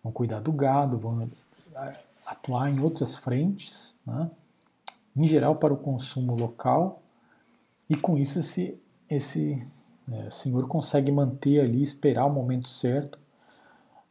vão 0.04 0.12
cuidar 0.12 0.40
do 0.40 0.52
gado, 0.52 1.00
vão 1.00 1.28
atuar 2.34 2.70
em 2.70 2.80
outras 2.80 3.16
frentes, 3.16 3.98
né? 4.06 4.30
em 5.16 5.26
geral 5.26 5.56
para 5.56 5.74
o 5.74 5.78
consumo 5.78 6.36
local, 6.36 7.02
e 7.90 7.96
com 7.96 8.18
isso 8.18 8.40
esse, 8.40 8.80
esse 9.10 9.66
é, 10.12 10.30
senhor 10.30 10.68
consegue 10.68 11.12
manter 11.12 11.62
ali, 11.62 11.82
esperar 11.82 12.26
o 12.26 12.34
momento 12.34 12.68
certo, 12.68 13.20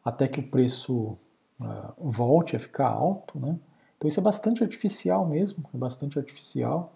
até 0.04 0.28
que 0.28 0.40
o 0.40 0.48
preço 0.48 1.16
uh, 1.60 1.94
volte 1.98 2.56
a 2.56 2.58
ficar 2.58 2.88
alto, 2.88 3.38
né? 3.38 3.58
Então 3.96 4.08
isso 4.08 4.18
é 4.18 4.22
bastante 4.22 4.64
artificial 4.64 5.24
mesmo, 5.24 5.64
é 5.72 5.78
bastante 5.78 6.18
artificial. 6.18 6.92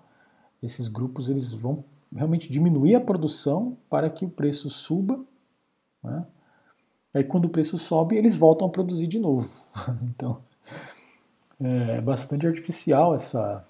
Esses 0.60 0.88
grupos 0.88 1.28
eles 1.28 1.52
vão 1.52 1.84
realmente 2.12 2.50
diminuir 2.50 2.96
a 2.96 3.00
produção 3.00 3.76
para 3.88 4.10
que 4.10 4.24
o 4.24 4.28
preço 4.28 4.68
suba, 4.68 5.24
né? 6.02 6.26
Aí 7.14 7.22
quando 7.22 7.44
o 7.44 7.48
preço 7.48 7.78
sobe, 7.78 8.16
eles 8.16 8.34
voltam 8.34 8.66
a 8.66 8.70
produzir 8.70 9.06
de 9.06 9.20
novo. 9.20 9.48
então 10.02 10.42
é 11.60 12.00
bastante 12.00 12.46
artificial 12.46 13.14
essa 13.14 13.66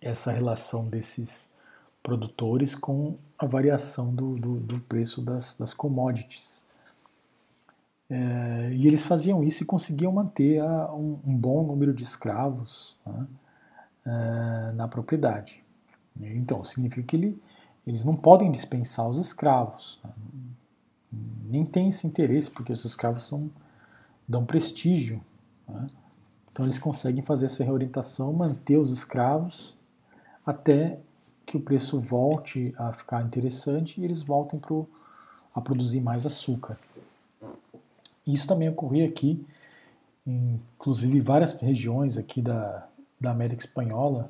essa 0.00 0.30
relação 0.30 0.86
desses 0.86 1.50
produtores 2.02 2.74
com 2.74 3.16
a 3.38 3.46
variação 3.46 4.14
do, 4.14 4.34
do, 4.36 4.60
do 4.60 4.80
preço 4.80 5.20
das, 5.20 5.54
das 5.54 5.74
commodities. 5.74 6.62
É, 8.10 8.70
e 8.72 8.86
eles 8.86 9.02
faziam 9.02 9.44
isso 9.44 9.62
e 9.62 9.66
conseguiam 9.66 10.10
manter 10.10 10.60
a, 10.60 10.94
um, 10.94 11.18
um, 11.26 11.36
bom 11.36 11.66
número 11.66 11.92
de 11.92 12.02
escravos 12.02 12.96
né, 13.04 13.26
é, 14.06 14.72
na 14.72 14.88
propriedade. 14.88 15.62
Então, 16.18 16.64
significa 16.64 17.06
que 17.06 17.16
ele, 17.16 17.42
eles 17.86 18.04
não 18.04 18.16
podem 18.16 18.50
dispensar 18.50 19.06
os 19.06 19.18
escravos. 19.18 20.00
Né, 20.02 20.12
nem 21.44 21.64
tem 21.64 21.88
esse 21.88 22.06
interesse, 22.06 22.50
porque 22.50 22.72
os 22.72 22.84
escravos 22.84 23.24
são, 23.24 23.50
dão 24.26 24.44
prestígio. 24.44 25.20
Né, 25.68 25.86
então, 26.58 26.66
eles 26.66 26.80
conseguem 26.80 27.22
fazer 27.22 27.46
essa 27.46 27.62
reorientação, 27.62 28.32
manter 28.32 28.78
os 28.78 28.90
escravos 28.90 29.76
até 30.44 30.98
que 31.46 31.56
o 31.56 31.60
preço 31.60 32.00
volte 32.00 32.74
a 32.76 32.90
ficar 32.90 33.22
interessante 33.22 34.00
e 34.00 34.04
eles 34.04 34.24
voltem 34.24 34.58
pro, 34.58 34.84
a 35.54 35.60
produzir 35.60 36.00
mais 36.00 36.26
açúcar. 36.26 36.76
Isso 38.26 38.48
também 38.48 38.68
ocorria 38.68 39.06
aqui, 39.06 39.46
inclusive 40.26 41.20
várias 41.20 41.52
regiões 41.52 42.18
aqui 42.18 42.42
da, 42.42 42.88
da 43.20 43.30
América 43.30 43.62
Espanhola 43.62 44.28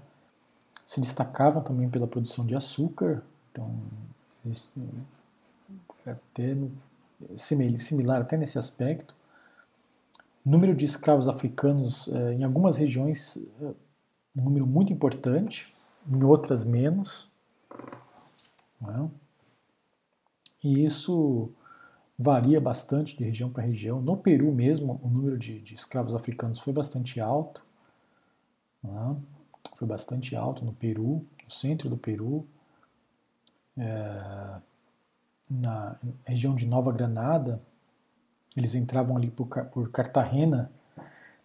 se 0.86 1.00
destacavam 1.00 1.62
também 1.62 1.88
pela 1.88 2.06
produção 2.06 2.44
de 2.44 2.54
açúcar, 2.54 3.22
então 3.50 3.74
é 6.04 6.10
até 6.10 6.54
similar 7.38 8.20
até 8.20 8.36
nesse 8.36 8.58
aspecto. 8.58 9.16
Número 10.48 10.74
de 10.74 10.86
escravos 10.86 11.28
africanos 11.28 12.08
é, 12.08 12.32
em 12.32 12.42
algumas 12.42 12.78
regiões 12.78 13.36
é, 13.60 13.66
um 14.34 14.44
número 14.44 14.66
muito 14.66 14.92
importante, 14.92 15.74
em 16.10 16.24
outras 16.24 16.64
menos. 16.64 17.30
É? 18.82 19.08
E 20.64 20.86
isso 20.86 21.50
varia 22.18 22.58
bastante 22.58 23.14
de 23.14 23.24
região 23.24 23.50
para 23.50 23.62
região. 23.62 24.00
No 24.00 24.16
Peru 24.16 24.50
mesmo, 24.50 24.98
o 25.02 25.08
número 25.10 25.38
de, 25.38 25.60
de 25.60 25.74
escravos 25.74 26.14
africanos 26.14 26.60
foi 26.60 26.72
bastante 26.72 27.20
alto. 27.20 27.62
Né? 28.82 29.16
Foi 29.76 29.86
bastante 29.86 30.34
alto 30.34 30.64
no 30.64 30.72
Peru, 30.72 31.26
no 31.44 31.50
centro 31.50 31.90
do 31.90 31.98
Peru. 31.98 32.48
É, 33.76 34.60
na 35.50 35.94
região 36.24 36.54
de 36.54 36.66
Nova 36.66 36.90
Granada, 36.90 37.60
eles 38.58 38.74
entravam 38.74 39.16
ali 39.16 39.30
por, 39.30 39.46
por 39.46 39.90
Cartagena, 39.90 40.70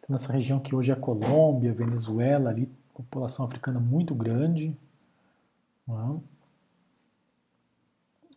então, 0.04 0.10
nessa 0.10 0.34
região 0.34 0.60
que 0.60 0.76
hoje 0.76 0.92
é 0.92 0.96
Colômbia, 0.96 1.74
Venezuela, 1.74 2.50
ali, 2.50 2.70
população 2.94 3.46
africana 3.46 3.80
muito 3.80 4.14
grande. 4.14 4.78
Né? 5.88 6.20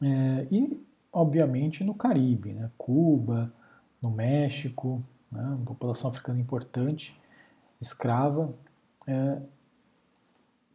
É, 0.03 0.55
e 0.55 0.87
obviamente, 1.13 1.83
no 1.83 1.95
Caribe, 1.95 2.53
né? 2.53 2.71
Cuba, 2.79 3.53
no 4.01 4.11
México, 4.11 5.03
né? 5.33 5.59
população 5.65 6.11
africana 6.11 6.39
importante, 6.39 7.19
escrava, 7.81 8.55
é, 9.07 9.43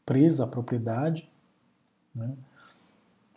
presa 0.05 0.43
à 0.43 0.47
propriedade. 0.47 1.29
Né? 2.13 2.35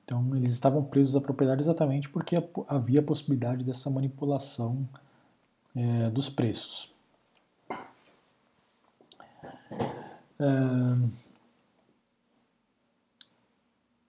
Então, 0.05 0.36
eles 0.36 0.50
estavam 0.50 0.84
presos 0.84 1.16
à 1.16 1.20
propriedade 1.20 1.62
exatamente 1.62 2.09
porque 2.09 2.36
havia 2.68 3.00
a 3.00 3.02
possibilidade 3.02 3.64
dessa 3.64 3.88
manipulação 3.88 4.86
é, 5.74 6.11
dos 6.11 6.28
preços. 6.28 6.92
É, 10.38 11.09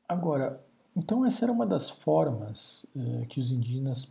agora, 0.07 0.61
então 0.95 1.25
essa 1.25 1.45
era 1.45 1.51
uma 1.51 1.65
das 1.65 1.89
formas 1.89 2.85
eh, 2.95 3.25
que 3.27 3.39
os 3.39 3.51
indígenas, 3.51 4.07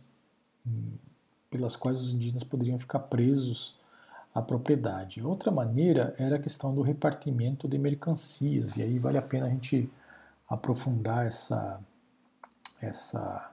pelas 1.49 1.75
quais 1.75 1.99
os 1.99 2.13
indígenas 2.13 2.43
poderiam 2.43 2.77
ficar 2.77 2.99
presos 2.99 3.75
à 4.33 4.41
propriedade. 4.41 5.21
Outra 5.23 5.51
maneira 5.51 6.15
era 6.19 6.35
a 6.35 6.39
questão 6.39 6.75
do 6.75 6.81
repartimento 6.81 7.67
de 7.67 7.77
mercancias, 7.77 8.77
e 8.77 8.83
aí 8.83 8.99
vale 8.99 9.17
a 9.17 9.21
pena 9.21 9.47
a 9.47 9.49
gente 9.49 9.89
aprofundar 10.47 11.25
essa, 11.25 11.79
essa 12.81 13.51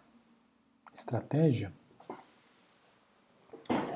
estratégia. 0.93 1.73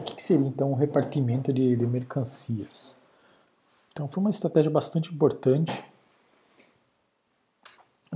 O 0.00 0.04
que 0.04 0.22
seria 0.22 0.46
então 0.46 0.72
o 0.72 0.74
repartimento 0.74 1.52
de, 1.52 1.76
de 1.76 1.86
mercancias? 1.86 2.96
Então 3.92 4.08
foi 4.08 4.20
uma 4.20 4.30
estratégia 4.30 4.70
bastante 4.70 5.12
importante 5.12 5.84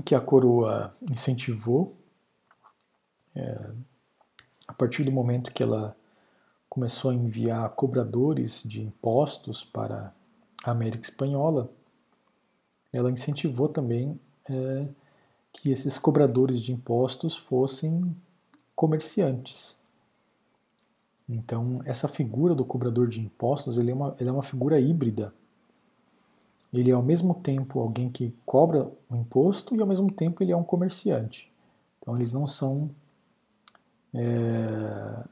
que 0.05 0.15
a 0.15 0.21
coroa 0.21 0.95
incentivou 1.11 1.97
é, 3.35 3.71
a 4.67 4.73
partir 4.73 5.05
do 5.05 5.13
momento 5.13 5.53
que 5.53 5.63
ela 5.63 5.97
começou 6.69 7.11
a 7.11 7.15
enviar 7.15 7.69
cobradores 7.71 8.63
de 8.63 8.83
impostos 8.83 9.65
para 9.65 10.15
a 10.65 10.71
América 10.71 11.05
Espanhola, 11.05 11.71
ela 12.93 13.11
incentivou 13.11 13.69
também 13.69 14.21
é, 14.49 14.87
que 15.53 15.71
esses 15.71 15.99
cobradores 15.99 16.63
de 16.63 16.73
impostos 16.73 17.37
fossem 17.37 18.17
comerciantes. 18.75 19.77
Então, 21.29 21.81
essa 21.85 22.09
figura 22.09 22.55
do 22.55 22.65
cobrador 22.65 23.09
de 23.09 23.21
impostos 23.21 23.79
ele 23.79 23.91
é, 23.91 23.95
uma, 23.95 24.17
ele 24.19 24.29
é 24.29 24.33
uma 24.33 24.43
figura 24.43 24.81
híbrida 24.81 25.33
ele 26.73 26.91
é 26.91 26.95
ao 26.95 27.03
mesmo 27.03 27.35
tempo 27.35 27.81
alguém 27.81 28.09
que 28.11 28.35
cobra 28.47 28.89
o 29.09 29.17
imposto 29.17 29.75
e 29.75 29.81
ao 29.81 29.87
mesmo 29.87 30.11
tempo 30.11 30.43
ele 30.43 30.53
é 30.53 30.57
um 30.57 30.63
comerciante. 30.63 31.51
Então 31.99 32.15
eles 32.17 32.33
não 32.33 32.47
são 32.47 32.91
é, 34.15 35.25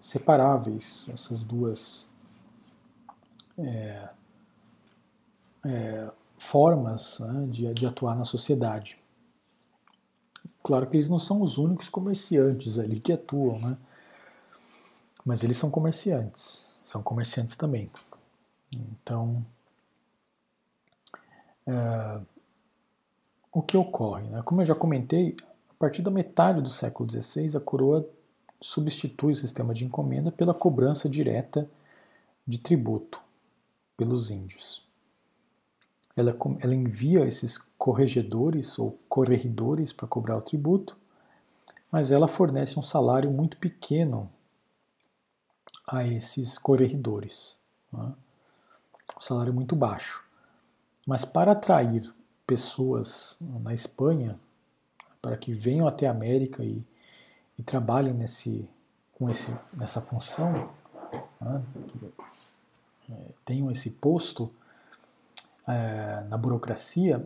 separáveis, 0.00 1.08
essas 1.12 1.44
duas 1.44 2.08
é, 3.56 4.08
é, 5.64 6.10
formas 6.38 7.18
né, 7.20 7.46
de, 7.48 7.74
de 7.74 7.86
atuar 7.86 8.16
na 8.16 8.24
sociedade. 8.24 8.98
Claro 10.62 10.86
que 10.86 10.96
eles 10.96 11.08
não 11.08 11.18
são 11.18 11.42
os 11.42 11.58
únicos 11.58 11.88
comerciantes 11.88 12.78
ali 12.78 13.00
que 13.00 13.12
atuam, 13.12 13.58
né? 13.60 13.76
Mas 15.24 15.42
eles 15.42 15.56
são 15.56 15.70
comerciantes, 15.70 16.64
são 16.84 17.02
comerciantes 17.02 17.56
também. 17.56 17.90
Então, 18.72 19.44
é, 21.66 22.20
o 23.52 23.60
que 23.60 23.76
ocorre? 23.76 24.28
Né? 24.28 24.42
Como 24.42 24.60
eu 24.60 24.66
já 24.66 24.74
comentei, 24.74 25.36
a 25.68 25.74
partir 25.78 26.02
da 26.02 26.10
metade 26.10 26.60
do 26.60 26.70
século 26.70 27.10
XVI, 27.10 27.56
a 27.56 27.60
coroa 27.60 28.08
substitui 28.60 29.32
o 29.32 29.36
sistema 29.36 29.74
de 29.74 29.84
encomenda 29.84 30.30
pela 30.30 30.54
cobrança 30.54 31.08
direta 31.08 31.68
de 32.46 32.58
tributo 32.58 33.20
pelos 33.96 34.30
índios. 34.30 34.85
Ela, 36.16 36.36
ela 36.60 36.74
envia 36.74 37.26
esses 37.26 37.58
corregedores 37.76 38.78
ou 38.78 38.98
corregidores 39.08 39.92
para 39.92 40.08
cobrar 40.08 40.36
o 40.36 40.42
tributo, 40.42 40.96
mas 41.92 42.10
ela 42.10 42.26
fornece 42.26 42.78
um 42.78 42.82
salário 42.82 43.30
muito 43.30 43.58
pequeno 43.58 44.30
a 45.86 46.04
esses 46.04 46.58
corregedores. 46.58 47.58
Né? 47.92 48.12
Um 49.16 49.20
salário 49.20 49.52
muito 49.52 49.76
baixo. 49.76 50.24
Mas 51.06 51.24
para 51.24 51.52
atrair 51.52 52.12
pessoas 52.46 53.36
na 53.40 53.72
Espanha, 53.72 54.38
para 55.20 55.36
que 55.36 55.52
venham 55.52 55.86
até 55.86 56.06
a 56.06 56.10
América 56.10 56.64
e, 56.64 56.84
e 57.58 57.62
trabalhem 57.62 58.12
nesse, 58.12 58.68
com 59.14 59.30
esse, 59.30 59.52
nessa 59.72 60.00
função, 60.00 60.70
né, 61.40 61.62
é, 63.10 63.14
tenham 63.44 63.70
esse 63.70 63.90
posto 63.90 64.52
é, 65.66 66.24
na 66.28 66.36
burocracia, 66.36 67.24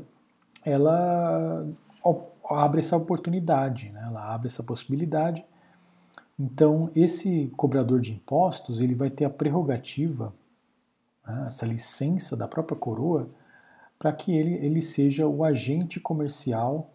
ela 0.65 1.67
abre 2.49 2.81
essa 2.81 2.97
oportunidade, 2.97 3.91
né, 3.91 4.03
ela 4.07 4.35
abre 4.35 4.49
essa 4.49 4.63
possibilidade. 4.63 5.45
Então, 6.39 6.91
esse 6.97 7.53
cobrador 7.57 8.01
de 8.01 8.13
impostos 8.13 8.81
ele 8.81 8.95
vai 8.95 9.11
ter 9.11 9.25
a 9.25 9.31
prerrogativa, 9.31 10.35
né, 11.27 11.45
essa 11.47 11.67
licença 11.67 12.37
da 12.37 12.49
própria 12.49 12.79
coroa, 12.79 13.29
para 13.99 14.13
que 14.13 14.35
ele, 14.35 14.55
ele 14.55 14.81
seja 14.81 15.27
o 15.27 15.45
agente 15.45 16.01
comercial 16.01 16.91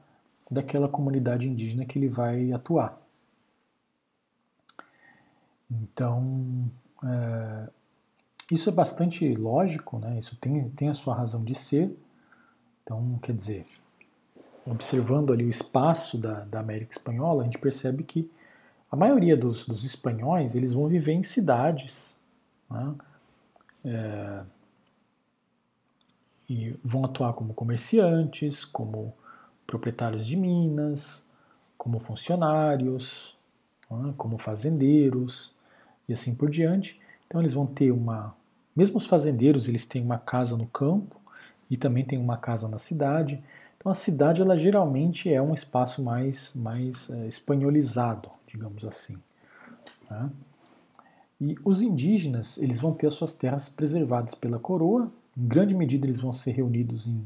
daquela 0.49 0.89
comunidade 0.89 1.47
indígena 1.47 1.85
que 1.85 1.99
ele 1.99 2.09
vai 2.09 2.51
atuar. 2.51 2.99
Então, 5.69 6.69
é, 7.03 7.69
isso 8.51 8.69
é 8.69 8.71
bastante 8.71 9.33
lógico, 9.33 9.97
né? 9.99 10.17
isso 10.19 10.35
tem, 10.35 10.69
tem 10.69 10.89
a 10.89 10.93
sua 10.93 11.15
razão 11.15 11.43
de 11.43 11.55
ser. 11.55 11.95
Então, 12.83 13.17
quer 13.21 13.33
dizer, 13.33 13.65
observando 14.65 15.33
ali 15.33 15.43
o 15.43 15.49
espaço 15.49 16.17
da, 16.17 16.41
da 16.41 16.59
América 16.59 16.91
Espanhola, 16.91 17.41
a 17.41 17.45
gente 17.45 17.57
percebe 17.57 18.03
que 18.03 18.29
a 18.91 18.95
maioria 18.95 19.35
dos, 19.35 19.65
dos 19.65 19.83
espanhóis 19.83 20.55
eles 20.55 20.73
vão 20.73 20.87
viver 20.87 21.13
em 21.13 21.23
cidades 21.23 22.17
né? 22.69 22.95
é, 23.83 24.43
e 26.47 26.79
vão 26.83 27.03
atuar 27.03 27.33
como 27.33 27.53
comerciantes, 27.53 28.63
como 28.63 29.13
proprietários 29.65 30.25
de 30.27 30.37
minas, 30.37 31.25
como 31.77 31.99
funcionários, 31.99 33.35
né? 33.89 34.13
como 34.15 34.37
fazendeiros 34.37 35.51
e 36.07 36.13
assim 36.13 36.35
por 36.35 36.49
diante. 36.49 36.99
Então 37.27 37.41
eles 37.41 37.53
vão 37.53 37.65
ter 37.65 37.91
uma, 37.91 38.35
mesmo 38.75 38.97
os 38.97 39.05
fazendeiros, 39.05 39.67
eles 39.67 39.85
têm 39.85 40.01
uma 40.01 40.17
casa 40.17 40.55
no 40.55 40.67
campo 40.67 41.19
e 41.69 41.77
também 41.77 42.05
tem 42.05 42.19
uma 42.19 42.37
casa 42.37 42.67
na 42.67 42.79
cidade. 42.79 43.43
Então 43.77 43.91
a 43.91 43.95
cidade 43.95 44.41
ela 44.41 44.57
geralmente 44.57 45.31
é 45.31 45.41
um 45.41 45.53
espaço 45.53 46.03
mais 46.03 46.51
mais 46.53 47.09
é, 47.09 47.27
espanholizado, 47.27 48.29
digamos 48.47 48.85
assim. 48.85 49.17
Né? 50.09 50.29
E 51.41 51.55
os 51.63 51.81
indígenas 51.81 52.57
eles 52.57 52.79
vão 52.79 52.93
ter 52.93 53.07
as 53.07 53.13
suas 53.13 53.33
terras 53.33 53.67
preservadas 53.67 54.35
pela 54.35 54.59
coroa. 54.59 55.11
Em 55.37 55.47
grande 55.47 55.75
medida 55.75 56.05
eles 56.05 56.19
vão 56.19 56.31
ser 56.31 56.51
reunidos 56.51 57.07
em, 57.07 57.25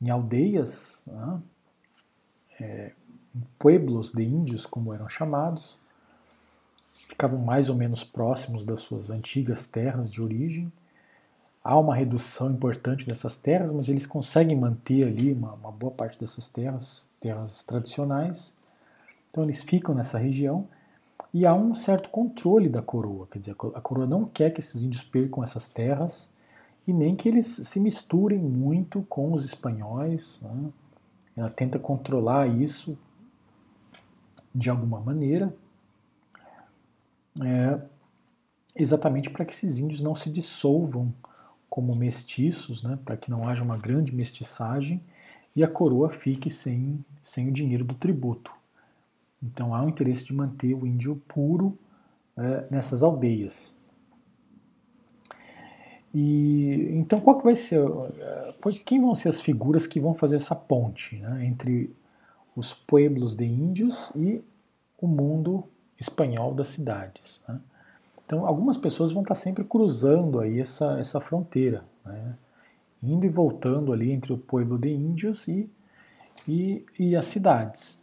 em 0.00 0.10
aldeias, 0.10 1.02
né? 1.06 1.40
é, 2.60 2.92
em 3.34 3.42
pueblos 3.58 4.12
de 4.12 4.22
índios, 4.22 4.64
como 4.64 4.94
eram 4.94 5.08
chamados 5.08 5.76
ficavam 7.08 7.38
mais 7.38 7.68
ou 7.68 7.76
menos 7.76 8.02
próximos 8.04 8.64
das 8.64 8.80
suas 8.80 9.10
antigas 9.10 9.66
terras 9.66 10.10
de 10.10 10.20
origem. 10.20 10.72
Há 11.62 11.78
uma 11.78 11.94
redução 11.94 12.50
importante 12.50 13.06
dessas 13.06 13.36
terras, 13.36 13.72
mas 13.72 13.88
eles 13.88 14.06
conseguem 14.06 14.56
manter 14.56 15.04
ali 15.04 15.32
uma, 15.32 15.52
uma 15.54 15.72
boa 15.72 15.92
parte 15.92 16.18
dessas 16.18 16.48
terras, 16.48 17.08
terras 17.20 17.64
tradicionais. 17.64 18.54
Então 19.30 19.44
eles 19.44 19.62
ficam 19.62 19.94
nessa 19.94 20.18
região 20.18 20.68
e 21.32 21.46
há 21.46 21.54
um 21.54 21.74
certo 21.74 22.08
controle 22.10 22.68
da 22.68 22.82
coroa, 22.82 23.26
quer 23.30 23.38
dizer, 23.38 23.56
a 23.74 23.80
coroa 23.80 24.06
não 24.06 24.24
quer 24.24 24.50
que 24.50 24.60
esses 24.60 24.82
índios 24.82 25.02
percam 25.02 25.42
essas 25.42 25.66
terras 25.66 26.30
e 26.86 26.92
nem 26.92 27.16
que 27.16 27.28
eles 27.28 27.46
se 27.46 27.80
misturem 27.80 28.38
muito 28.38 29.02
com 29.08 29.32
os 29.32 29.44
espanhóis. 29.44 30.38
Né? 30.42 30.70
Ela 31.36 31.50
tenta 31.50 31.78
controlar 31.78 32.46
isso 32.46 32.96
de 34.54 34.70
alguma 34.70 35.00
maneira 35.00 35.52
é, 37.42 37.80
exatamente 38.76 39.30
para 39.30 39.44
que 39.44 39.52
esses 39.52 39.78
índios 39.78 40.00
não 40.00 40.14
se 40.14 40.30
dissolvam 40.30 41.12
como 41.68 41.94
mestiços, 41.94 42.82
né, 42.82 42.98
para 43.04 43.16
que 43.16 43.30
não 43.30 43.48
haja 43.48 43.62
uma 43.62 43.76
grande 43.76 44.14
mestiçagem 44.14 45.02
e 45.54 45.64
a 45.64 45.68
coroa 45.68 46.10
fique 46.10 46.50
sem, 46.50 47.04
sem 47.22 47.48
o 47.48 47.52
dinheiro 47.52 47.84
do 47.84 47.94
tributo. 47.94 48.50
Então 49.42 49.74
há 49.74 49.82
um 49.82 49.88
interesse 49.88 50.24
de 50.24 50.32
manter 50.32 50.74
o 50.74 50.86
índio 50.86 51.16
puro 51.28 51.78
é, 52.36 52.66
nessas 52.70 53.02
aldeias. 53.02 53.74
E 56.14 56.88
então 56.92 57.20
qual 57.20 57.38
que 57.38 57.44
vai 57.44 57.54
ser, 57.54 57.80
é, 57.80 58.54
quem 58.84 59.00
vão 59.00 59.14
ser 59.14 59.28
as 59.28 59.40
figuras 59.40 59.86
que 59.86 60.00
vão 60.00 60.14
fazer 60.14 60.36
essa 60.36 60.54
ponte 60.54 61.16
né, 61.16 61.44
entre 61.46 61.94
os 62.54 62.72
pueblos 62.72 63.36
de 63.36 63.44
índios 63.44 64.10
e 64.16 64.42
o 64.98 65.06
mundo 65.06 65.64
espanhol 65.98 66.54
das 66.54 66.68
cidades. 66.68 67.40
Né? 67.48 67.58
Então, 68.24 68.44
algumas 68.46 68.76
pessoas 68.76 69.12
vão 69.12 69.22
estar 69.22 69.34
sempre 69.34 69.64
cruzando 69.64 70.40
aí 70.40 70.60
essa, 70.60 70.98
essa 70.98 71.20
fronteira, 71.20 71.84
né? 72.04 72.34
indo 73.02 73.24
e 73.24 73.28
voltando 73.28 73.92
ali 73.92 74.10
entre 74.10 74.32
o 74.32 74.38
pueblo 74.38 74.76
de 74.76 74.90
índios 74.90 75.46
e, 75.46 75.70
e, 76.46 76.84
e 76.98 77.16
as 77.16 77.26
cidades. 77.26 77.98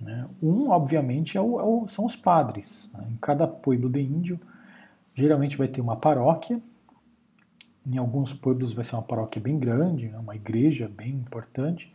Né? 0.00 0.26
Um, 0.42 0.68
obviamente, 0.68 1.38
é 1.38 1.40
o, 1.40 1.58
é 1.58 1.62
o, 1.62 1.88
são 1.88 2.04
os 2.04 2.14
padres. 2.14 2.90
Né? 2.92 3.08
Em 3.12 3.16
cada 3.16 3.48
pueblo 3.48 3.88
de 3.88 4.00
índio, 4.00 4.38
geralmente 5.14 5.56
vai 5.56 5.66
ter 5.66 5.80
uma 5.80 5.96
paróquia. 5.96 6.60
Em 7.86 7.96
alguns 7.96 8.32
pueblos 8.34 8.72
vai 8.72 8.84
ser 8.84 8.96
uma 8.96 9.02
paróquia 9.02 9.40
bem 9.40 9.58
grande, 9.58 10.08
né? 10.08 10.18
uma 10.18 10.36
igreja 10.36 10.90
bem 10.94 11.10
importante. 11.10 11.94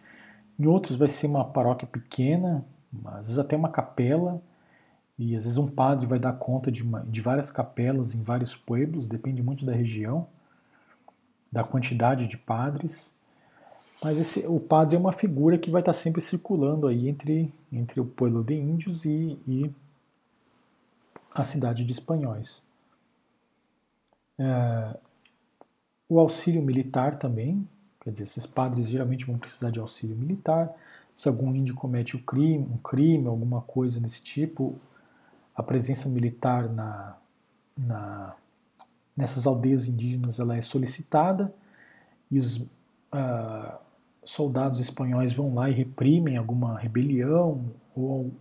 Em 0.60 0.66
outros 0.66 0.98
vai 0.98 1.08
ser 1.08 1.28
uma 1.28 1.46
paróquia 1.46 1.88
pequena, 1.88 2.66
às 3.06 3.28
vezes 3.28 3.38
até 3.38 3.56
uma 3.56 3.70
capela 3.70 4.42
e 5.20 5.36
às 5.36 5.44
vezes 5.44 5.58
um 5.58 5.68
padre 5.68 6.08
vai 6.08 6.18
dar 6.18 6.32
conta 6.32 6.72
de, 6.72 6.82
uma, 6.82 7.02
de 7.02 7.20
várias 7.20 7.52
capelas 7.52 8.16
em 8.16 8.22
vários 8.22 8.56
pueblos, 8.56 9.06
depende 9.06 9.44
muito 9.44 9.66
da 9.66 9.74
região, 9.74 10.26
da 11.52 11.62
quantidade 11.62 12.26
de 12.26 12.38
padres. 12.38 13.14
Mas 14.02 14.18
esse, 14.18 14.48
o 14.48 14.62
padre 14.62 14.96
é 14.96 15.00
uma 15.00 15.12
figura 15.12 15.58
que 15.58 15.70
vai 15.70 15.82
estar 15.82 15.92
sempre 15.92 16.22
circulando 16.22 16.88
aí 16.88 17.10
entre, 17.10 17.54
entre 17.70 18.00
o 18.00 18.06
pueblo 18.06 18.42
de 18.46 18.54
índios 18.54 19.04
e, 19.04 19.38
e 19.46 19.70
a 21.36 21.44
cidade 21.44 21.84
de 21.84 21.92
espanhóis. 21.92 22.64
É, 24.38 24.98
o 26.08 26.18
auxílio 26.18 26.62
militar 26.62 27.18
também, 27.18 27.68
quer 28.00 28.12
dizer, 28.12 28.24
esses 28.24 28.46
padres 28.46 28.88
geralmente 28.88 29.26
vão 29.26 29.38
precisar 29.38 29.70
de 29.70 29.82
auxílio 29.82 30.16
militar. 30.16 30.74
Se 31.14 31.28
algum 31.28 31.54
índio 31.54 31.76
comete 31.76 32.16
um 32.16 32.22
crime, 32.22 32.66
um 32.72 32.78
crime, 32.78 33.28
alguma 33.28 33.62
coisa 33.62 34.00
desse 34.00 34.24
tipo, 34.24 34.80
a 35.60 35.64
presença 35.64 36.08
militar 36.08 36.70
na, 36.70 37.18
na, 37.78 38.34
nessas 39.16 39.46
aldeias 39.46 39.90
indígenas 39.90 40.40
ela 40.40 40.56
é 40.56 40.62
solicitada 40.62 41.54
e 42.32 42.40
os 42.40 42.60
uh, 42.60 43.78
soldados 44.24 44.80
espanhóis 44.80 45.34
vão 45.34 45.54
lá 45.54 45.70
e 45.70 45.74
reprimem 45.74 46.38
alguma 46.38 46.80
rebelião 46.80 47.74
ou 47.94 48.32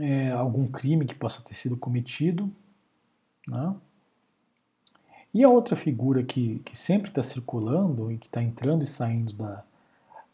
é, 0.00 0.32
algum 0.32 0.66
crime 0.66 1.06
que 1.06 1.14
possa 1.14 1.40
ter 1.42 1.54
sido 1.54 1.76
cometido. 1.76 2.50
Né? 3.48 3.76
E 5.32 5.44
a 5.44 5.48
outra 5.48 5.76
figura 5.76 6.24
que, 6.24 6.58
que 6.64 6.76
sempre 6.76 7.10
está 7.10 7.22
circulando 7.22 8.10
e 8.10 8.18
que 8.18 8.26
está 8.26 8.42
entrando 8.42 8.82
e 8.82 8.86
saindo 8.86 9.32
da, 9.34 9.62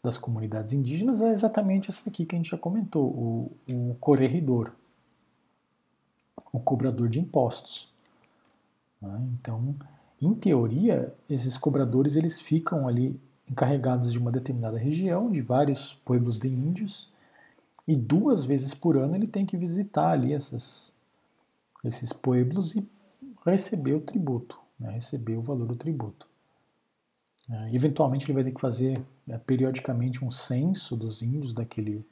das 0.01 0.17
comunidades 0.17 0.73
indígenas 0.73 1.21
é 1.21 1.29
exatamente 1.29 1.91
essa 1.91 2.09
aqui 2.09 2.25
que 2.25 2.35
a 2.35 2.39
gente 2.39 2.49
já 2.49 2.57
comentou, 2.57 3.05
o, 3.05 3.51
o 3.69 3.95
corregedor 3.99 4.73
o 6.51 6.59
cobrador 6.59 7.07
de 7.07 7.19
impostos. 7.19 7.87
Né? 9.01 9.29
Então, 9.33 9.75
em 10.21 10.33
teoria, 10.33 11.13
esses 11.29 11.57
cobradores 11.57 12.15
eles 12.15 12.39
ficam 12.39 12.87
ali 12.87 13.19
encarregados 13.49 14.11
de 14.11 14.19
uma 14.19 14.31
determinada 14.31 14.77
região, 14.77 15.31
de 15.31 15.41
vários 15.41 15.93
pueblos 16.05 16.39
de 16.39 16.47
índios, 16.47 17.09
e 17.87 17.95
duas 17.95 18.45
vezes 18.45 18.73
por 18.73 18.97
ano 18.97 19.15
ele 19.15 19.27
tem 19.27 19.45
que 19.45 19.57
visitar 19.57 20.11
ali 20.11 20.33
essas, 20.33 20.93
esses 21.83 22.13
pueblos 22.13 22.75
e 22.75 22.87
receber 23.45 23.93
o 23.93 24.01
tributo, 24.01 24.59
né? 24.79 24.91
receber 24.91 25.35
o 25.35 25.41
valor 25.41 25.65
do 25.65 25.75
tributo. 25.75 26.27
É, 27.49 27.75
eventualmente 27.75 28.25
ele 28.25 28.33
vai 28.33 28.43
ter 28.43 28.51
que 28.51 28.61
fazer 28.61 29.03
é, 29.27 29.37
periodicamente 29.37 30.23
um 30.23 30.31
censo 30.31 30.95
dos 30.95 31.21
índios 31.21 31.53
daquele, 31.53 32.05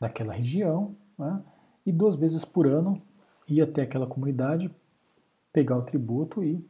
daquela 0.00 0.32
região, 0.32 0.96
né? 1.18 1.40
e 1.84 1.92
duas 1.92 2.16
vezes 2.16 2.44
por 2.44 2.66
ano 2.66 3.00
ir 3.48 3.62
até 3.62 3.82
aquela 3.82 4.06
comunidade, 4.06 4.70
pegar 5.52 5.76
o 5.76 5.82
tributo 5.82 6.42
e, 6.42 6.64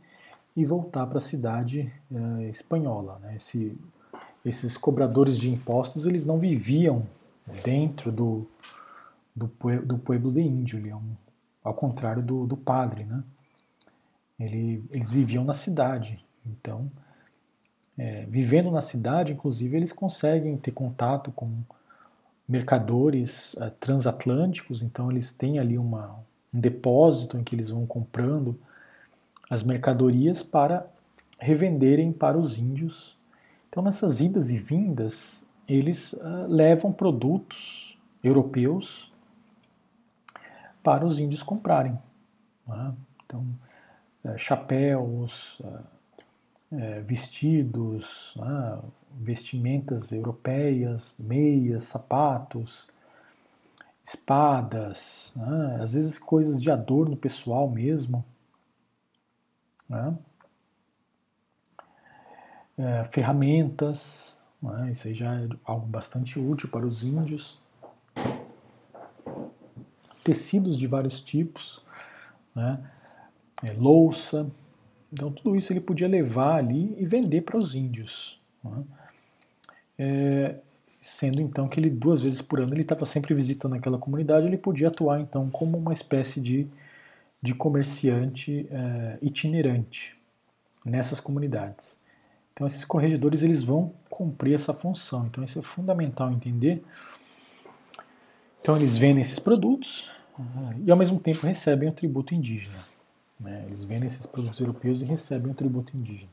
e 0.56 0.64
voltar 0.64 1.06
para 1.06 1.18
a 1.18 1.20
cidade 1.20 1.92
é, 2.12 2.48
espanhola. 2.48 3.18
Né? 3.20 3.36
Esse, 3.36 3.76
esses 4.44 4.76
cobradores 4.76 5.38
de 5.38 5.50
impostos 5.50 6.06
eles 6.06 6.24
não 6.24 6.38
viviam 6.38 7.06
dentro 7.62 8.12
do, 8.12 8.46
do, 9.34 9.50
do 9.84 9.98
pueblo 9.98 10.32
de 10.32 10.40
índio, 10.40 10.86
é 10.88 10.94
um, 10.94 11.16
ao 11.62 11.74
contrário 11.74 12.22
do, 12.22 12.46
do 12.46 12.56
padre. 12.56 13.04
Né? 13.04 13.22
Ele, 14.38 14.84
eles 14.90 15.10
viviam 15.10 15.44
na 15.44 15.54
cidade, 15.54 16.24
então, 16.44 16.90
é, 17.96 18.26
vivendo 18.26 18.70
na 18.70 18.82
cidade, 18.82 19.32
inclusive, 19.32 19.76
eles 19.76 19.92
conseguem 19.92 20.56
ter 20.56 20.72
contato 20.72 21.30
com 21.32 21.62
mercadores 22.46 23.56
é, 23.58 23.70
transatlânticos, 23.70 24.82
então 24.82 25.10
eles 25.10 25.32
têm 25.32 25.58
ali 25.58 25.78
uma, 25.78 26.18
um 26.54 26.60
depósito 26.60 27.36
em 27.36 27.42
que 27.42 27.54
eles 27.54 27.70
vão 27.70 27.84
comprando 27.84 28.58
as 29.50 29.62
mercadorias 29.62 30.42
para 30.42 30.86
revenderem 31.38 32.12
para 32.12 32.38
os 32.38 32.56
índios. 32.56 33.18
Então, 33.68 33.82
nessas 33.82 34.20
idas 34.20 34.50
e 34.50 34.58
vindas, 34.58 35.44
eles 35.68 36.12
uh, 36.12 36.46
levam 36.48 36.92
produtos 36.92 37.98
europeus 38.22 39.12
para 40.82 41.04
os 41.04 41.18
índios 41.18 41.42
comprarem. 41.42 41.98
Né? 42.66 42.94
Então, 43.26 43.44
uh, 44.24 44.38
chapéus, 44.38 45.60
uh, 45.60 45.94
vestidos, 47.04 48.34
né? 48.36 48.78
vestimentas 49.20 50.12
europeias, 50.12 51.14
meias, 51.18 51.84
sapatos, 51.84 52.88
espadas, 54.04 55.32
né? 55.34 55.78
às 55.80 55.94
vezes 55.94 56.18
coisas 56.18 56.60
de 56.60 56.70
adorno 56.70 57.16
pessoal 57.16 57.68
mesmo. 57.70 58.22
Né? 59.88 60.14
É, 62.76 63.04
ferramentas, 63.04 64.38
né? 64.62 64.90
isso 64.92 65.08
aí 65.08 65.14
já 65.14 65.34
é 65.34 65.48
algo 65.64 65.86
bastante 65.86 66.38
útil 66.38 66.68
para 66.68 66.84
os 66.84 67.02
índios. 67.02 67.58
Tecidos 70.22 70.78
de 70.78 70.86
vários 70.86 71.22
tipos, 71.22 71.82
né? 72.54 72.90
é, 73.62 73.72
louça. 73.72 74.46
Então, 75.10 75.30
tudo 75.30 75.56
isso 75.56 75.72
ele 75.72 75.80
podia 75.80 76.08
levar 76.08 76.56
ali 76.56 76.94
e 76.98 77.06
vender 77.06 77.42
para 77.42 77.56
os 77.56 77.74
índios. 77.74 78.40
Né? 78.62 78.84
É, 79.98 80.56
sendo 81.04 81.42
então 81.42 81.68
que 81.68 81.78
ele 81.78 81.90
duas 81.90 82.22
vezes 82.22 82.40
por 82.40 82.58
ano 82.60 82.72
ele 82.72 82.80
estava 82.80 83.04
sempre 83.04 83.34
visitando 83.34 83.74
aquela 83.74 83.98
comunidade, 83.98 84.46
ele 84.46 84.56
podia 84.56 84.88
atuar 84.88 85.20
então 85.20 85.50
como 85.50 85.76
uma 85.76 85.92
espécie 85.92 86.40
de, 86.40 86.66
de 87.42 87.52
comerciante 87.54 88.66
é, 88.70 89.18
itinerante 89.20 90.16
nessas 90.82 91.20
comunidades. 91.20 91.98
Então 92.54 92.66
esses 92.66 92.86
corregedores 92.86 93.42
eles 93.42 93.62
vão 93.62 93.92
cumprir 94.08 94.54
essa 94.54 94.72
função. 94.72 95.26
Então 95.26 95.44
isso 95.44 95.58
é 95.58 95.62
fundamental 95.62 96.32
entender. 96.32 96.82
Então 98.62 98.74
eles 98.74 98.96
vendem 98.96 99.20
esses 99.20 99.38
produtos 99.38 100.10
uh, 100.38 100.82
e 100.86 100.90
ao 100.90 100.96
mesmo 100.96 101.20
tempo 101.20 101.46
recebem 101.46 101.90
o 101.90 101.92
tributo 101.92 102.34
indígena. 102.34 102.78
Né? 103.38 103.64
Eles 103.66 103.84
vendem 103.84 104.06
esses 104.06 104.24
produtos 104.24 104.58
europeus 104.58 105.02
e 105.02 105.04
recebem 105.04 105.52
o 105.52 105.54
tributo 105.54 105.94
indígena. 105.94 106.32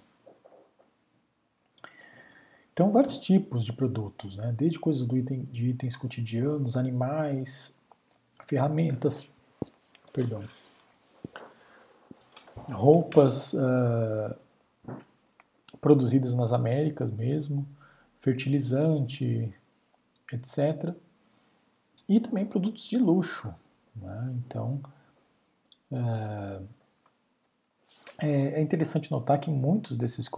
Então, 2.73 2.91
vários 2.91 3.19
tipos 3.19 3.65
de 3.65 3.73
produtos, 3.73 4.35
né? 4.37 4.53
desde 4.57 4.79
coisas 4.79 5.05
do 5.05 5.17
item, 5.17 5.43
de 5.51 5.67
itens 5.67 5.95
cotidianos, 5.97 6.77
animais, 6.77 7.77
ferramentas, 8.47 9.29
perdão, 10.13 10.43
roupas 12.71 13.53
uh, 13.53 14.33
produzidas 15.81 16.33
nas 16.33 16.53
Américas 16.53 17.11
mesmo, 17.11 17.67
fertilizante, 18.19 19.53
etc. 20.31 20.95
E 22.07 22.21
também 22.21 22.45
produtos 22.45 22.87
de 22.87 22.97
luxo. 22.97 23.53
Né? 23.95 24.33
Então, 24.45 24.81
uh, 25.91 26.65
é 28.17 28.61
interessante 28.61 29.11
notar 29.11 29.39
que 29.39 29.49
muitos 29.49 29.97
desses, 29.97 30.29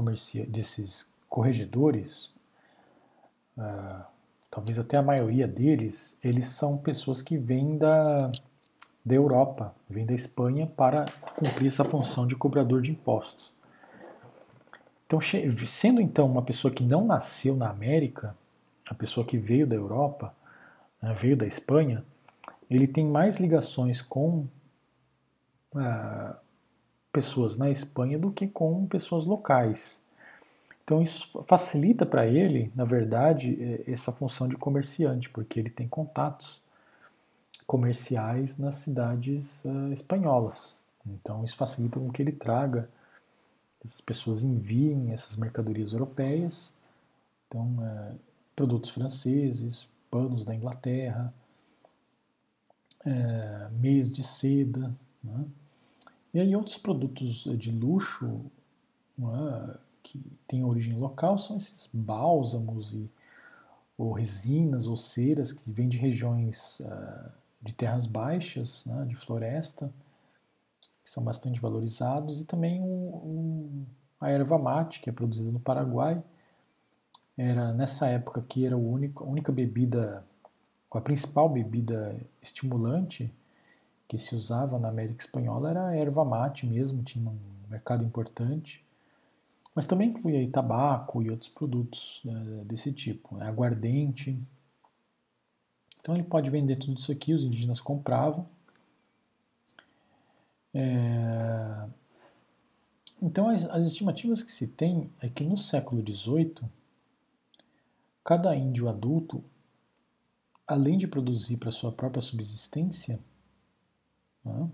desses 0.47 1.12
corregedores, 1.33 2.31
uh, 3.57 4.05
talvez 4.51 4.77
até 4.77 4.97
a 4.97 5.01
maioria 5.01 5.47
deles, 5.47 6.15
eles 6.23 6.45
são 6.45 6.77
pessoas 6.77 7.23
que 7.23 7.39
vêm 7.39 7.75
da, 7.75 8.31
da 9.03 9.15
Europa, 9.15 9.73
vêm 9.89 10.05
da 10.05 10.13
Espanha 10.13 10.67
para 10.67 11.05
cumprir 11.35 11.69
essa 11.69 11.83
função 11.83 12.27
de 12.27 12.35
cobrador 12.35 12.83
de 12.83 12.91
impostos. 12.91 13.51
Então, 15.07 15.19
sendo 15.65 15.99
então 15.99 16.27
uma 16.27 16.43
pessoa 16.43 16.71
que 16.71 16.83
não 16.83 17.03
nasceu 17.03 17.55
na 17.55 17.67
América, 17.67 18.37
a 18.87 18.93
pessoa 18.93 19.25
que 19.25 19.35
veio 19.35 19.65
da 19.65 19.75
Europa, 19.75 20.35
né, 21.01 21.15
veio 21.15 21.35
da 21.35 21.47
Espanha, 21.47 22.05
ele 22.69 22.85
tem 22.85 23.07
mais 23.07 23.37
ligações 23.37 24.03
com 24.03 24.47
uh, 25.73 26.35
pessoas 27.11 27.57
na 27.57 27.71
Espanha 27.71 28.19
do 28.19 28.31
que 28.31 28.47
com 28.47 28.85
pessoas 28.85 29.25
locais. 29.25 30.02
Então 30.83 31.01
isso 31.01 31.41
facilita 31.43 32.05
para 32.05 32.27
ele, 32.27 32.71
na 32.75 32.83
verdade, 32.83 33.57
é, 33.61 33.91
essa 33.91 34.11
função 34.11 34.47
de 34.47 34.57
comerciante, 34.57 35.29
porque 35.29 35.59
ele 35.59 35.69
tem 35.69 35.87
contatos 35.87 36.61
comerciais 37.65 38.57
nas 38.57 38.75
cidades 38.75 39.63
uh, 39.63 39.91
espanholas. 39.93 40.75
Então 41.05 41.43
isso 41.45 41.55
facilita 41.55 41.99
com 41.99 42.11
que 42.11 42.21
ele 42.21 42.33
traga, 42.33 42.89
essas 43.83 44.01
pessoas 44.01 44.43
enviem 44.43 45.11
essas 45.11 45.35
mercadorias 45.35 45.93
europeias, 45.93 46.73
então 47.47 47.65
uh, 47.79 48.19
produtos 48.55 48.89
franceses, 48.89 49.87
panos 50.11 50.45
da 50.45 50.53
Inglaterra, 50.53 51.33
uh, 53.05 53.73
meias 53.79 54.11
de 54.11 54.23
seda, 54.23 54.93
né? 55.23 55.45
e 56.33 56.39
aí 56.41 56.55
outros 56.55 56.77
produtos 56.77 57.43
de 57.57 57.71
luxo, 57.71 58.41
que 60.03 60.21
têm 60.47 60.63
origem 60.63 60.95
local 60.95 61.37
são 61.37 61.55
esses 61.55 61.89
bálsamos 61.91 62.93
e, 62.93 63.09
ou 63.97 64.11
resinas 64.11 64.85
ou 64.85 64.97
ceras 64.97 65.53
que 65.53 65.71
vêm 65.71 65.87
de 65.87 65.97
regiões 65.97 66.81
uh, 66.81 67.31
de 67.61 67.73
terras 67.73 68.05
baixas, 68.05 68.85
né, 68.85 69.05
de 69.05 69.15
floresta, 69.15 69.91
que 71.03 71.09
são 71.09 71.23
bastante 71.23 71.59
valorizados, 71.59 72.41
e 72.41 72.45
também 72.45 72.81
o, 72.81 72.85
o, 72.85 73.85
a 74.19 74.29
erva 74.29 74.57
mate, 74.57 74.99
que 74.99 75.09
é 75.09 75.13
produzida 75.13 75.51
no 75.51 75.59
Paraguai. 75.59 76.21
Era 77.37 77.73
nessa 77.73 78.07
época 78.07 78.41
que 78.41 78.65
era 78.65 78.75
a 78.75 78.77
única, 78.77 79.23
a 79.23 79.27
única 79.27 79.51
bebida, 79.51 80.25
a 80.91 81.01
principal 81.01 81.49
bebida 81.49 82.15
estimulante 82.41 83.33
que 84.07 84.17
se 84.17 84.35
usava 84.35 84.77
na 84.77 84.89
América 84.89 85.23
Espanhola 85.23 85.69
era 85.71 85.87
a 85.87 85.95
erva 85.95 86.23
mate 86.23 86.67
mesmo, 86.67 87.01
tinha 87.01 87.27
um 87.27 87.39
mercado 87.69 88.03
importante 88.03 88.82
mas 89.75 89.87
também 89.87 90.09
inclui 90.09 90.35
aí 90.35 90.47
tabaco 90.49 91.21
e 91.23 91.31
outros 91.31 91.49
produtos 91.49 92.21
né, 92.23 92.63
desse 92.65 92.91
tipo, 92.91 93.35
né, 93.35 93.47
aguardente. 93.47 94.39
Então 95.99 96.13
ele 96.13 96.23
pode 96.23 96.49
vender 96.49 96.75
tudo 96.75 96.99
isso 96.99 97.11
aqui, 97.11 97.33
os 97.33 97.43
indígenas 97.43 97.81
compravam. 97.81 98.47
É... 100.73 101.87
Então 103.21 103.49
as, 103.49 103.63
as, 103.65 103.85
estimativas 103.85 104.43
que 104.43 104.51
se 104.51 104.67
tem 104.67 105.09
é 105.21 105.29
que 105.29 105.43
no 105.43 105.57
século 105.57 106.01
XVIII, 106.05 106.55
cada 108.23 108.55
índio 108.55 108.89
adulto, 108.89 109.43
além 110.67 110.97
de 110.97 111.07
produzir 111.07 111.57
para 111.57 111.71
sua 111.71 111.91
própria 111.91 112.21
subsistência, 112.21 113.19
né, 114.43 114.69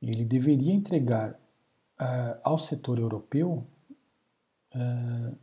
ele 0.00 0.24
deveria 0.24 0.72
entregar 0.72 1.38
uh, 2.00 2.38
ao 2.42 2.58
setor 2.58 2.98
europeu 2.98 3.66
uh, 4.74 5.36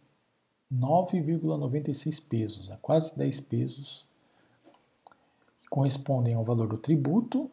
9,96 0.73 2.27
pesos, 2.27 2.69
né, 2.69 2.77
quase 2.81 3.15
10 3.17 3.39
pesos, 3.41 4.05
correspondem 5.69 6.33
ao 6.33 6.43
valor 6.43 6.67
do 6.67 6.77
tributo 6.77 7.49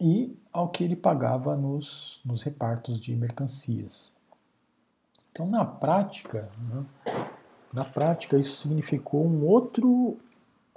e 0.00 0.36
ao 0.52 0.68
que 0.68 0.84
ele 0.84 0.96
pagava 0.96 1.56
nos, 1.56 2.20
nos 2.24 2.42
repartos 2.42 3.00
de 3.00 3.14
mercancias. 3.14 4.14
Então, 5.30 5.46
na 5.46 5.64
prática, 5.64 6.50
né, 6.58 6.84
na 7.72 7.84
prática, 7.84 8.38
isso 8.38 8.54
significou 8.54 9.26
um 9.26 9.44
outro 9.44 10.16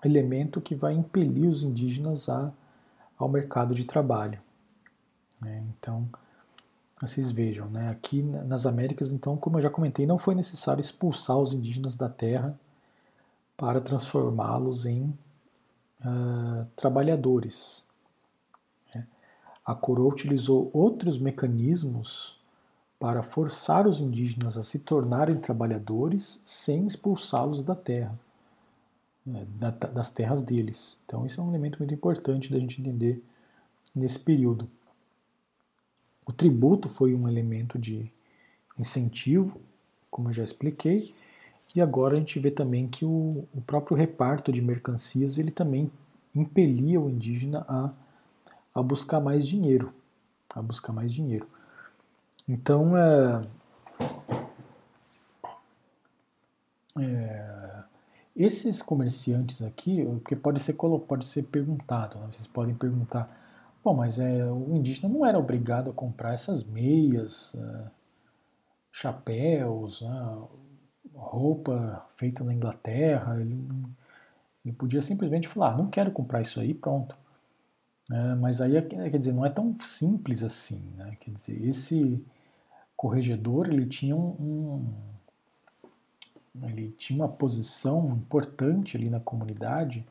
elemento 0.04 0.60
que 0.60 0.74
vai 0.74 0.94
impelir 0.94 1.48
os 1.48 1.62
indígenas 1.62 2.28
a, 2.28 2.52
ao 3.18 3.30
mercado 3.30 3.76
de 3.76 3.86
trabalho. 3.86 4.40
Né? 5.40 5.64
Então, 5.70 6.10
vocês 7.00 7.32
vejam, 7.32 7.70
né? 7.70 7.90
aqui 7.90 8.24
nas 8.24 8.66
Américas, 8.66 9.12
então, 9.12 9.38
como 9.38 9.58
eu 9.58 9.62
já 9.62 9.70
comentei, 9.70 10.06
não 10.08 10.18
foi 10.18 10.34
necessário 10.34 10.82
expulsar 10.82 11.38
os 11.38 11.54
indígenas 11.54 11.96
da 11.96 12.10
terra 12.10 12.60
para 13.56 13.80
transformá-los 13.80 14.86
em 14.86 15.04
uh, 16.02 16.66
trabalhadores. 16.76 17.84
Né? 18.94 19.06
A 19.64 19.76
coroa 19.76 20.12
utilizou 20.12 20.72
outros 20.74 21.20
mecanismos 21.20 22.40
para 23.00 23.22
forçar 23.22 23.88
os 23.88 24.00
indígenas 24.00 24.58
a 24.58 24.64
se 24.64 24.80
tornarem 24.80 25.36
trabalhadores 25.36 26.42
sem 26.44 26.88
expulsá-los 26.88 27.62
da 27.62 27.76
terra, 27.76 28.18
né? 29.24 29.46
das 29.94 30.10
terras 30.10 30.42
deles. 30.42 30.98
Então, 31.06 31.28
isso 31.28 31.40
é 31.40 31.44
um 31.44 31.50
elemento 31.50 31.78
muito 31.78 31.94
importante 31.94 32.52
da 32.52 32.58
gente 32.58 32.82
entender 32.82 33.24
nesse 33.94 34.18
período. 34.18 34.68
O 36.28 36.34
tributo 36.34 36.90
foi 36.90 37.16
um 37.16 37.28
elemento 37.28 37.80
de 37.80 38.12
incentivo, 38.78 39.62
como 40.12 40.28
eu 40.28 40.34
já 40.34 40.44
expliquei, 40.44 41.16
e 41.74 41.82
agora 41.82 42.16
a 42.16 42.20
gente 42.20 42.38
vê 42.38 42.52
também 42.52 42.86
que 42.88 43.06
o, 43.06 43.48
o 43.54 43.62
próprio 43.66 43.96
reparto 43.96 44.52
de 44.52 44.62
mercancias 44.62 45.38
ele 45.38 45.52
também 45.52 45.90
impelia 46.36 47.00
o 47.00 47.10
indígena 47.10 47.66
a, 47.68 47.92
a 48.76 48.84
buscar 48.84 49.22
mais 49.22 49.48
dinheiro, 49.48 49.94
a 50.54 50.62
buscar 50.62 50.92
mais 50.92 51.14
dinheiro. 51.14 51.48
Então, 52.48 52.98
é, 52.98 53.48
é, 57.00 57.84
esses 58.36 58.82
comerciantes 58.82 59.62
aqui, 59.62 60.06
que 60.26 60.36
pode 60.36 60.60
ser 60.60 60.74
pode 60.74 61.26
ser 61.26 61.44
perguntado, 61.44 62.20
né? 62.20 62.28
vocês 62.32 62.48
podem 62.48 62.76
perguntar 62.76 63.47
Bom, 63.88 63.94
mas 63.94 64.20
é, 64.20 64.44
o 64.52 64.76
indígena 64.76 65.08
não 65.08 65.26
era 65.26 65.40
obrigado 65.40 65.90
a 65.90 65.94
comprar 65.94 66.34
essas 66.34 66.62
meias, 66.62 67.56
é, 67.56 67.86
chapéus, 68.92 70.02
né, 70.02 70.38
roupa 71.16 72.06
feita 72.18 72.44
na 72.44 72.54
Inglaterra. 72.54 73.40
Ele, 73.40 73.58
Ele 74.66 74.74
podia 74.74 75.02
simplesmente 75.02 75.48
falar, 75.48 75.72
ah, 75.72 75.78
não 75.78 75.90
quero 75.90 76.12
comprar 76.12 76.42
isso 76.42 76.60
aí, 76.60 76.74
pronto. 76.74 77.18
É, 78.12 78.36
mas 78.36 78.60
aí, 78.60 78.74
quer 78.82 79.18
dizer, 79.18 79.32
não 79.32 79.46
é 79.46 79.50
tão 79.50 79.74
simples 79.80 80.44
assim, 80.44 80.84
né? 80.98 81.16
Quer 81.22 81.32
dizer, 81.32 81.66
esse 81.66 82.22
corregedor, 82.94 83.68
ele 83.68 83.86
tinha 83.86 84.18
um, 84.18 84.36
um 86.62 86.68
ele 86.68 86.92
tinha 86.98 87.24
uma 87.24 87.30
posição 87.30 88.10
importante 88.10 88.98
ali 88.98 89.10
na 89.10 89.22
comunidade 89.22 90.06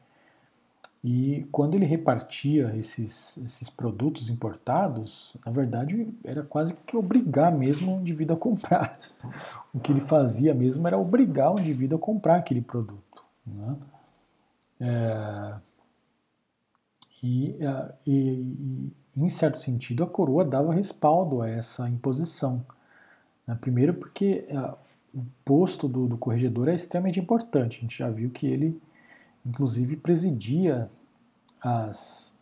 e 1.05 1.47
quando 1.53 1.75
ele 1.75 1.85
repartia 1.85 2.75
esses, 2.77 3.37
esses 3.39 3.71
produtos 3.71 4.29
importados, 4.29 5.37
na 5.45 5.53
verdade 5.53 6.09
era 6.25 6.43
quase 6.43 6.75
que 6.75 6.97
obrigar 6.97 7.53
mesmo 7.53 7.97
o 7.97 8.01
indivíduo 8.01 8.37
a 8.37 8.39
comprar. 8.39 8.99
O 9.75 9.81
que 9.81 9.93
ele 9.93 10.01
fazia 10.01 10.55
mesmo 10.55 10.87
era 10.87 10.97
obrigar 10.97 11.53
o 11.53 11.61
indivíduo 11.61 11.99
a 11.99 12.01
comprar 12.01 12.37
aquele 12.37 12.61
produto. 12.61 13.25
Né? 13.45 13.77
É, 14.81 15.55
e, 17.23 17.57
e, 18.07 18.93
e, 19.17 19.23
em 19.23 19.29
certo 19.29 19.61
sentido, 19.61 20.05
a 20.05 20.07
coroa 20.07 20.45
dava 20.45 20.73
respaldo 20.73 21.43
a 21.43 21.49
essa 21.49 21.89
imposição. 21.89 22.65
Né? 23.47 23.59
Primeiro, 23.61 23.95
porque 23.95 24.47
o 25.15 25.25
posto 25.45 25.89
do, 25.89 26.07
do 26.07 26.19
corregedor 26.19 26.69
é 26.69 26.75
extremamente 26.75 27.19
importante. 27.19 27.79
A 27.79 27.81
gente 27.81 27.99
já 27.99 28.11
viu 28.11 28.31
que 28.31 28.47
ele, 28.47 28.81
inclusive, 29.47 29.97
presidia 29.97 30.91
as 31.61 32.35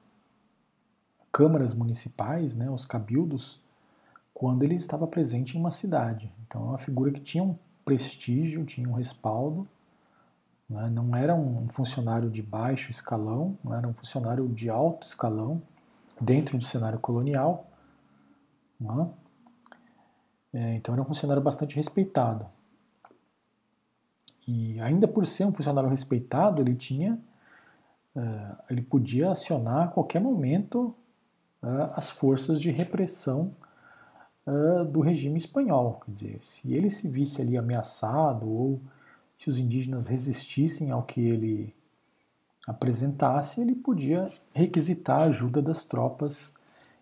câmaras 1.30 1.74
municipais, 1.74 2.54
né, 2.54 2.70
os 2.70 2.86
cabildos, 2.86 3.60
quando 4.32 4.62
ele 4.62 4.74
estava 4.74 5.06
presente 5.06 5.56
em 5.56 5.60
uma 5.60 5.70
cidade. 5.70 6.32
Então, 6.46 6.62
é 6.62 6.64
uma 6.66 6.78
figura 6.78 7.10
que 7.12 7.20
tinha 7.20 7.44
um 7.44 7.56
prestígio, 7.84 8.64
tinha 8.64 8.88
um 8.88 8.92
respaldo 8.92 9.68
né? 10.68 10.88
Não 10.90 11.14
era 11.14 11.34
um 11.34 11.68
funcionário 11.68 12.30
de 12.30 12.42
baixo 12.42 12.90
escalão, 12.90 13.58
não 13.62 13.74
era 13.74 13.86
um 13.86 13.94
funcionário 13.94 14.48
de 14.48 14.70
alto 14.70 15.06
escalão 15.06 15.62
dentro 16.20 16.56
do 16.56 16.64
cenário 16.64 16.98
colonial. 16.98 17.66
Né? 18.80 19.08
É, 20.52 20.74
então 20.74 20.94
era 20.94 21.02
um 21.02 21.06
funcionário 21.06 21.42
bastante 21.42 21.76
respeitado. 21.76 22.46
E 24.46 24.78
ainda 24.80 25.08
por 25.08 25.26
ser 25.26 25.46
um 25.46 25.52
funcionário 25.52 25.88
respeitado, 25.88 26.60
ele 26.60 26.74
tinha, 26.74 27.18
é, 28.14 28.56
ele 28.70 28.82
podia 28.82 29.30
acionar 29.30 29.84
a 29.84 29.88
qualquer 29.88 30.20
momento 30.20 30.94
é, 31.62 31.66
as 31.94 32.10
forças 32.10 32.60
de 32.60 32.70
repressão 32.70 33.52
é, 34.46 34.84
do 34.84 35.00
regime 35.00 35.38
espanhol. 35.38 36.00
Quer 36.04 36.12
dizer, 36.12 36.42
se 36.42 36.72
ele 36.72 36.90
se 36.90 37.08
visse 37.08 37.40
ali 37.40 37.56
ameaçado 37.56 38.48
ou 38.48 38.80
se 39.34 39.48
os 39.48 39.58
indígenas 39.58 40.06
resistissem 40.06 40.90
ao 40.90 41.02
que 41.02 41.20
ele 41.20 41.74
apresentasse, 42.66 43.60
ele 43.60 43.74
podia 43.74 44.30
requisitar 44.52 45.22
a 45.22 45.24
ajuda 45.24 45.60
das 45.60 45.84
tropas 45.84 46.52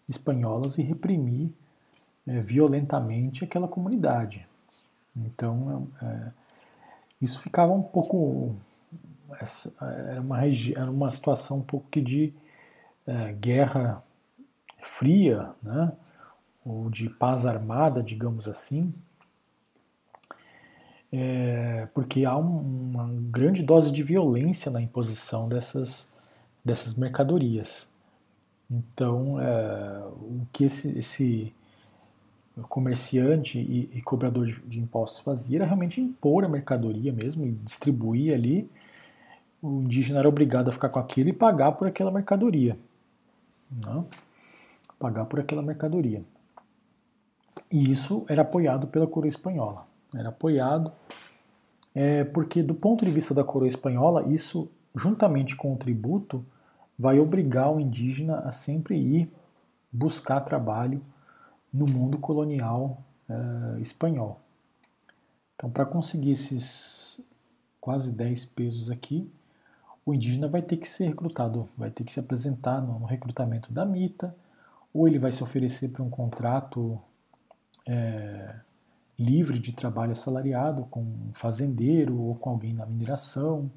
espanholas 0.08 0.78
e 0.78 0.82
reprimir 0.82 1.50
é, 2.26 2.40
violentamente 2.40 3.44
aquela 3.44 3.68
comunidade. 3.68 4.46
Então, 5.16 5.88
é, 6.00 6.32
isso 7.22 7.40
ficava 7.40 7.72
um 7.72 7.82
pouco. 7.82 8.56
Essa, 9.40 9.72
era, 9.80 10.20
uma 10.20 10.44
era 10.44 10.90
uma 10.90 11.10
situação 11.10 11.58
um 11.58 11.62
pouco 11.62 12.00
de 12.00 12.34
é, 13.06 13.32
guerra 13.32 14.02
fria, 14.82 15.50
né? 15.62 15.92
ou 16.64 16.90
de 16.90 17.08
paz 17.08 17.46
armada, 17.46 18.02
digamos 18.02 18.46
assim, 18.46 18.92
é, 21.12 21.88
porque 21.92 22.24
há 22.24 22.36
um, 22.36 22.90
uma 22.90 23.08
grande 23.30 23.62
dose 23.62 23.90
de 23.90 24.02
violência 24.02 24.70
na 24.70 24.80
imposição 24.80 25.48
dessas, 25.48 26.08
dessas 26.64 26.94
mercadorias. 26.94 27.88
Então, 28.70 29.38
é, 29.40 30.04
o 30.06 30.46
que 30.52 30.64
esse, 30.64 30.98
esse 30.98 31.54
comerciante 32.68 33.58
e, 33.58 33.90
e 33.94 34.02
cobrador 34.02 34.46
de, 34.46 34.60
de, 34.60 34.80
impostos 34.80 35.20
fazia 35.20 35.58
era 35.58 35.64
realmente 35.64 36.00
impor 36.00 36.44
a 36.44 36.48
mercadoria 36.48 37.12
mesmo 37.12 37.46
e 37.46 37.52
distribuir 37.52 38.34
ali. 38.34 38.68
O 39.62 39.82
indígena 39.82 40.18
era 40.18 40.28
obrigado 40.28 40.68
a 40.68 40.72
ficar 40.72 40.88
com 40.88 40.98
aquilo 40.98 41.28
e 41.28 41.32
pagar 41.32 41.72
por 41.72 41.86
aquela 41.86 42.10
mercadoria. 42.10 42.76
Não? 43.84 44.02
Né? 44.02 44.06
Pagar 44.98 45.24
por 45.24 45.40
aquela 45.40 45.62
mercadoria. 45.62 46.22
E 47.70 47.90
isso 47.90 48.24
era 48.28 48.42
apoiado 48.42 48.86
pela 48.86 49.06
coroa 49.06 49.28
espanhola 49.28 49.86
era 50.18 50.28
apoiado, 50.28 50.92
é, 51.94 52.24
porque 52.24 52.62
do 52.62 52.74
ponto 52.74 53.04
de 53.04 53.10
vista 53.10 53.34
da 53.34 53.44
coroa 53.44 53.68
espanhola, 53.68 54.26
isso, 54.28 54.70
juntamente 54.94 55.56
com 55.56 55.72
o 55.72 55.76
tributo, 55.76 56.44
vai 56.98 57.18
obrigar 57.18 57.72
o 57.72 57.80
indígena 57.80 58.40
a 58.40 58.50
sempre 58.50 58.96
ir 58.96 59.30
buscar 59.90 60.40
trabalho 60.40 61.02
no 61.72 61.86
mundo 61.86 62.18
colonial 62.18 63.02
é, 63.28 63.80
espanhol. 63.80 64.40
Então, 65.54 65.70
para 65.70 65.86
conseguir 65.86 66.32
esses 66.32 67.20
quase 67.80 68.12
10 68.12 68.46
pesos 68.46 68.90
aqui, 68.90 69.30
o 70.04 70.12
indígena 70.12 70.48
vai 70.48 70.62
ter 70.62 70.76
que 70.76 70.88
ser 70.88 71.06
recrutado, 71.06 71.68
vai 71.76 71.90
ter 71.90 72.04
que 72.04 72.12
se 72.12 72.20
apresentar 72.20 72.80
no, 72.80 72.98
no 72.98 73.06
recrutamento 73.06 73.72
da 73.72 73.84
mita, 73.86 74.34
ou 74.92 75.06
ele 75.08 75.18
vai 75.18 75.32
se 75.32 75.42
oferecer 75.42 75.88
para 75.88 76.02
um 76.02 76.10
contrato 76.10 77.00
é, 77.86 78.54
livre 79.18 79.58
de 79.58 79.72
trabalho 79.72 80.12
assalariado 80.12 80.84
com 80.84 81.00
um 81.00 81.30
fazendeiro 81.32 82.20
ou 82.20 82.34
com 82.34 82.50
alguém 82.50 82.74
na 82.74 82.84
mineração, 82.84 83.70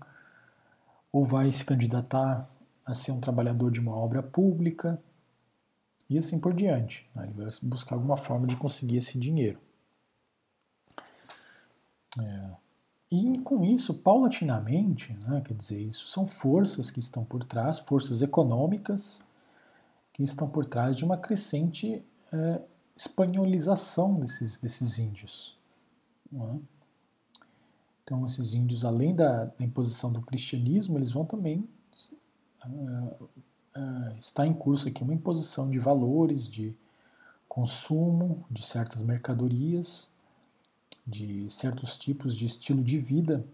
ou 1.12 1.24
vai 1.24 1.52
se 1.52 1.64
candidatar 1.64 2.48
a 2.86 2.94
ser 2.94 3.12
um 3.12 3.20
trabalhador 3.20 3.72
de 3.72 3.80
uma 3.80 3.96
obra 3.96 4.22
pública 4.22 5.00
e 6.10 6.18
assim 6.18 6.40
por 6.40 6.54
diante. 6.54 7.10
Né? 7.16 7.24
Ele 7.26 7.34
vai 7.34 7.48
buscar 7.64 7.96
alguma 7.96 8.18
forma 8.18 8.48
de 8.48 8.56
conseguir 8.56 8.98
esse 8.98 9.18
dinheiro. 9.18 9.60
É. 12.20 12.52
E 13.12 13.40
com 13.40 13.64
isso, 13.64 13.94
paulatinamente, 13.94 15.14
né, 15.14 15.42
quer 15.46 15.54
dizer, 15.54 15.80
isso 15.80 16.08
são 16.08 16.28
forças 16.28 16.90
que 16.90 17.00
estão 17.00 17.24
por 17.24 17.44
trás, 17.44 17.80
forças 17.80 18.22
econômicas 18.22 19.22
que 20.12 20.24
estão 20.24 20.50
por 20.50 20.66
trás 20.66 20.98
de 20.98 21.06
uma 21.06 21.18
crescente 21.18 22.04
é, 22.32 22.62
espanholização 22.96 24.20
desses, 24.20 24.58
desses 24.58 24.98
índios. 24.98 25.58
É? 26.34 26.60
Então, 28.04 28.26
esses 28.26 28.54
índios, 28.54 28.86
além 28.86 29.16
da, 29.16 29.46
da, 29.46 29.66
imposição 29.66 30.12
do 30.12 30.22
cristianismo, 30.22 30.98
eles 30.98 31.12
vão 31.12 31.26
também. 31.26 31.68
Uh, 32.66 33.30
uh, 33.76 34.18
está 34.20 34.46
em 34.46 34.54
curso 34.54 34.88
aqui 34.88 35.04
uma 35.04 35.14
imposição 35.14 35.70
de 35.70 35.80
valores, 35.80 36.48
de 36.48 36.76
consumo, 37.48 38.46
de 38.50 38.66
certas 38.66 39.02
mercadorias, 39.02 40.10
de 41.06 41.50
certos 41.50 41.98
tipos 41.98 42.36
de 42.36 42.46
estilo 42.46 42.84
de 42.84 42.98
vida. 42.98 43.46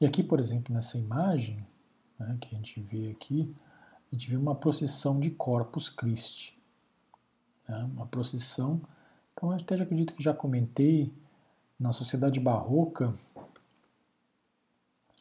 E 0.00 0.06
aqui, 0.06 0.22
por 0.22 0.40
exemplo, 0.40 0.74
nessa 0.74 0.98
imagem 0.98 1.66
né, 2.18 2.36
que 2.40 2.54
a 2.54 2.58
gente 2.58 2.80
vê 2.80 3.10
aqui, 3.10 3.54
a 4.10 4.14
gente 4.14 4.28
vê 4.28 4.36
uma 4.36 4.54
procissão 4.54 5.20
de 5.20 5.30
Corpus 5.30 5.88
Christi 5.88 6.60
né, 7.70 7.88
uma 7.94 8.06
procissão. 8.06 8.80
Então, 9.32 9.50
até 9.52 9.76
já 9.76 9.84
acredito 9.84 10.12
que 10.12 10.22
já 10.22 10.34
comentei, 10.34 11.12
na 11.78 11.92
sociedade 11.94 12.38
barroca 12.38 13.14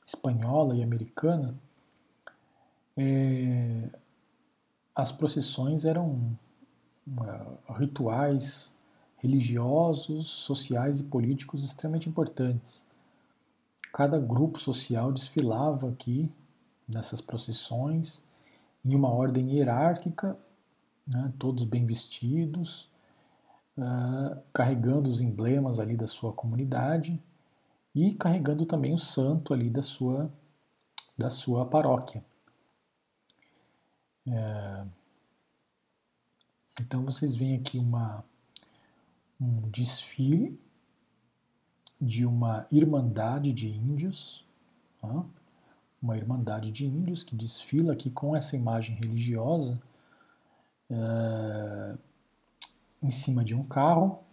espanhola 0.05 0.75
e 0.75 0.83
americana, 0.83 1.55
é, 2.99 3.89
as 4.93 5.11
procissões 5.11 5.85
eram 5.85 6.37
uh, 7.07 7.73
rituais 7.73 8.75
religiosos, 9.17 10.29
sociais 10.29 10.99
e 10.99 11.03
políticos 11.03 11.63
extremamente 11.63 12.09
importantes. 12.09 12.85
Cada 13.93 14.19
grupo 14.19 14.59
social 14.59 15.11
desfilava 15.11 15.89
aqui 15.89 16.31
nessas 16.87 17.21
procissões 17.21 18.23
em 18.83 18.95
uma 18.95 19.09
ordem 19.09 19.55
hierárquica 19.55 20.37
né, 21.07 21.33
todos 21.39 21.63
bem 21.63 21.85
vestidos, 21.85 22.89
uh, 23.77 24.39
carregando 24.53 25.09
os 25.09 25.21
emblemas 25.21 25.79
ali 25.79 25.97
da 25.97 26.07
sua 26.07 26.31
comunidade 26.31 27.21
e 27.95 28.13
carregando 28.13 28.65
também 28.65 28.93
o 28.93 28.99
santo 28.99 29.53
ali 29.53 29.69
da 29.69 29.81
sua, 29.81 30.31
da 31.17 31.29
sua 31.29 31.65
paróquia. 31.65 32.23
É, 34.31 34.85
então 36.79 37.03
vocês 37.03 37.35
veem 37.35 37.55
aqui 37.55 37.77
uma, 37.77 38.23
um 39.39 39.69
desfile 39.69 40.59
de 41.99 42.25
uma 42.25 42.65
irmandade 42.71 43.51
de 43.51 43.67
índios, 43.67 44.45
tá? 45.01 45.25
uma 46.01 46.17
irmandade 46.17 46.71
de 46.71 46.85
índios 46.85 47.23
que 47.23 47.35
desfila 47.35 47.93
aqui 47.93 48.09
com 48.09 48.35
essa 48.35 48.55
imagem 48.55 48.95
religiosa 48.95 49.81
uh, 50.89 51.99
em 53.03 53.11
cima 53.11 53.43
de 53.43 53.53
um 53.53 53.63
carro. 53.63 54.23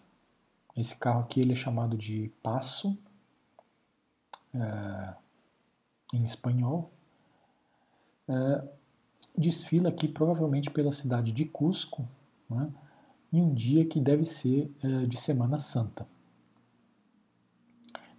Esse 0.76 0.96
carro 0.96 1.22
aqui 1.22 1.40
ele 1.40 1.52
é 1.52 1.56
chamado 1.56 1.96
de 1.96 2.30
passo. 2.42 2.96
Uh, 4.54 5.26
em 6.12 6.24
espanhol, 6.24 6.90
é, 8.28 8.68
desfila 9.36 9.90
aqui 9.90 10.08
provavelmente 10.08 10.70
pela 10.70 10.92
cidade 10.92 11.32
de 11.32 11.44
Cusco, 11.44 12.08
né, 12.48 12.68
em 13.32 13.42
um 13.42 13.52
dia 13.52 13.84
que 13.84 14.00
deve 14.00 14.24
ser 14.24 14.70
é, 14.82 15.06
de 15.06 15.16
Semana 15.16 15.58
Santa. 15.58 16.06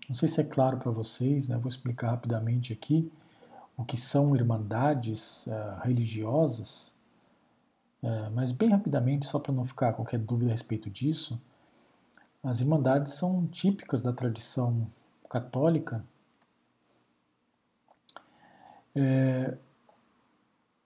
Não 0.08 0.16
sei 0.16 0.30
se 0.30 0.40
é 0.40 0.44
claro 0.44 0.78
para 0.78 0.92
vocês, 0.92 1.48
né, 1.48 1.58
vou 1.58 1.70
explicar 1.70 2.12
rapidamente 2.12 2.72
aqui 2.72 3.12
o 3.76 3.84
que 3.84 3.96
são 3.96 4.36
irmandades 4.36 5.46
uh, 5.46 5.80
religiosas, 5.84 6.94
uh, 8.02 8.32
mas 8.34 8.52
bem 8.52 8.70
rapidamente, 8.70 9.28
só 9.28 9.38
para 9.38 9.54
não 9.54 9.66
ficar 9.66 9.94
qualquer 9.94 10.18
dúvida 10.18 10.50
a 10.50 10.54
respeito 10.54 10.90
disso, 10.90 11.40
as 12.42 12.60
irmandades 12.60 13.14
são 13.14 13.46
típicas 13.48 14.02
da 14.02 14.12
tradição 14.12 14.88
católica. 15.30 16.04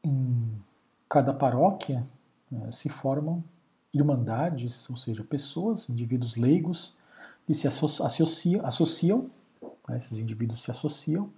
Em 0.03 0.61
cada 1.09 1.33
paróquia 1.33 2.03
é, 2.51 2.71
se 2.71 2.89
formam 2.89 3.43
irmandades, 3.93 4.89
ou 4.89 4.95
seja, 4.95 5.23
pessoas, 5.23 5.89
indivíduos 5.89 6.35
leigos, 6.35 6.95
que 7.45 7.53
se 7.53 7.67
associam, 7.67 8.65
associam 8.65 9.29
né, 9.87 9.97
esses 9.97 10.17
indivíduos 10.17 10.63
se 10.63 10.71
associam 10.71 11.29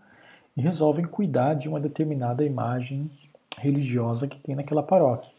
e 0.55 0.61
resolvem 0.61 1.05
cuidar 1.05 1.55
de 1.55 1.67
uma 1.67 1.79
determinada 1.79 2.45
imagem 2.45 3.09
religiosa 3.57 4.27
que 4.27 4.39
tem 4.39 4.55
naquela 4.55 4.83
paróquia. 4.83 5.33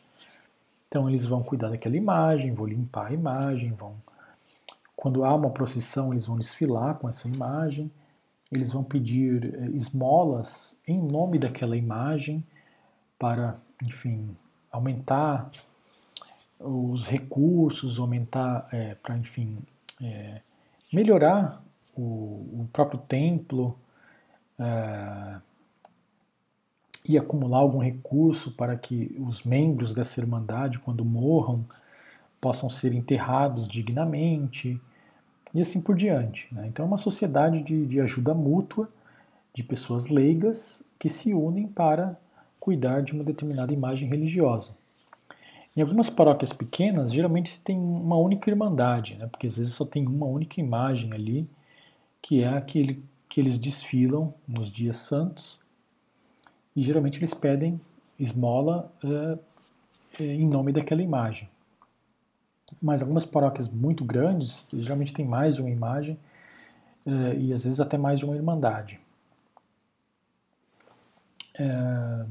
Então 0.88 1.08
eles 1.08 1.24
vão 1.26 1.42
cuidar 1.42 1.70
daquela 1.70 1.96
imagem, 1.96 2.54
vão 2.54 2.66
limpar 2.66 3.08
a 3.08 3.12
imagem, 3.12 3.72
vão 3.72 3.94
quando 4.96 5.24
há 5.24 5.34
uma 5.34 5.50
procissão, 5.50 6.12
eles 6.12 6.24
vão 6.24 6.38
desfilar 6.38 6.94
com 6.94 7.08
essa 7.08 7.28
imagem, 7.28 7.90
eles 8.50 8.72
vão 8.72 8.82
pedir 8.82 9.54
eh, 9.54 9.70
esmolas 9.72 10.76
em 10.86 10.98
nome 10.98 11.38
daquela 11.38 11.76
imagem 11.76 12.42
para, 13.18 13.56
enfim, 13.82 14.36
aumentar 14.70 15.50
os 16.58 17.06
recursos, 17.06 17.98
aumentar, 17.98 18.68
é, 18.72 18.94
para, 18.96 19.16
enfim, 19.16 19.58
é, 20.02 20.40
melhorar 20.92 21.62
o, 21.96 22.02
o 22.02 22.68
próprio 22.72 22.98
templo, 23.00 23.78
é, 24.58 25.40
e 27.06 27.18
acumular 27.18 27.58
algum 27.58 27.78
recurso 27.78 28.50
para 28.52 28.76
que 28.76 29.14
os 29.20 29.42
membros 29.42 29.94
dessa 29.94 30.20
irmandade, 30.20 30.78
quando 30.78 31.04
morram, 31.04 31.64
possam 32.40 32.70
ser 32.70 32.94
enterrados 32.94 33.68
dignamente 33.68 34.80
e 35.52 35.60
assim 35.60 35.82
por 35.82 35.94
diante. 35.94 36.52
Né? 36.52 36.66
Então, 36.66 36.84
é 36.84 36.88
uma 36.88 36.98
sociedade 36.98 37.60
de, 37.62 37.86
de 37.86 38.00
ajuda 38.00 38.32
mútua 38.32 38.88
de 39.52 39.62
pessoas 39.62 40.08
leigas 40.08 40.82
que 40.98 41.08
se 41.08 41.34
unem 41.34 41.68
para 41.68 42.18
cuidar 42.64 43.02
de 43.02 43.12
uma 43.12 43.22
determinada 43.22 43.74
imagem 43.74 44.08
religiosa. 44.08 44.74
Em 45.76 45.82
algumas 45.82 46.08
paróquias 46.08 46.50
pequenas, 46.50 47.12
geralmente 47.12 47.50
se 47.50 47.60
tem 47.60 47.76
uma 47.78 48.16
única 48.16 48.48
irmandade, 48.48 49.16
né? 49.16 49.26
porque 49.26 49.46
às 49.46 49.58
vezes 49.58 49.74
só 49.74 49.84
tem 49.84 50.06
uma 50.06 50.24
única 50.24 50.62
imagem 50.62 51.12
ali, 51.12 51.46
que 52.22 52.42
é 52.42 52.48
aquele 52.48 53.04
que 53.28 53.38
eles 53.38 53.58
desfilam 53.58 54.32
nos 54.48 54.72
dias 54.72 54.96
santos, 54.96 55.60
e 56.74 56.80
geralmente 56.80 57.18
eles 57.18 57.34
pedem 57.34 57.78
esmola 58.18 58.90
é, 59.04 59.38
é, 60.22 60.24
em 60.24 60.48
nome 60.48 60.72
daquela 60.72 61.02
imagem. 61.02 61.46
Mas 62.80 63.02
algumas 63.02 63.26
paróquias 63.26 63.68
muito 63.68 64.06
grandes, 64.06 64.66
geralmente 64.72 65.12
tem 65.12 65.26
mais 65.26 65.56
de 65.56 65.60
uma 65.60 65.70
imagem, 65.70 66.18
é, 67.04 67.36
e 67.36 67.52
às 67.52 67.64
vezes 67.64 67.78
até 67.78 67.98
mais 67.98 68.20
de 68.20 68.24
uma 68.24 68.34
irmandade. 68.34 68.98
É, 71.58 72.24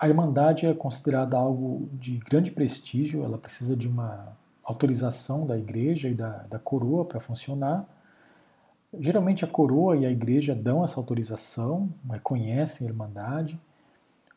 a 0.00 0.08
Irmandade 0.08 0.64
é 0.64 0.72
considerada 0.72 1.36
algo 1.36 1.90
de 1.92 2.16
grande 2.16 2.50
prestígio, 2.50 3.22
ela 3.22 3.36
precisa 3.36 3.76
de 3.76 3.86
uma 3.86 4.34
autorização 4.64 5.44
da 5.44 5.58
igreja 5.58 6.08
e 6.08 6.14
da, 6.14 6.38
da 6.44 6.58
coroa 6.58 7.04
para 7.04 7.20
funcionar. 7.20 7.86
Geralmente 8.98 9.44
a 9.44 9.48
coroa 9.48 9.98
e 9.98 10.06
a 10.06 10.10
igreja 10.10 10.54
dão 10.54 10.82
essa 10.82 10.98
autorização, 10.98 11.92
reconhecem 12.10 12.86
a 12.86 12.90
Irmandade. 12.90 13.60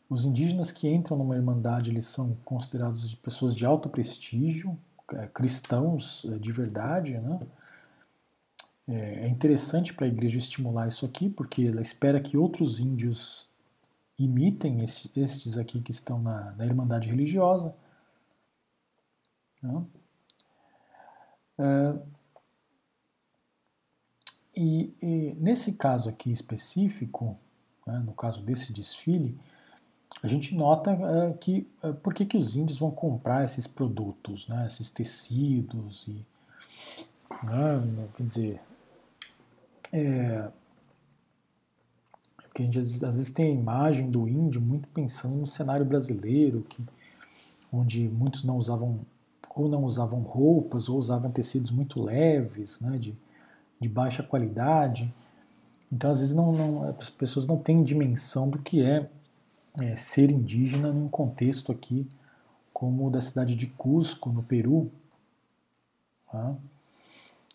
Os 0.10 0.26
indígenas 0.26 0.70
que 0.70 0.90
entram 0.90 1.18
numa 1.18 1.38
Irmandade 1.38 1.90
eles 1.90 2.08
são 2.08 2.36
considerados 2.44 3.10
de 3.10 3.16
pessoas 3.16 3.56
de 3.56 3.66
alto 3.66 3.88
prestígio, 3.88 4.78
é, 5.14 5.28
cristãos 5.28 6.26
é, 6.30 6.38
de 6.40 6.52
verdade, 6.52 7.18
né? 7.20 7.40
É, 8.86 9.26
é 9.26 9.28
interessante 9.30 9.94
para 9.94 10.06
a 10.06 10.10
igreja 10.10 10.38
estimular 10.38 10.90
isso 10.90 11.06
aqui, 11.06 11.30
porque 11.30 11.68
ela 11.68 11.82
espera 11.82 12.20
que 12.20 12.38
outros 12.38 12.82
índios 12.82 13.48
imitem 14.18 14.84
estes 14.84 15.58
aqui 15.58 15.82
que 15.82 15.92
estão 15.92 16.22
na, 16.22 16.52
na 16.52 16.66
Irmandade 16.66 17.10
Religiosa. 17.10 17.76
Né? 19.62 19.86
É, 21.58 21.96
e, 24.56 24.94
e, 25.02 25.36
nesse 25.40 25.74
caso 25.74 26.10
aqui 26.10 26.32
específico, 26.32 27.38
né, 27.88 28.00
no 28.00 28.14
caso 28.14 28.42
desse 28.42 28.72
desfile, 28.72 29.40
a 30.22 30.28
gente 30.28 30.56
nota 30.56 30.92
é, 30.92 31.34
que 31.34 31.68
é, 31.82 31.92
por 31.92 32.14
que, 32.14 32.26
que 32.26 32.38
os 32.38 32.56
índios 32.56 32.78
vão 32.78 32.92
comprar 32.92 33.44
esses 33.44 33.66
produtos, 33.66 34.48
né, 34.48 34.68
esses 34.68 34.90
tecidos 34.90 36.08
e 36.08 36.26
né, 37.44 38.10
quer 38.16 38.24
dizer 38.24 38.62
é, 39.92 40.52
porque 42.54 42.62
a 42.62 42.66
gente 42.66 42.80
às 42.80 43.18
vezes 43.18 43.32
tem 43.32 43.48
a 43.48 43.52
imagem 43.52 44.12
do 44.12 44.28
índio 44.28 44.62
muito 44.62 44.88
pensando 44.90 45.36
no 45.36 45.48
cenário 45.48 45.84
brasileiro, 45.84 46.64
que, 46.70 46.84
onde 47.72 48.08
muitos 48.08 48.44
não 48.44 48.58
usavam 48.58 49.00
ou 49.56 49.68
não 49.68 49.84
usavam 49.84 50.22
roupas 50.22 50.88
ou 50.88 51.00
usavam 51.00 51.32
tecidos 51.32 51.72
muito 51.72 52.02
leves, 52.02 52.80
né, 52.80 52.98
de, 52.98 53.16
de 53.80 53.90
baixa 53.90 54.22
qualidade. 54.22 55.12
Então 55.92 56.12
às 56.12 56.20
vezes 56.20 56.36
não, 56.36 56.52
não, 56.52 56.90
as 56.90 57.10
pessoas 57.10 57.48
não 57.48 57.58
têm 57.58 57.84
dimensão 57.84 58.48
do 58.48 58.60
que 58.60 58.84
é, 58.84 59.10
é 59.82 59.96
ser 59.96 60.30
indígena 60.30 60.94
num 60.94 61.10
contexto 61.10 61.72
aqui 61.72 62.08
como 62.72 63.08
o 63.08 63.10
da 63.10 63.22
cidade 63.22 63.56
de 63.56 63.66
Cusco, 63.66 64.30
no 64.30 64.44
Peru. 64.44 64.92
Tá? 66.32 66.56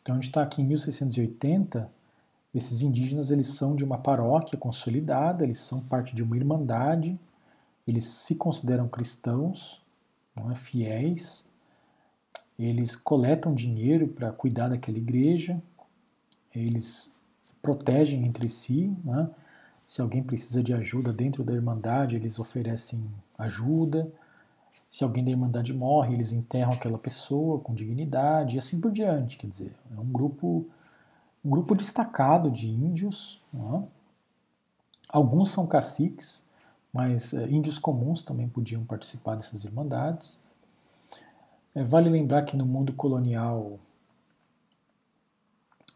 Então 0.02 0.16
a 0.16 0.18
gente 0.18 0.28
está 0.28 0.42
aqui 0.42 0.60
em 0.60 0.64
1680 0.64 1.88
esses 2.54 2.82
indígenas 2.82 3.30
eles 3.30 3.48
são 3.48 3.76
de 3.76 3.84
uma 3.84 3.98
paróquia 3.98 4.58
consolidada, 4.58 5.44
eles 5.44 5.58
são 5.58 5.80
parte 5.80 6.14
de 6.14 6.22
uma 6.22 6.36
irmandade, 6.36 7.18
eles 7.86 8.04
se 8.04 8.34
consideram 8.34 8.88
cristãos, 8.88 9.82
é, 10.36 10.54
fiéis, 10.54 11.46
eles 12.58 12.96
coletam 12.96 13.54
dinheiro 13.54 14.08
para 14.08 14.32
cuidar 14.32 14.68
daquela 14.68 14.98
igreja, 14.98 15.62
eles 16.54 17.10
protegem 17.62 18.24
entre 18.24 18.48
si, 18.48 18.96
né? 19.04 19.30
se 19.86 20.00
alguém 20.00 20.22
precisa 20.22 20.62
de 20.62 20.74
ajuda 20.74 21.12
dentro 21.12 21.44
da 21.44 21.52
irmandade, 21.52 22.16
eles 22.16 22.38
oferecem 22.38 23.04
ajuda, 23.38 24.10
se 24.90 25.04
alguém 25.04 25.24
da 25.24 25.30
irmandade 25.30 25.72
morre, 25.72 26.14
eles 26.14 26.32
enterram 26.32 26.72
aquela 26.72 26.98
pessoa 26.98 27.58
com 27.60 27.74
dignidade 27.74 28.56
e 28.56 28.58
assim 28.58 28.80
por 28.80 28.90
diante, 28.90 29.36
quer 29.36 29.46
dizer, 29.46 29.72
é 29.96 30.00
um 30.00 30.10
grupo 30.10 30.66
grupo 31.44 31.74
destacado 31.74 32.50
de 32.50 32.66
índios. 32.66 33.42
Né? 33.52 33.84
Alguns 35.08 35.50
são 35.50 35.66
caciques, 35.66 36.46
mas 36.92 37.32
é, 37.32 37.48
índios 37.48 37.78
comuns 37.78 38.22
também 38.22 38.48
podiam 38.48 38.84
participar 38.84 39.36
dessas 39.36 39.64
irmandades. 39.64 40.38
É, 41.74 41.84
vale 41.84 42.08
lembrar 42.10 42.42
que 42.42 42.56
no 42.56 42.66
mundo 42.66 42.92
colonial 42.92 43.78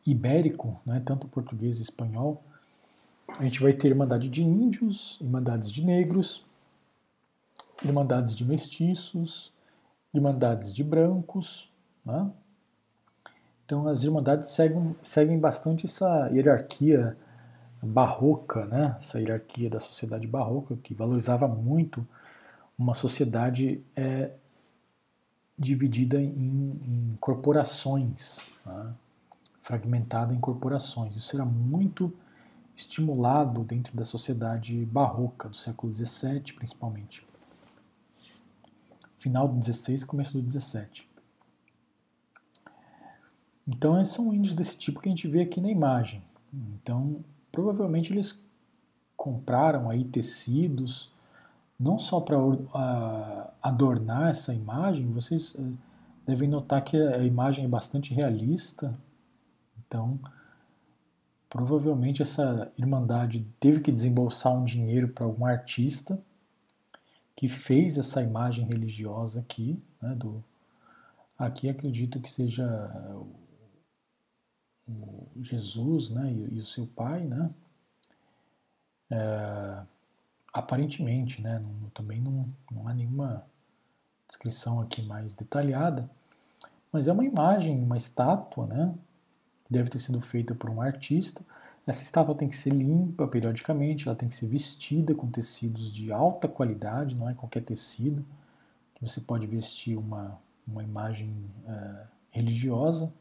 ibérico, 0.07 0.81
né, 0.85 1.01
tanto 1.05 1.29
português 1.29 1.79
e 1.79 1.83
espanhol, 1.83 2.43
a 3.39 3.45
gente 3.45 3.61
vai 3.61 3.73
ter 3.73 3.89
irmandade 3.89 4.29
de 4.29 4.43
índios, 4.43 5.19
irmandades 5.21 5.71
de 5.71 5.85
negros, 5.85 6.45
irmandades 7.85 8.35
de 8.35 8.45
mestiços, 8.45 9.53
irmandades 10.13 10.75
de 10.75 10.85
brancos, 10.85 11.71
né? 12.05 12.31
Então 13.73 13.89
as 13.89 14.05
irmandades 14.05 14.51
seguem, 14.51 14.95
seguem 15.03 15.39
bastante 15.39 15.87
essa 15.87 16.29
hierarquia 16.31 17.17
barroca, 17.83 18.67
né? 18.67 18.97
essa 18.99 19.19
hierarquia 19.19 19.71
da 19.71 19.81
sociedade 19.81 20.27
barroca, 20.27 20.77
que 20.77 20.93
valorizava 20.93 21.49
muito 21.49 22.07
uma 22.79 22.93
sociedade 22.93 23.83
é, 23.97 24.35
dividida 25.59 26.21
em, 26.21 26.79
em 26.87 27.17
corporações, 27.19 28.41
né? 28.67 28.93
fragmentada 29.63 30.35
em 30.35 30.39
corporações. 30.39 31.17
Isso 31.17 31.35
era 31.35 31.47
muito 31.47 32.13
estimulado 32.77 33.65
dentro 33.65 33.97
da 33.97 34.05
sociedade 34.05 34.85
barroca 34.85 35.49
do 35.49 35.57
século 35.57 35.95
XVII, 35.95 36.53
principalmente. 36.55 37.27
Final 39.17 39.49
do 39.49 39.65
XVI, 39.65 40.05
começo 40.05 40.39
do 40.39 40.61
XVII. 40.61 41.12
Então, 43.73 44.05
são 44.05 44.35
índios 44.35 44.55
desse 44.55 44.77
tipo 44.77 45.01
que 45.01 45.09
a 45.09 45.11
gente 45.11 45.27
vê 45.27 45.41
aqui 45.41 45.61
na 45.61 45.71
imagem. 45.71 46.23
Então, 46.53 47.25
provavelmente 47.51 48.13
eles 48.13 48.45
compraram 49.17 49.89
aí 49.89 50.05
tecidos, 50.05 51.11
não 51.79 51.99
só 51.99 52.21
para 52.21 52.37
adornar 53.63 54.31
essa 54.31 54.53
imagem, 54.53 55.11
vocês 55.11 55.55
uh, 55.55 55.73
devem 56.27 56.49
notar 56.49 56.85
que 56.85 56.97
a 56.97 57.25
imagem 57.25 57.65
é 57.65 57.69
bastante 57.69 58.13
realista, 58.13 58.97
então 59.79 60.19
provavelmente 61.49 62.23
essa 62.23 62.71
irmandade 62.79 63.47
teve 63.59 63.81
que 63.81 63.93
desembolsar 63.93 64.53
um 64.55 64.65
dinheiro 64.65 65.09
para 65.09 65.25
algum 65.25 65.45
artista 65.45 66.19
que 67.35 67.49
fez 67.49 67.99
essa 67.99 68.23
imagem 68.23 68.67
religiosa 68.67 69.41
aqui, 69.41 69.83
né, 70.01 70.15
do, 70.15 70.43
aqui 71.39 71.69
acredito 71.69 72.21
que 72.21 72.31
seja 72.31 72.65
o, 75.01 75.29
Jesus 75.43 76.11
né, 76.11 76.31
e, 76.31 76.57
e, 76.57 76.61
o 76.61 76.67
seu 76.67 76.87
pai, 76.87 77.25
né, 77.25 77.51
é, 79.11 79.83
aparentemente, 80.53 81.41
né, 81.43 81.59
não, 81.59 81.91
também 81.91 82.21
não, 82.21 82.49
não 82.71 82.89
há 82.89 82.95
nenhuma 82.95 83.45
descrição 84.27 84.81
aqui 84.81 85.03
mais 85.03 85.35
detalhada, 85.35 86.09
mas 86.93 87.09
é 87.09 87.13
uma 87.13 87.25
imagem, 87.25 87.83
uma 87.83 87.97
estátua, 87.97 88.67
né, 88.67 88.95
que 89.65 89.73
deve 89.73 89.91
ter 89.91 89.99
sido 89.99 90.21
feita 90.21 90.55
por 90.55 90.71
um 90.71 90.81
artista, 90.81 91.43
essa 91.87 92.03
estátua 92.03 92.35
tem 92.35 92.49
que 92.49 92.57
ser 92.57 92.71
limpa 92.71 93.27
periodicamente, 93.27 94.07
ela 94.07 94.17
tem 94.17 94.29
que 94.29 94.35
ser 94.35 94.47
vestida 94.47 95.15
com 95.15 95.29
tecidos 95.29 95.93
de 95.93 96.13
alta 96.13 96.47
qualidade, 96.47 97.17
não 97.17 97.29
é 97.29 97.35
qualquer 97.35 97.63
tecido 97.63 98.25
que 98.95 99.03
você 99.03 99.21
pode 99.21 99.47
vestir 99.49 99.97
uma, 99.97 100.39
uma 100.67 100.83
imagem 100.83 101.35
uh, 101.67 102.07
religiosa. 102.31 103.13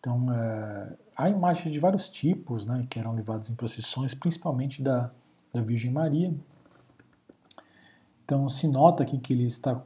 Então, 0.00 0.26
uh, 0.28 0.96
há 1.14 1.28
imagens 1.28 1.70
de 1.70 1.78
vários 1.78 2.08
tipos 2.08 2.64
né, 2.64 2.86
que 2.88 2.98
eram 2.98 3.14
levadas 3.14 3.50
em 3.50 3.54
procissões, 3.54 4.14
principalmente 4.14 4.82
da, 4.82 5.10
da 5.52 5.60
Virgem 5.60 5.92
Maria. 5.92 6.34
Então, 8.24 8.48
se 8.48 8.66
nota 8.66 9.02
aqui 9.02 9.18
que 9.18 9.32
ele 9.32 9.44
está, 9.44 9.82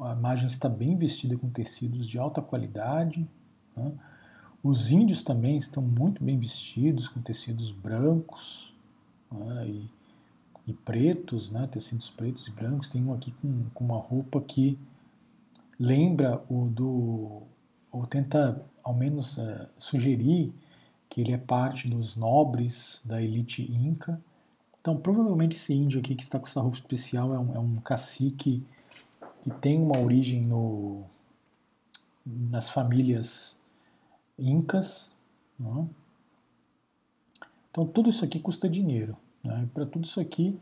a 0.00 0.12
imagem 0.12 0.46
está 0.46 0.68
bem 0.68 0.96
vestida 0.96 1.36
com 1.36 1.50
tecidos 1.50 2.08
de 2.08 2.18
alta 2.18 2.40
qualidade. 2.40 3.26
Né? 3.76 3.92
Os 4.62 4.92
índios 4.92 5.22
também 5.22 5.56
estão 5.56 5.82
muito 5.82 6.22
bem 6.22 6.38
vestidos, 6.38 7.08
com 7.08 7.20
tecidos 7.20 7.72
brancos 7.72 8.74
né, 9.32 9.66
e, 9.66 9.90
e, 10.66 10.72
pretos, 10.72 11.50
né, 11.50 11.66
tecidos 11.66 12.10
pretos 12.10 12.46
e 12.46 12.50
brancos. 12.50 12.88
Tem 12.88 13.02
um 13.02 13.12
aqui 13.12 13.32
com, 13.32 13.64
com 13.74 13.84
uma 13.84 13.96
roupa 13.96 14.40
que 14.40 14.78
lembra 15.78 16.42
o 16.48 16.68
do. 16.68 17.42
Ou 17.92 18.06
tenta 18.06 18.64
ao 18.82 18.94
menos 18.94 19.38
é, 19.38 19.68
sugerir 19.78 20.52
que 21.08 21.20
ele 21.20 21.32
é 21.32 21.38
parte 21.38 21.88
dos 21.88 22.16
nobres 22.16 23.00
da 23.04 23.20
elite 23.20 23.62
inca. 23.72 24.20
Então, 24.80 24.96
provavelmente 24.96 25.56
esse 25.56 25.74
índio 25.74 25.98
aqui 26.00 26.14
que 26.14 26.22
está 26.22 26.38
com 26.38 26.46
essa 26.46 26.60
roupa 26.60 26.76
especial 26.76 27.34
é 27.34 27.38
um, 27.38 27.54
é 27.54 27.58
um 27.58 27.76
cacique 27.76 28.64
que 29.42 29.50
tem 29.50 29.78
uma 29.78 29.98
origem 29.98 30.42
no, 30.42 31.02
nas 32.24 32.68
famílias 32.68 33.58
incas. 34.38 35.12
Né? 35.58 35.86
Então, 37.70 37.86
tudo 37.86 38.08
isso 38.08 38.24
aqui 38.24 38.38
custa 38.38 38.68
dinheiro. 38.68 39.16
Né? 39.42 39.68
Para 39.74 39.84
tudo 39.84 40.04
isso 40.04 40.20
aqui, 40.20 40.58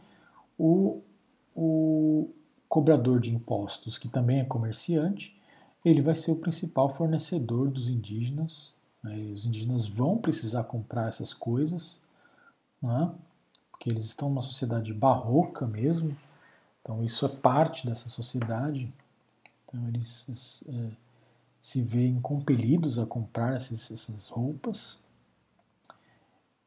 o, 0.59 1.03
o 1.55 2.31
cobrador 2.69 3.21
de 3.21 3.35
impostos, 3.35 3.99
que 3.99 4.09
também 4.09 4.41
é 4.41 4.45
comerciante, 4.45 5.38
ele 5.85 6.03
vai 6.03 6.15
ser 6.15 6.31
o 6.31 6.37
principal 6.37 6.89
fornecedor 6.89 7.71
dos 7.71 7.89
indígenas. 7.89 8.75
Né? 9.03 9.17
Os 9.33 9.47
indígenas 9.47 9.87
vão 9.87 10.19
precisar 10.19 10.65
comprar 10.65 11.09
essas 11.09 11.33
coisas, 11.33 12.01
né? 12.83 13.13
porque 13.71 13.91
eles 13.91 14.05
estão 14.05 14.29
numa 14.29 14.43
sociedade 14.43 14.93
barroca 14.93 15.67
mesmo. 15.67 16.17
Então, 16.83 17.03
isso 17.03 17.25
é 17.27 17.29
parte 17.29 17.87
dessa 17.87 18.09
sociedade. 18.09 18.93
Então, 19.65 19.89
eles. 19.89 20.65
É, 20.69 21.09
se 21.61 21.83
veem 21.83 22.21
compelidos 22.21 22.99
a 22.99 23.07
comprar 23.07 23.57
essas, 23.57 23.91
essas 23.91 24.29
roupas. 24.29 25.01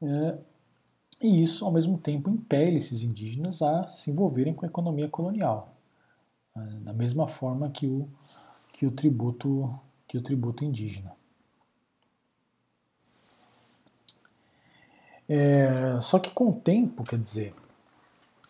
É, 0.02 0.38
e 1.22 1.42
isso, 1.42 1.66
ao 1.66 1.72
mesmo 1.72 1.98
tempo, 1.98 2.30
impele 2.30 2.78
esses 2.78 3.02
indígenas 3.02 3.62
a 3.62 3.88
se 3.88 4.12
envolverem 4.12 4.54
com 4.54 4.66
a 4.66 4.68
economia 4.68 5.08
colonial, 5.08 5.76
é, 6.56 6.60
da 6.80 6.94
mesma 6.94 7.28
forma 7.28 7.70
que 7.70 7.88
o, 7.88 8.10
que 8.72 8.86
o, 8.86 8.92
tributo, 8.92 9.78
que 10.08 10.18
o 10.18 10.22
tributo 10.22 10.64
indígena. 10.64 11.16
É, 15.28 16.00
só 16.02 16.20
que 16.20 16.32
com 16.32 16.50
o 16.50 16.54
tempo, 16.54 17.04
quer 17.04 17.18
dizer, 17.18 17.54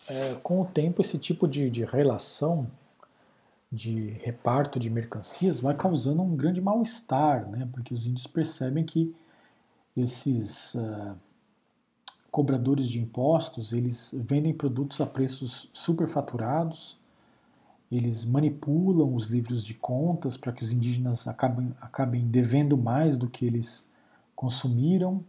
é, 0.08 0.36
com 0.42 0.62
o 0.62 0.66
tempo 0.66 1.02
esse 1.02 1.20
tipo 1.20 1.48
de, 1.48 1.70
de 1.70 1.86
relação 1.86 2.68
de 3.72 4.10
reparto 4.22 4.80
de 4.80 4.90
mercancias 4.90 5.62
vai 5.62 5.76
causando 5.76 6.22
um 6.22 6.36
grande 6.36 6.60
mal-estar, 6.60 7.48
né? 7.50 7.70
porque 7.72 7.94
os 7.94 8.06
índios 8.06 8.28
percebem 8.28 8.84
que 8.84 9.16
esses 9.96 10.76
uh, 10.76 11.16
cobradores 12.30 12.90
de 12.90 13.00
impostos 13.00 13.72
eles 13.72 14.14
vendem 14.18 14.54
produtos 14.54 15.00
a 15.00 15.06
preços 15.06 15.70
superfaturados, 15.74 16.98
eles 17.92 18.24
manipulam 18.24 19.14
os 19.14 19.26
livros 19.28 19.66
de 19.66 19.74
contas 19.74 20.38
para 20.38 20.54
que 20.54 20.64
os 20.64 20.72
indígenas 20.72 21.28
acabem, 21.28 21.74
acabem 21.82 22.26
devendo 22.26 22.78
mais 22.78 23.18
do 23.18 23.30
que 23.30 23.46
eles 23.46 23.86
consumiram, 24.34 25.24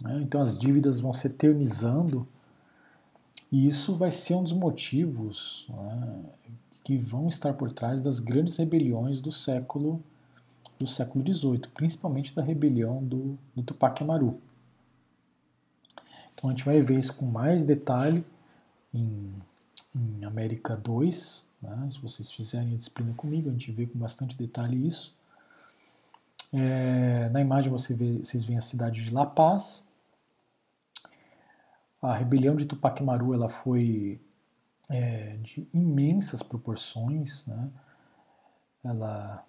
né? 0.00 0.20
então 0.20 0.42
as 0.42 0.58
dívidas 0.58 0.98
vão 0.98 1.14
se 1.14 1.28
eternizando 1.28 2.26
e 3.52 3.66
isso 3.66 3.94
vai 3.94 4.10
ser 4.10 4.34
um 4.34 4.42
dos 4.42 4.52
motivos 4.52 5.66
né, 5.68 6.24
que 6.82 6.98
vão 6.98 7.28
estar 7.28 7.54
por 7.54 7.70
trás 7.70 8.02
das 8.02 8.18
grandes 8.18 8.56
rebeliões 8.56 9.20
do 9.20 9.30
século 9.30 10.02
do 10.78 10.86
século 10.86 11.24
XVIII, 11.24 11.60
principalmente 11.72 12.34
da 12.34 12.42
rebelião 12.42 13.04
do, 13.04 13.38
do 13.54 13.62
Tupac 13.62 14.02
Amaru. 14.02 14.40
Então 16.34 16.50
a 16.50 16.52
gente 16.52 16.64
vai 16.64 16.80
ver 16.80 16.98
isso 16.98 17.14
com 17.14 17.24
mais 17.24 17.64
detalhe 17.64 18.24
em, 18.92 19.32
em 19.94 20.24
América 20.24 20.76
2, 20.76 21.46
né? 21.62 21.88
se 21.90 21.98
vocês 22.00 22.30
fizerem 22.30 22.74
a 22.74 22.76
disciplina 22.76 23.14
comigo, 23.14 23.48
a 23.48 23.52
gente 23.52 23.70
vê 23.70 23.86
com 23.86 23.98
bastante 23.98 24.36
detalhe 24.36 24.86
isso. 24.86 25.14
É, 26.52 27.28
na 27.30 27.40
imagem 27.40 27.70
você 27.70 27.94
vê, 27.94 28.18
vocês 28.18 28.44
veem 28.44 28.58
a 28.58 28.62
cidade 28.62 29.04
de 29.04 29.12
La 29.12 29.24
Paz. 29.24 29.84
A 32.02 32.14
rebelião 32.14 32.56
de 32.56 32.66
Tupac 32.66 33.00
Amaru 33.00 33.32
ela 33.32 33.48
foi 33.48 34.20
é, 34.90 35.36
de 35.36 35.66
imensas 35.72 36.42
proporções, 36.42 37.46
né? 37.46 37.70
ela 38.84 39.46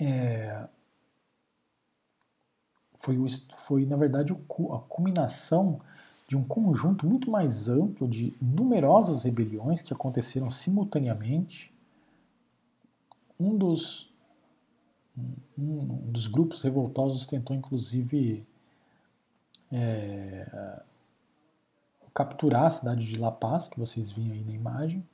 é, 0.00 0.68
foi, 2.98 3.16
foi, 3.56 3.86
na 3.86 3.96
verdade, 3.96 4.32
a 4.32 4.78
culminação 4.88 5.80
de 6.26 6.36
um 6.36 6.42
conjunto 6.42 7.06
muito 7.06 7.30
mais 7.30 7.68
amplo 7.68 8.08
de 8.08 8.34
numerosas 8.40 9.22
rebeliões 9.22 9.82
que 9.82 9.92
aconteceram 9.92 10.50
simultaneamente. 10.50 11.72
Um 13.38 13.56
dos, 13.56 14.12
um 15.56 16.10
dos 16.10 16.26
grupos 16.26 16.62
revoltosos 16.62 17.26
tentou, 17.26 17.54
inclusive, 17.54 18.44
é, 19.70 20.82
capturar 22.12 22.64
a 22.64 22.70
cidade 22.70 23.04
de 23.04 23.18
La 23.18 23.30
Paz, 23.30 23.68
que 23.68 23.78
vocês 23.78 24.10
viram 24.10 24.32
aí 24.32 24.42
na 24.42 24.52
imagem. 24.52 25.06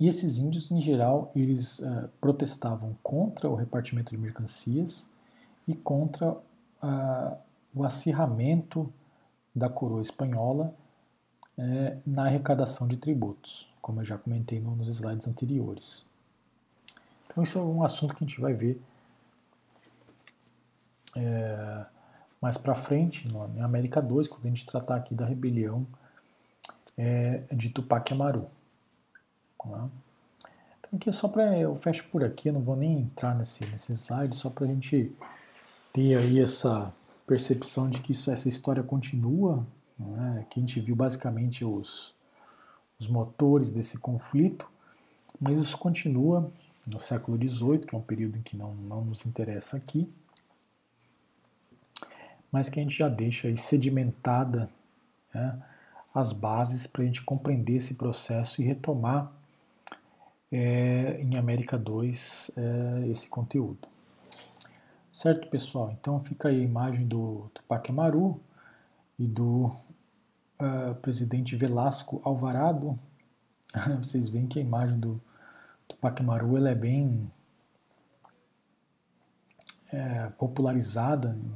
E 0.00 0.06
esses 0.06 0.38
índios, 0.38 0.70
em 0.70 0.80
geral, 0.80 1.32
eles 1.34 1.80
uh, 1.80 2.08
protestavam 2.20 2.96
contra 3.02 3.48
o 3.50 3.56
repartimento 3.56 4.10
de 4.10 4.16
mercancias 4.16 5.08
e 5.66 5.74
contra 5.74 6.36
o 7.74 7.84
acirramento 7.84 8.92
da 9.54 9.68
coroa 9.68 10.00
espanhola 10.00 10.74
uh, 11.58 12.00
na 12.06 12.26
arrecadação 12.26 12.86
de 12.86 12.96
tributos, 12.96 13.72
como 13.82 14.00
eu 14.00 14.04
já 14.04 14.16
comentei 14.16 14.60
nos 14.60 14.88
slides 14.88 15.26
anteriores. 15.26 16.06
Então, 17.26 17.42
isso 17.42 17.58
é 17.58 17.62
um 17.62 17.82
assunto 17.82 18.14
que 18.14 18.24
a 18.24 18.26
gente 18.26 18.40
vai 18.40 18.54
ver 18.54 18.80
é, 21.16 21.84
mais 22.40 22.56
para 22.56 22.74
frente, 22.74 23.26
no, 23.28 23.46
em 23.56 23.60
América 23.60 24.00
2, 24.00 24.28
quando 24.28 24.46
a 24.46 24.48
gente 24.48 24.66
tratar 24.66 24.96
aqui 24.96 25.14
da 25.14 25.24
rebelião 25.24 25.86
é, 26.96 27.42
de 27.52 27.70
Tupac 27.70 28.12
Amaru. 28.12 28.48
Tá? 29.58 29.88
Então 30.78 30.96
aqui 30.96 31.08
é 31.08 31.12
só 31.12 31.28
para 31.28 31.58
eu 31.58 31.74
fecho 31.76 32.08
por 32.08 32.24
aqui, 32.24 32.48
eu 32.48 32.52
não 32.52 32.60
vou 32.60 32.76
nem 32.76 33.00
entrar 33.00 33.34
nesse, 33.34 33.64
nesse 33.66 33.92
slide, 33.92 34.34
só 34.34 34.48
para 34.48 34.64
a 34.64 34.68
gente 34.68 35.14
ter 35.98 36.16
aí 36.16 36.38
essa 36.38 36.94
percepção 37.26 37.90
de 37.90 38.00
que 38.00 38.12
isso, 38.12 38.30
essa 38.30 38.48
história 38.48 38.84
continua, 38.84 39.66
né? 39.98 40.46
que 40.48 40.60
a 40.60 40.62
gente 40.62 40.78
viu 40.78 40.94
basicamente 40.94 41.64
os, 41.64 42.14
os 43.00 43.08
motores 43.08 43.68
desse 43.68 43.98
conflito, 43.98 44.70
mas 45.40 45.58
isso 45.58 45.76
continua 45.76 46.48
no 46.86 47.00
século 47.00 47.36
XVIII, 47.36 47.80
que 47.80 47.96
é 47.96 47.98
um 47.98 48.02
período 48.02 48.38
em 48.38 48.42
que 48.42 48.56
não, 48.56 48.74
não 48.74 49.04
nos 49.04 49.26
interessa 49.26 49.76
aqui, 49.76 50.08
mas 52.52 52.68
que 52.68 52.78
a 52.78 52.82
gente 52.82 52.96
já 52.96 53.08
deixa 53.08 53.48
aí 53.48 53.56
sedimentada 53.56 54.70
né, 55.34 55.60
as 56.14 56.32
bases 56.32 56.86
para 56.86 57.02
a 57.02 57.06
gente 57.06 57.22
compreender 57.22 57.74
esse 57.74 57.94
processo 57.94 58.62
e 58.62 58.64
retomar 58.64 59.32
é, 60.52 61.20
em 61.20 61.36
América 61.36 61.76
2 61.76 62.52
é, 62.56 63.08
esse 63.08 63.26
conteúdo. 63.26 63.97
Certo, 65.10 65.48
pessoal? 65.48 65.90
Então 65.90 66.22
fica 66.22 66.48
aí 66.48 66.60
a 66.60 66.64
imagem 66.64 67.06
do 67.06 67.50
Tupac 67.54 67.90
Amaru 67.90 68.40
e 69.18 69.26
do 69.26 69.72
uh, 70.60 70.94
presidente 71.00 71.56
Velasco 71.56 72.20
Alvarado. 72.24 72.98
Vocês 73.98 74.28
veem 74.28 74.46
que 74.46 74.58
a 74.58 74.62
imagem 74.62 75.00
do 75.00 75.20
Tupac 75.88 76.22
Amaru 76.22 76.56
ela 76.56 76.70
é 76.70 76.74
bem 76.74 77.30
é, 79.90 80.28
popularizada 80.38 81.36
em 81.42 81.54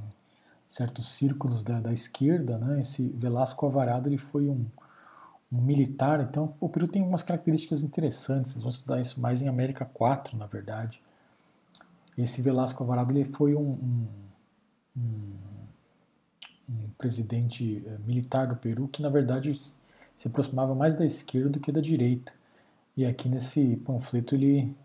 certos 0.66 1.08
círculos 1.08 1.62
da, 1.62 1.78
da, 1.78 1.92
esquerda. 1.92 2.56
Né? 2.56 2.80
Esse 2.80 3.10
Velasco 3.10 3.66
Alvarado 3.66 4.08
ele 4.08 4.18
foi 4.18 4.48
um, 4.48 4.66
um 5.52 5.60
militar, 5.60 6.20
então 6.20 6.54
o 6.58 6.70
Peru 6.70 6.88
tem 6.88 7.02
umas 7.02 7.22
características 7.22 7.84
interessantes. 7.84 8.52
Vocês 8.52 8.62
vão 8.62 8.70
estudar 8.70 9.00
isso 9.00 9.20
mais 9.20 9.42
em 9.42 9.48
América 9.48 9.84
4, 9.84 10.36
na 10.38 10.46
verdade 10.46 11.00
esse 12.16 12.42
Velasco 12.42 12.82
Alvarado 12.82 13.12
ele 13.12 13.24
foi 13.24 13.54
um, 13.54 13.70
um, 13.70 14.08
um, 14.96 15.36
um 16.68 16.90
presidente 16.98 17.82
eh, 17.86 17.98
militar 18.06 18.46
do 18.46 18.56
Peru 18.56 18.88
que, 18.88 19.00
na 19.02 19.08
verdade, 19.08 19.54
se 19.54 20.28
aproximava 20.28 20.74
mais 20.74 20.94
da 20.94 21.04
esquerda 21.04 21.50
do 21.50 21.60
que 21.60 21.72
da 21.72 21.80
direita. 21.80 22.32
E 22.96 23.06
aqui 23.06 23.28
nesse 23.28 23.76
panfleto 23.76 24.34
ele, 24.34 24.76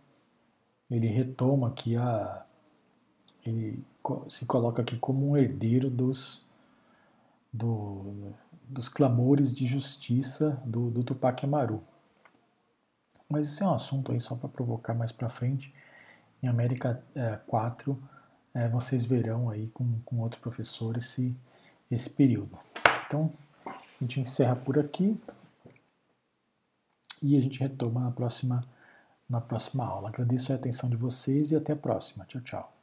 ele 0.90 1.08
retoma 1.08 1.68
aqui 1.68 1.96
a. 1.96 2.46
Ele 3.46 3.84
se 4.30 4.46
coloca 4.46 4.82
aqui 4.82 4.98
como 4.98 5.30
um 5.30 5.38
herdeiro 5.38 5.90
dos, 5.90 6.46
do, 7.52 8.34
dos 8.64 8.88
clamores 8.88 9.54
de 9.54 9.66
justiça 9.66 10.62
do, 10.66 10.90
do 10.90 11.04
Tupac 11.04 11.46
Amaru. 11.46 11.84
Mas 13.30 13.48
isso 13.48 13.64
é 13.64 13.68
um 13.68 13.74
assunto 13.74 14.12
aí 14.12 14.20
só 14.20 14.36
para 14.36 14.48
provocar 14.48 14.94
mais 14.94 15.12
para 15.12 15.28
frente. 15.28 15.74
Em 16.42 16.48
América 16.48 17.04
é, 17.16 17.38
4, 17.48 17.98
é, 18.54 18.68
vocês 18.70 19.06
verão 19.06 19.50
aí 19.50 19.68
com, 19.68 20.00
com 20.06 20.20
outro 20.20 20.40
professor 20.40 20.98
esse, 20.98 21.36
esse 21.90 22.10
período. 22.10 22.58
Então, 23.06 23.32
a 23.66 23.74
gente 24.02 24.20
encerra 24.20 24.56
por 24.56 24.78
aqui 24.78 25.20
e 27.22 27.38
a 27.38 27.42
gente 27.42 27.60
retoma 27.60 28.02
na 28.02 28.12
próxima, 28.12 28.64
na 29.30 29.42
próxima 29.42 29.86
aula. 29.86 30.10
Agradeço 30.10 30.52
a 30.52 30.56
atenção 30.56 30.90
de 30.90 30.96
vocês 30.96 31.52
e 31.52 31.56
até 31.56 31.74
a 31.74 31.78
próxima. 31.78 32.26
Tchau, 32.26 32.42
tchau. 32.42 32.77